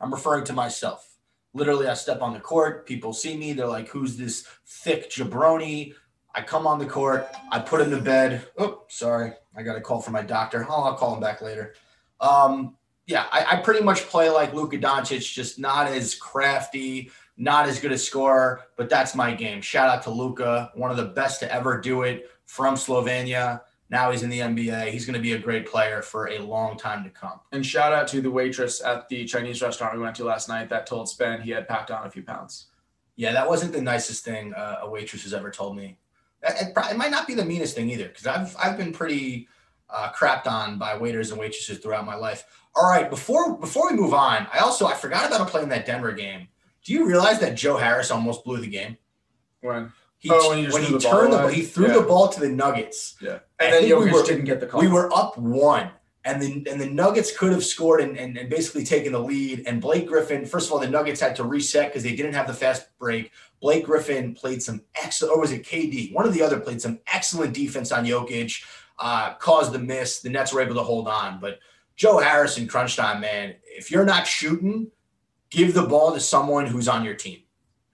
I'm 0.00 0.12
referring 0.12 0.44
to 0.44 0.52
myself. 0.52 1.16
Literally, 1.54 1.88
I 1.88 1.94
step 1.94 2.20
on 2.20 2.34
the 2.34 2.40
court, 2.40 2.86
people 2.86 3.12
see 3.12 3.36
me, 3.36 3.52
they're 3.52 3.66
like, 3.66 3.88
who's 3.88 4.16
this 4.16 4.46
thick 4.66 5.10
jabroni? 5.10 5.94
I 6.34 6.42
come 6.42 6.66
on 6.66 6.78
the 6.78 6.86
court, 6.86 7.28
I 7.50 7.60
put 7.60 7.80
him 7.80 7.90
to 7.90 8.00
bed. 8.00 8.46
Oh, 8.58 8.82
sorry, 8.88 9.32
I 9.56 9.62
got 9.62 9.76
a 9.76 9.80
call 9.80 10.02
from 10.02 10.12
my 10.12 10.22
doctor. 10.22 10.66
Oh, 10.68 10.82
I'll 10.82 10.96
call 10.96 11.14
him 11.14 11.20
back 11.20 11.40
later. 11.40 11.74
Um, 12.20 12.76
yeah, 13.06 13.26
I, 13.30 13.56
I 13.56 13.56
pretty 13.62 13.82
much 13.82 14.02
play 14.02 14.28
like 14.28 14.52
Luka 14.52 14.76
Doncic, 14.76 15.32
just 15.32 15.58
not 15.58 15.86
as 15.86 16.14
crafty, 16.14 17.10
not 17.38 17.68
as 17.68 17.78
good 17.78 17.92
a 17.92 17.98
scorer, 17.98 18.62
but 18.76 18.90
that's 18.90 19.14
my 19.14 19.32
game. 19.32 19.62
Shout 19.62 19.88
out 19.88 20.02
to 20.02 20.10
Luka, 20.10 20.72
one 20.74 20.90
of 20.90 20.96
the 20.96 21.04
best 21.04 21.40
to 21.40 21.52
ever 21.52 21.80
do 21.80 22.02
it 22.02 22.30
from 22.44 22.74
Slovenia. 22.74 23.62
Now 23.88 24.10
he's 24.10 24.22
in 24.22 24.30
the 24.30 24.40
NBA. 24.40 24.88
He's 24.88 25.06
going 25.06 25.14
to 25.14 25.22
be 25.22 25.34
a 25.34 25.38
great 25.38 25.66
player 25.66 26.02
for 26.02 26.28
a 26.28 26.38
long 26.38 26.76
time 26.76 27.04
to 27.04 27.10
come. 27.10 27.40
And 27.52 27.64
shout 27.64 27.92
out 27.92 28.08
to 28.08 28.20
the 28.20 28.30
waitress 28.30 28.82
at 28.82 29.08
the 29.08 29.24
Chinese 29.24 29.62
restaurant 29.62 29.94
we 29.94 30.00
went 30.00 30.16
to 30.16 30.24
last 30.24 30.48
night 30.48 30.68
that 30.70 30.86
told 30.86 31.08
Spen 31.08 31.40
he 31.40 31.52
had 31.52 31.68
packed 31.68 31.90
on 31.90 32.06
a 32.06 32.10
few 32.10 32.22
pounds. 32.22 32.66
Yeah, 33.14 33.32
that 33.32 33.48
wasn't 33.48 33.72
the 33.72 33.80
nicest 33.80 34.24
thing 34.24 34.52
uh, 34.54 34.80
a 34.82 34.90
waitress 34.90 35.22
has 35.22 35.32
ever 35.32 35.50
told 35.50 35.76
me. 35.76 35.98
It, 36.42 36.68
it, 36.68 36.74
probably, 36.74 36.92
it 36.92 36.98
might 36.98 37.10
not 37.10 37.26
be 37.26 37.34
the 37.34 37.44
meanest 37.44 37.74
thing 37.74 37.88
either, 37.90 38.08
because 38.08 38.26
I've 38.26 38.54
I've 38.56 38.76
been 38.76 38.92
pretty 38.92 39.48
uh, 39.88 40.10
crapped 40.12 40.46
on 40.46 40.78
by 40.78 40.96
waiters 40.96 41.30
and 41.30 41.40
waitresses 41.40 41.78
throughout 41.78 42.04
my 42.04 42.14
life. 42.14 42.44
All 42.74 42.90
right, 42.90 43.08
before 43.08 43.56
before 43.56 43.90
we 43.90 43.96
move 43.96 44.12
on, 44.12 44.46
I 44.52 44.58
also 44.58 44.86
I 44.86 44.94
forgot 44.94 45.26
about 45.26 45.48
playing 45.48 45.70
that 45.70 45.86
Denver 45.86 46.12
game. 46.12 46.48
Do 46.84 46.92
you 46.92 47.06
realize 47.06 47.40
that 47.40 47.56
Joe 47.56 47.76
Harris 47.76 48.10
almost 48.10 48.44
blew 48.44 48.58
the 48.58 48.66
game? 48.66 48.96
When 49.60 49.92
He, 50.26 50.32
Oh, 50.32 50.48
when 50.50 50.58
he 50.58 50.66
when 50.72 50.82
he 50.82 50.92
the 50.92 50.98
ball 50.98 51.10
turned 51.20 51.32
the 51.32 51.42
away? 51.44 51.54
he 51.54 51.62
threw 51.62 51.86
Yeah. 51.88 51.94
the 51.94 52.02
ball 52.02 52.28
to 52.28 52.40
the 52.40 52.48
Nuggets. 52.48 53.14
yeah, 53.20 53.38
I 53.60 53.64
and 53.64 53.72
then 53.74 53.82
think 53.82 53.98
we 54.00 54.06
Jokic 54.06 54.12
were- 54.12 54.22
didn't 54.24 54.44
get 54.44 54.60
the 54.60 54.66
call. 54.66 54.80
We 54.80 54.88
were 54.88 55.12
up 55.14 55.38
one, 55.38 55.90
and 56.24 56.42
the 56.42 56.66
and 56.70 56.80
the 56.80 56.86
Nuggets 56.90 57.36
could 57.36 57.52
have 57.52 57.64
scored 57.64 58.00
and, 58.00 58.18
and, 58.18 58.36
and 58.36 58.50
basically 58.50 58.84
taken 58.84 59.12
the 59.12 59.20
lead. 59.20 59.62
And 59.66 59.80
Blake 59.80 60.06
Griffin, 60.08 60.44
first 60.46 60.66
of 60.66 60.72
all, 60.72 60.78
the 60.80 60.88
Nuggets 60.88 61.20
had 61.20 61.36
to 61.36 61.44
reset 61.44 61.90
because 61.90 62.02
they 62.02 62.16
didn't 62.16 62.34
have 62.34 62.46
the 62.48 62.54
fast 62.54 62.86
break. 62.98 63.30
Blake 63.60 63.84
Griffin 63.86 64.34
played 64.34 64.62
some 64.62 64.82
excellent, 65.02 65.32
or 65.34 65.40
was 65.40 65.52
it 65.52 65.62
KD? 65.64 66.12
One 66.12 66.26
of 66.26 66.34
the 66.34 66.42
other 66.42 66.58
played 66.60 66.82
some 66.82 66.98
excellent 67.12 67.54
defense 67.54 67.92
on 67.92 68.04
Jokic, 68.04 68.62
uh, 68.98 69.34
caused 69.34 69.72
the 69.72 69.78
miss. 69.78 70.20
The 70.20 70.30
Nets 70.30 70.52
were 70.52 70.60
able 70.60 70.74
to 70.74 70.82
hold 70.82 71.06
on, 71.08 71.38
but 71.40 71.58
Joe 71.94 72.18
Harrison, 72.18 72.66
crunch 72.66 72.96
time, 72.96 73.20
man, 73.20 73.54
if 73.64 73.90
you're 73.90 74.04
not 74.04 74.26
shooting, 74.26 74.90
give 75.50 75.72
the 75.74 75.84
ball 75.84 76.12
to 76.12 76.20
someone 76.20 76.66
who's 76.66 76.88
on 76.88 77.04
your 77.04 77.14
team. 77.14 77.42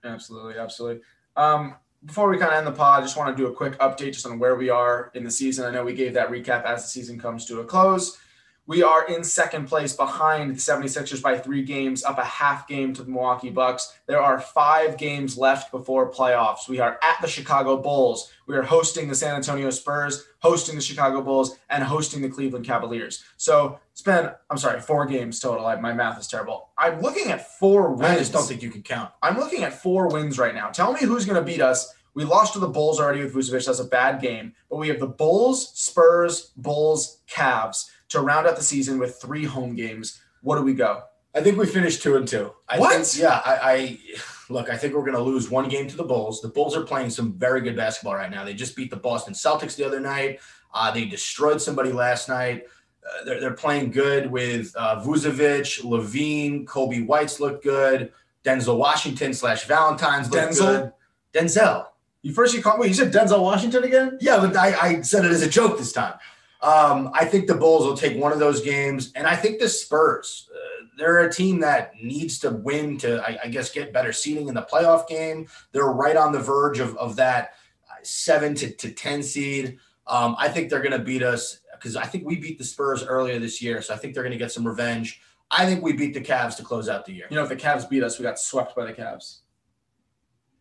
Absolutely, 0.03 0.55
absolutely. 0.59 1.01
Um, 1.37 1.75
before 2.05 2.29
we 2.29 2.37
kind 2.37 2.51
of 2.51 2.57
end 2.57 2.67
the 2.67 2.71
pod, 2.71 2.99
I 2.99 3.05
just 3.05 3.17
want 3.17 3.35
to 3.35 3.41
do 3.41 3.49
a 3.49 3.53
quick 3.53 3.77
update 3.79 4.13
just 4.13 4.25
on 4.25 4.37
where 4.39 4.55
we 4.55 4.69
are 4.69 5.11
in 5.13 5.23
the 5.23 5.31
season. 5.31 5.65
I 5.65 5.71
know 5.71 5.83
we 5.83 5.93
gave 5.93 6.13
that 6.13 6.29
recap 6.29 6.63
as 6.65 6.83
the 6.83 6.89
season 6.89 7.19
comes 7.19 7.45
to 7.45 7.61
a 7.61 7.65
close. 7.65 8.17
We 8.65 8.81
are 8.81 9.05
in 9.05 9.25
second 9.25 9.67
place 9.67 9.93
behind 9.93 10.51
the 10.51 10.59
76ers 10.59 11.21
by 11.21 11.37
three 11.37 11.63
games, 11.63 12.01
up 12.05 12.17
a 12.17 12.23
half 12.23 12.65
game 12.65 12.93
to 12.93 13.03
the 13.03 13.11
Milwaukee 13.11 13.49
Bucks. 13.49 13.93
There 14.07 14.21
are 14.21 14.39
five 14.39 14.97
games 14.97 15.37
left 15.37 15.69
before 15.69 16.09
playoffs. 16.09 16.69
We 16.69 16.79
are 16.79 16.97
at 17.03 17.21
the 17.21 17.27
Chicago 17.27 17.75
Bulls. 17.75 18.31
We 18.47 18.55
are 18.55 18.61
hosting 18.61 19.09
the 19.09 19.15
San 19.15 19.35
Antonio 19.35 19.69
Spurs, 19.69 20.23
hosting 20.39 20.75
the 20.75 20.81
Chicago 20.81 21.21
Bulls, 21.21 21.57
and 21.69 21.83
hosting 21.83 22.21
the 22.21 22.29
Cleveland 22.29 22.65
Cavaliers. 22.65 23.25
So, 23.35 23.79
Spen, 23.95 24.31
I'm 24.49 24.57
sorry, 24.57 24.79
four 24.79 25.05
games 25.07 25.41
total. 25.41 25.65
I, 25.65 25.75
my 25.75 25.91
math 25.91 26.17
is 26.17 26.27
terrible. 26.27 26.69
I'm 26.77 27.01
looking 27.01 27.31
at 27.31 27.57
four 27.59 27.91
wins. 27.91 28.11
I 28.11 28.17
just 28.17 28.31
don't 28.31 28.47
think 28.47 28.61
you 28.61 28.71
can 28.71 28.81
count. 28.81 29.11
I'm 29.21 29.37
looking 29.37 29.63
at 29.63 29.73
four 29.73 30.07
wins 30.07 30.39
right 30.39 30.55
now. 30.55 30.69
Tell 30.69 30.93
me 30.93 31.01
who's 31.01 31.25
going 31.25 31.35
to 31.35 31.45
beat 31.45 31.61
us. 31.61 31.93
We 32.15 32.23
lost 32.23 32.53
to 32.53 32.59
the 32.59 32.67
Bulls 32.67 32.99
already 32.99 33.23
with 33.23 33.33
Vucevic. 33.33 33.65
That's 33.65 33.79
a 33.79 33.85
bad 33.85 34.21
game. 34.21 34.53
But 34.69 34.77
we 34.77 34.87
have 34.89 34.99
the 34.99 35.07
Bulls, 35.07 35.69
Spurs, 35.77 36.51
Bulls, 36.57 37.21
Cavs 37.29 37.89
to 38.09 38.21
round 38.21 38.47
out 38.47 38.55
the 38.55 38.63
season 38.63 38.99
with 38.99 39.15
three 39.15 39.45
home 39.45 39.75
games. 39.75 40.21
What 40.41 40.57
do 40.57 40.63
we 40.63 40.73
go? 40.73 41.03
I 41.35 41.41
think 41.41 41.57
we 41.57 41.65
finished 41.65 42.03
two 42.03 42.15
and 42.15 42.27
two. 42.27 42.51
I 42.69 42.79
What? 42.79 42.93
Think, 43.05 43.21
yeah, 43.23 43.41
I, 43.43 43.59
I 43.63 43.99
look. 44.49 44.69
I 44.69 44.77
think 44.77 44.93
we're 44.93 45.01
going 45.01 45.13
to 45.13 45.21
lose 45.21 45.49
one 45.49 45.67
game 45.67 45.87
to 45.87 45.97
the 45.97 46.03
Bulls. 46.03 46.41
The 46.41 46.49
Bulls 46.49 46.75
are 46.75 46.83
playing 46.83 47.09
some 47.09 47.33
very 47.33 47.61
good 47.61 47.75
basketball 47.75 48.15
right 48.15 48.29
now. 48.29 48.43
They 48.43 48.53
just 48.53 48.75
beat 48.75 48.91
the 48.91 48.97
Boston 48.97 49.33
Celtics 49.33 49.75
the 49.75 49.85
other 49.85 49.99
night. 49.99 50.39
Uh, 50.73 50.91
they 50.91 51.05
destroyed 51.05 51.61
somebody 51.61 51.91
last 51.91 52.29
night. 52.29 52.65
Uh, 53.05 53.25
they're, 53.25 53.39
they're 53.39 53.53
playing 53.53 53.91
good 53.91 54.31
with 54.31 54.73
uh, 54.77 55.01
Vucevic, 55.03 55.81
LaVine, 55.83 56.65
Coby 56.65 57.05
White's 57.05 57.39
look 57.39 57.63
good. 57.63 58.11
Denzel 58.43 58.77
Washington 58.77 59.33
slash 59.33 59.65
Valentine's 59.65 60.29
looked 60.29 60.51
Denzel? 60.51 60.59
good. 60.59 60.93
Denzel. 61.33 61.87
You 62.23 62.33
first 62.33 62.55
you 62.55 62.61
called 62.63 62.79
wait, 62.79 62.87
you 62.87 62.93
said 62.93 63.13
Denzel 63.13 63.41
Washington 63.41 63.83
again? 63.83 64.17
Yeah, 64.21 64.39
but 64.39 64.55
I, 64.55 64.75
I 64.79 65.01
said 65.01 65.25
it 65.25 65.31
as 65.31 65.43
a 65.43 65.49
joke 65.49 65.77
this 65.77 65.91
time. 65.91 66.13
Um, 66.61 67.11
I 67.13 67.25
think 67.25 67.47
the 67.47 67.55
Bulls 67.55 67.85
will 67.85 67.97
take 67.97 68.17
one 68.17 68.31
of 68.31 68.39
those 68.39 68.61
games, 68.61 69.11
and 69.15 69.27
I 69.27 69.35
think 69.35 69.59
the 69.59 69.67
Spurs. 69.67 70.49
Uh, 70.49 70.85
they're 70.97 71.19
a 71.19 71.31
team 71.31 71.59
that 71.59 71.91
needs 72.01 72.39
to 72.39 72.51
win 72.51 72.97
to, 72.99 73.21
I, 73.21 73.39
I 73.43 73.47
guess, 73.49 73.71
get 73.71 73.91
better 73.91 74.13
seating 74.13 74.47
in 74.47 74.53
the 74.53 74.61
playoff 74.61 75.07
game. 75.07 75.47
They're 75.73 75.85
right 75.85 76.15
on 76.15 76.31
the 76.31 76.39
verge 76.39 76.79
of, 76.79 76.95
of 76.97 77.17
that 77.17 77.55
uh, 77.89 77.95
seven 78.03 78.55
to, 78.55 78.71
to 78.71 78.91
ten 78.91 79.21
seed. 79.21 79.79
Um, 80.07 80.35
I 80.39 80.47
think 80.47 80.69
they're 80.69 80.81
going 80.81 80.97
to 80.97 80.99
beat 80.99 81.23
us 81.23 81.59
because 81.73 81.97
I 81.97 82.05
think 82.05 82.25
we 82.25 82.37
beat 82.37 82.57
the 82.57 82.63
Spurs 82.63 83.03
earlier 83.03 83.37
this 83.39 83.61
year, 83.61 83.81
so 83.81 83.93
I 83.93 83.97
think 83.97 84.13
they're 84.13 84.23
going 84.23 84.31
to 84.31 84.37
get 84.37 84.51
some 84.53 84.65
revenge. 84.65 85.19
I 85.51 85.65
think 85.65 85.83
we 85.83 85.91
beat 85.91 86.13
the 86.13 86.21
Cavs 86.21 86.55
to 86.57 86.63
close 86.63 86.87
out 86.87 87.05
the 87.05 87.13
year. 87.13 87.27
You 87.29 87.35
know, 87.35 87.43
if 87.43 87.49
the 87.49 87.57
Cavs 87.57 87.89
beat 87.89 88.03
us, 88.03 88.17
we 88.17 88.23
got 88.23 88.39
swept 88.39 88.73
by 88.75 88.85
the 88.85 88.93
Cavs. 88.93 89.39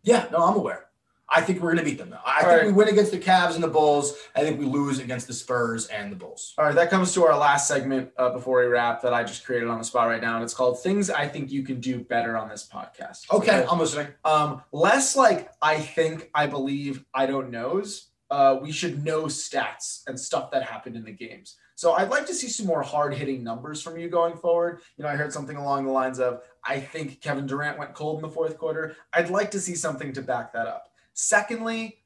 Yeah, 0.03 0.27
no, 0.33 0.39
I'm 0.39 0.57
aware. 0.57 0.87
I 1.35 1.41
think 1.41 1.61
we're 1.61 1.73
going 1.73 1.85
to 1.85 1.91
beat 1.91 1.99
them 1.99 2.11
though. 2.11 2.19
I 2.25 2.43
All 2.43 2.49
think 2.49 2.63
right. 2.63 2.67
we 2.67 2.73
win 2.73 2.89
against 2.89 3.11
the 3.11 3.19
Cavs 3.19 3.55
and 3.55 3.63
the 3.63 3.69
Bulls. 3.69 4.15
I 4.37 4.41
think 4.41 4.61
we 4.61 4.67
lose 4.67 4.99
against 4.99 5.27
the 5.27 5.33
Spurs 5.33 5.87
and 5.87 6.13
the 6.13 6.17
Bulls. 6.17 6.55
All 6.59 6.67
right, 6.67 6.75
that 6.75 6.91
comes 6.91 7.15
to 7.15 7.25
our 7.25 7.37
last 7.37 7.67
segment 7.67 8.11
uh, 8.19 8.31
before 8.31 8.61
we 8.61 8.67
wrap 8.67 9.01
that 9.03 9.15
I 9.15 9.25
just 9.25 9.45
created 9.45 9.69
on 9.69 9.79
the 9.79 9.85
spot 9.85 10.09
right 10.09 10.21
now, 10.21 10.35
and 10.35 10.45
it's 10.45 10.55
called 10.55 10.83
"Things 10.83 11.09
I 11.09 11.27
Think 11.27 11.51
You 11.51 11.63
Can 11.63 11.81
Do 11.81 12.01
Better 12.01 12.37
on 12.37 12.49
This 12.49 12.69
Podcast." 12.71 13.33
Okay, 13.33 13.65
I'm 13.71 13.79
listening. 13.79 14.09
Um, 14.25 14.63
less 14.73 15.17
like 15.17 15.51
I 15.63 15.81
think, 15.81 16.31
I 16.35 16.47
believe, 16.47 17.05
I 17.15 17.27
don't 17.27 17.51
knows. 17.51 18.09
Uh, 18.31 18.59
we 18.63 18.73
should 18.73 19.05
know 19.05 19.25
stats 19.25 20.03
and 20.07 20.19
stuff 20.19 20.51
that 20.51 20.63
happened 20.63 20.97
in 20.97 21.05
the 21.05 21.13
games. 21.13 21.57
So 21.75 21.93
I'd 21.93 22.11
like 22.11 22.27
to 22.27 22.35
see 22.35 22.49
some 22.49 22.67
more 22.67 22.83
hard 22.83 23.13
hitting 23.13 23.43
numbers 23.43 23.83
from 23.83 23.99
you 23.99 24.09
going 24.09 24.37
forward. 24.37 24.81
You 24.97 25.05
know, 25.05 25.11
I 25.11 25.17
heard 25.17 25.33
something 25.33 25.57
along 25.57 25.85
the 25.85 25.91
lines 25.91 26.21
of, 26.21 26.43
I 26.65 26.79
think 26.79 27.21
Kevin 27.21 27.47
Durant 27.47 27.79
went 27.79 27.93
cold 27.93 28.17
in 28.17 28.23
the 28.23 28.29
fourth 28.29 28.57
quarter. 28.57 28.97
I'd 29.13 29.31
like 29.31 29.51
to 29.51 29.61
see 29.61 29.75
something 29.75 30.13
to 30.13 30.23
back 30.23 30.53
that 30.53 30.67
up. 30.67 30.92
Secondly, 31.15 31.99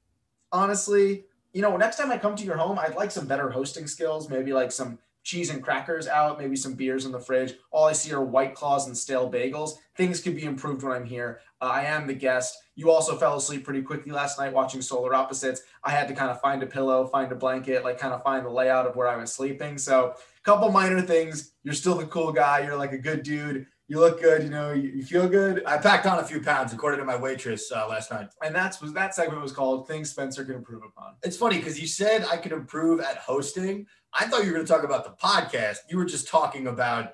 honestly, 0.53 1.25
you 1.53 1.63
know, 1.63 1.77
next 1.77 1.97
time 1.97 2.11
I 2.11 2.19
come 2.19 2.37
to 2.37 2.45
your 2.45 2.57
home, 2.57 2.79
I'd 2.79 2.97
like 2.97 3.11
some 3.11 3.27
better 3.27 3.51
hosting 3.51 3.87
skills, 3.87 4.29
maybe 4.29 4.53
like 4.53 4.71
some 4.73 4.99
cheese 5.27 5.51
and 5.51 5.63
crackers 5.63 6.07
out, 6.07 6.39
maybe 6.39 6.55
some 6.55 6.75
beers 6.75 7.05
in 7.05 7.11
the 7.11 7.19
fridge. 7.19 7.55
All 7.73 7.87
I 7.87 7.93
see 7.93 8.13
are 8.13 8.25
white 8.25 8.55
claws 8.55 8.87
and 8.87 8.97
stale 8.97 9.31
bagels. 9.31 9.73
Things 9.97 10.21
could 10.21 10.37
be 10.37 10.45
improved 10.45 10.85
when 10.85 10.93
I'm 10.93 11.05
here. 11.05 11.41
Uh, 11.61 11.65
I 11.65 11.83
am 11.83 12.07
the 12.07 12.15
guest. 12.15 12.57
You 12.77 12.91
also 12.91 13.17
fell 13.17 13.37
asleep 13.37 13.65
pretty 13.65 13.83
quickly 13.83 14.13
last 14.13 14.39
night 14.39 14.53
watching 14.53 14.81
Solar 14.83 15.15
Opposites. 15.15 15.63
I 15.83 15.91
had 15.91 16.07
to 16.09 16.15
kind 16.15 16.31
of 16.31 16.41
find 16.41 16.63
a 16.63 16.67
pillow, 16.67 17.07
find 17.07 17.33
a 17.33 17.35
blanket, 17.35 17.83
like 17.83 17.99
kind 17.99 18.15
of 18.15 18.23
find 18.23 18.47
the 18.47 18.51
layout 18.51 18.87
of 18.87 18.95
where 18.95 19.09
I 19.09 19.17
was 19.17 19.33
sleeping. 19.33 19.79
So, 19.79 20.15
a 20.15 20.43
couple 20.45 20.71
minor 20.71 21.01
things. 21.01 21.53
You're 21.65 21.75
still 21.75 21.97
the 21.97 22.07
cool 22.07 22.33
guy. 22.33 22.61
You're 22.61 22.77
like 22.77 22.93
a 22.93 22.99
good 22.99 23.25
dude. 23.25 23.67
You 23.89 24.01
look 24.01 24.21
good. 24.21 24.43
You 24.43 24.51
know, 24.51 24.73
you, 24.73 25.05
feel 25.05 25.29
good. 25.29 25.63
I 25.65 25.79
packed 25.79 26.07
on 26.07 26.19
a 26.19 26.25
few 26.25 26.41
pounds, 26.41 26.73
according 26.73 26.99
to 26.99 27.07
my 27.07 27.15
waitress 27.15 27.71
uh, 27.71 27.87
last 27.89 28.11
night. 28.11 28.29
And 28.43 28.55
that's 28.55 28.81
was 28.81 28.93
that 28.95 29.15
segment 29.15 29.41
was 29.41 29.53
called 29.53 29.87
"Things 29.87 30.11
Spencer 30.11 30.45
Can 30.45 30.57
Improve 30.57 30.83
Upon." 30.83 31.15
It's 31.23 31.37
funny 31.37 31.59
because 31.59 31.81
you 31.81 31.87
said 31.87 32.25
I 32.31 32.37
could 32.37 32.53
improve 32.53 33.01
at 33.01 33.19
hosting. 33.19 33.87
I 34.13 34.27
thought 34.27 34.41
you 34.45 34.49
were 34.49 34.55
going 34.55 34.67
to 34.67 34.73
talk 34.73 34.83
about 34.83 35.05
the 35.05 35.25
podcast. 35.25 35.79
You 35.89 35.99
were 35.99 36.05
just 36.05 36.27
talking 36.27 36.67
about 36.67 37.13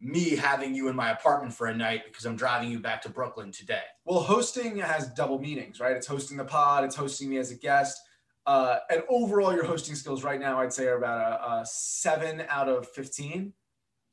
me 0.00 0.36
having 0.36 0.74
you 0.74 0.88
in 0.88 0.96
my 0.96 1.10
apartment 1.10 1.52
for 1.52 1.66
a 1.66 1.74
night 1.74 2.02
because 2.06 2.24
I'm 2.24 2.36
driving 2.36 2.70
you 2.70 2.78
back 2.78 3.02
to 3.02 3.08
Brooklyn 3.08 3.52
today. 3.52 3.82
Well, 4.04 4.20
hosting 4.20 4.78
has 4.78 5.08
double 5.08 5.38
meanings, 5.38 5.80
right? 5.80 5.96
It's 5.96 6.06
hosting 6.06 6.36
the 6.36 6.44
pod, 6.44 6.84
it's 6.84 6.96
hosting 6.96 7.28
me 7.28 7.38
as 7.38 7.50
a 7.50 7.54
guest. 7.54 8.00
Uh, 8.46 8.76
and 8.90 9.02
overall, 9.08 9.54
your 9.54 9.64
hosting 9.64 9.94
skills 9.94 10.22
right 10.22 10.38
now, 10.38 10.60
I'd 10.60 10.72
say, 10.72 10.86
are 10.86 10.98
about 10.98 11.40
a, 11.40 11.52
a 11.60 11.66
seven 11.66 12.44
out 12.48 12.68
of 12.68 12.86
15. 12.90 13.52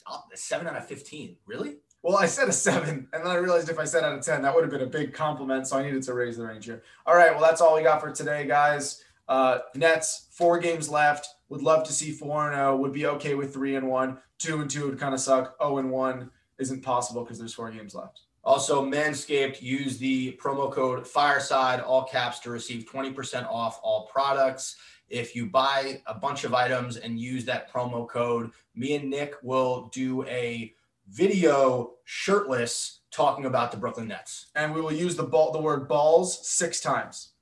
Oh, 0.07 0.23
seven 0.33 0.67
out 0.67 0.77
of 0.77 0.87
15. 0.87 1.35
Really? 1.45 1.77
Well, 2.03 2.17
I 2.17 2.25
said 2.25 2.49
a 2.49 2.51
seven, 2.51 3.07
and 3.13 3.25
then 3.25 3.31
I 3.31 3.35
realized 3.35 3.69
if 3.69 3.77
I 3.77 3.85
said 3.85 4.03
out 4.03 4.17
of 4.17 4.23
10, 4.23 4.41
that 4.41 4.53
would 4.53 4.63
have 4.63 4.71
been 4.71 4.81
a 4.81 4.87
big 4.87 5.13
compliment. 5.13 5.67
So 5.67 5.77
I 5.77 5.83
needed 5.83 6.03
to 6.03 6.13
raise 6.13 6.37
the 6.37 6.45
range 6.45 6.65
here. 6.65 6.81
All 7.05 7.15
right. 7.15 7.31
Well, 7.31 7.41
that's 7.41 7.61
all 7.61 7.75
we 7.75 7.83
got 7.83 8.01
for 8.01 8.11
today, 8.11 8.47
guys. 8.47 9.03
Uh, 9.27 9.59
Nets, 9.75 10.27
four 10.31 10.57
games 10.59 10.89
left. 10.89 11.27
Would 11.49 11.61
love 11.61 11.85
to 11.85 11.93
see 11.93 12.11
4 12.11 12.47
and 12.47 12.55
0. 12.55 12.77
Would 12.77 12.93
be 12.93 13.05
okay 13.05 13.35
with 13.35 13.53
3 13.53 13.75
and 13.75 13.87
1. 13.87 14.17
2 14.39 14.61
and 14.61 14.69
2 14.69 14.87
would 14.87 14.99
kind 14.99 15.13
of 15.13 15.19
suck. 15.19 15.55
0 15.61 15.77
and 15.77 15.91
1 15.91 16.31
isn't 16.59 16.81
possible 16.81 17.23
because 17.23 17.37
there's 17.37 17.53
four 17.53 17.69
games 17.71 17.93
left. 17.93 18.21
Also, 18.43 18.83
Manscaped, 18.83 19.61
use 19.61 19.97
the 19.97 20.37
promo 20.41 20.71
code 20.71 21.07
Fireside, 21.07 21.79
all 21.79 22.05
caps, 22.05 22.39
to 22.39 22.49
receive 22.49 22.85
20% 22.91 23.47
off 23.47 23.79
all 23.83 24.07
products. 24.07 24.77
If 25.09 25.35
you 25.35 25.45
buy 25.45 26.01
a 26.07 26.13
bunch 26.15 26.43
of 26.43 26.53
items 26.53 26.97
and 26.97 27.19
use 27.19 27.45
that 27.45 27.71
promo 27.71 28.07
code, 28.07 28.51
me 28.73 28.95
and 28.95 29.09
Nick 29.09 29.35
will 29.43 29.89
do 29.93 30.23
a 30.25 30.73
video 31.11 31.93
shirtless 32.05 33.01
talking 33.11 33.45
about 33.45 33.71
the 33.71 33.77
Brooklyn 33.77 34.07
Nets. 34.07 34.51
And 34.55 34.73
we 34.73 34.81
will 34.81 34.91
use 34.91 35.15
the 35.15 35.23
ball, 35.23 35.51
the 35.51 35.61
word 35.61 35.87
balls 35.87 36.47
six 36.47 36.79
times. 36.79 37.33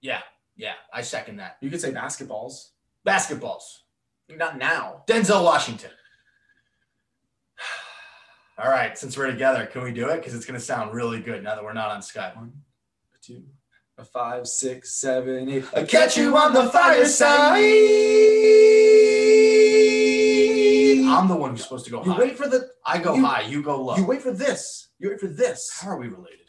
Yeah, 0.00 0.20
yeah, 0.56 0.74
I 0.92 1.02
second 1.02 1.36
that. 1.36 1.56
You 1.60 1.70
could 1.70 1.80
say 1.80 1.92
basketballs. 1.92 2.70
Basketballs. 3.06 3.78
Not 4.28 4.58
now. 4.58 5.04
Denzel 5.06 5.44
Washington. 5.44 5.90
All 8.58 8.70
right, 8.70 8.96
since 8.98 9.16
we're 9.16 9.30
together, 9.30 9.66
can 9.66 9.82
we 9.82 9.92
do 9.92 10.08
it? 10.08 10.16
Because 10.16 10.34
it's 10.34 10.44
going 10.44 10.58
to 10.58 10.64
sound 10.64 10.94
really 10.94 11.20
good 11.20 11.42
now 11.42 11.54
that 11.54 11.64
we're 11.64 11.72
not 11.72 11.90
on 11.90 12.00
Skype. 12.00 12.36
One, 12.36 12.52
two, 13.22 13.44
a 13.98 14.04
five, 14.04 14.46
six, 14.46 14.94
seven, 14.94 15.48
eight. 15.48 15.64
I 15.74 15.84
catch 15.84 16.16
you 16.16 16.36
on 16.36 16.52
the 16.52 16.68
fireside. 16.70 17.62
I'm 21.08 21.28
the 21.28 21.36
one 21.36 21.50
who's 21.50 21.62
supposed 21.62 21.84
to 21.86 21.90
go 21.90 21.98
high. 22.00 22.06
You 22.06 22.12
high. 22.12 22.20
wait 22.20 22.36
for 22.36 22.48
the. 22.48 22.68
I 22.84 22.98
go 22.98 23.14
you- 23.14 23.24
high, 23.24 23.42
you 23.42 23.62
go 23.62 23.82
low. 23.82 23.96
You 23.96 24.06
wait 24.06 24.22
for 24.22 24.32
this. 24.32 24.88
You 24.98 25.10
wait 25.10 25.20
for 25.20 25.28
this. 25.28 25.70
How 25.80 25.90
are 25.90 25.98
we 25.98 26.08
related? 26.08 26.45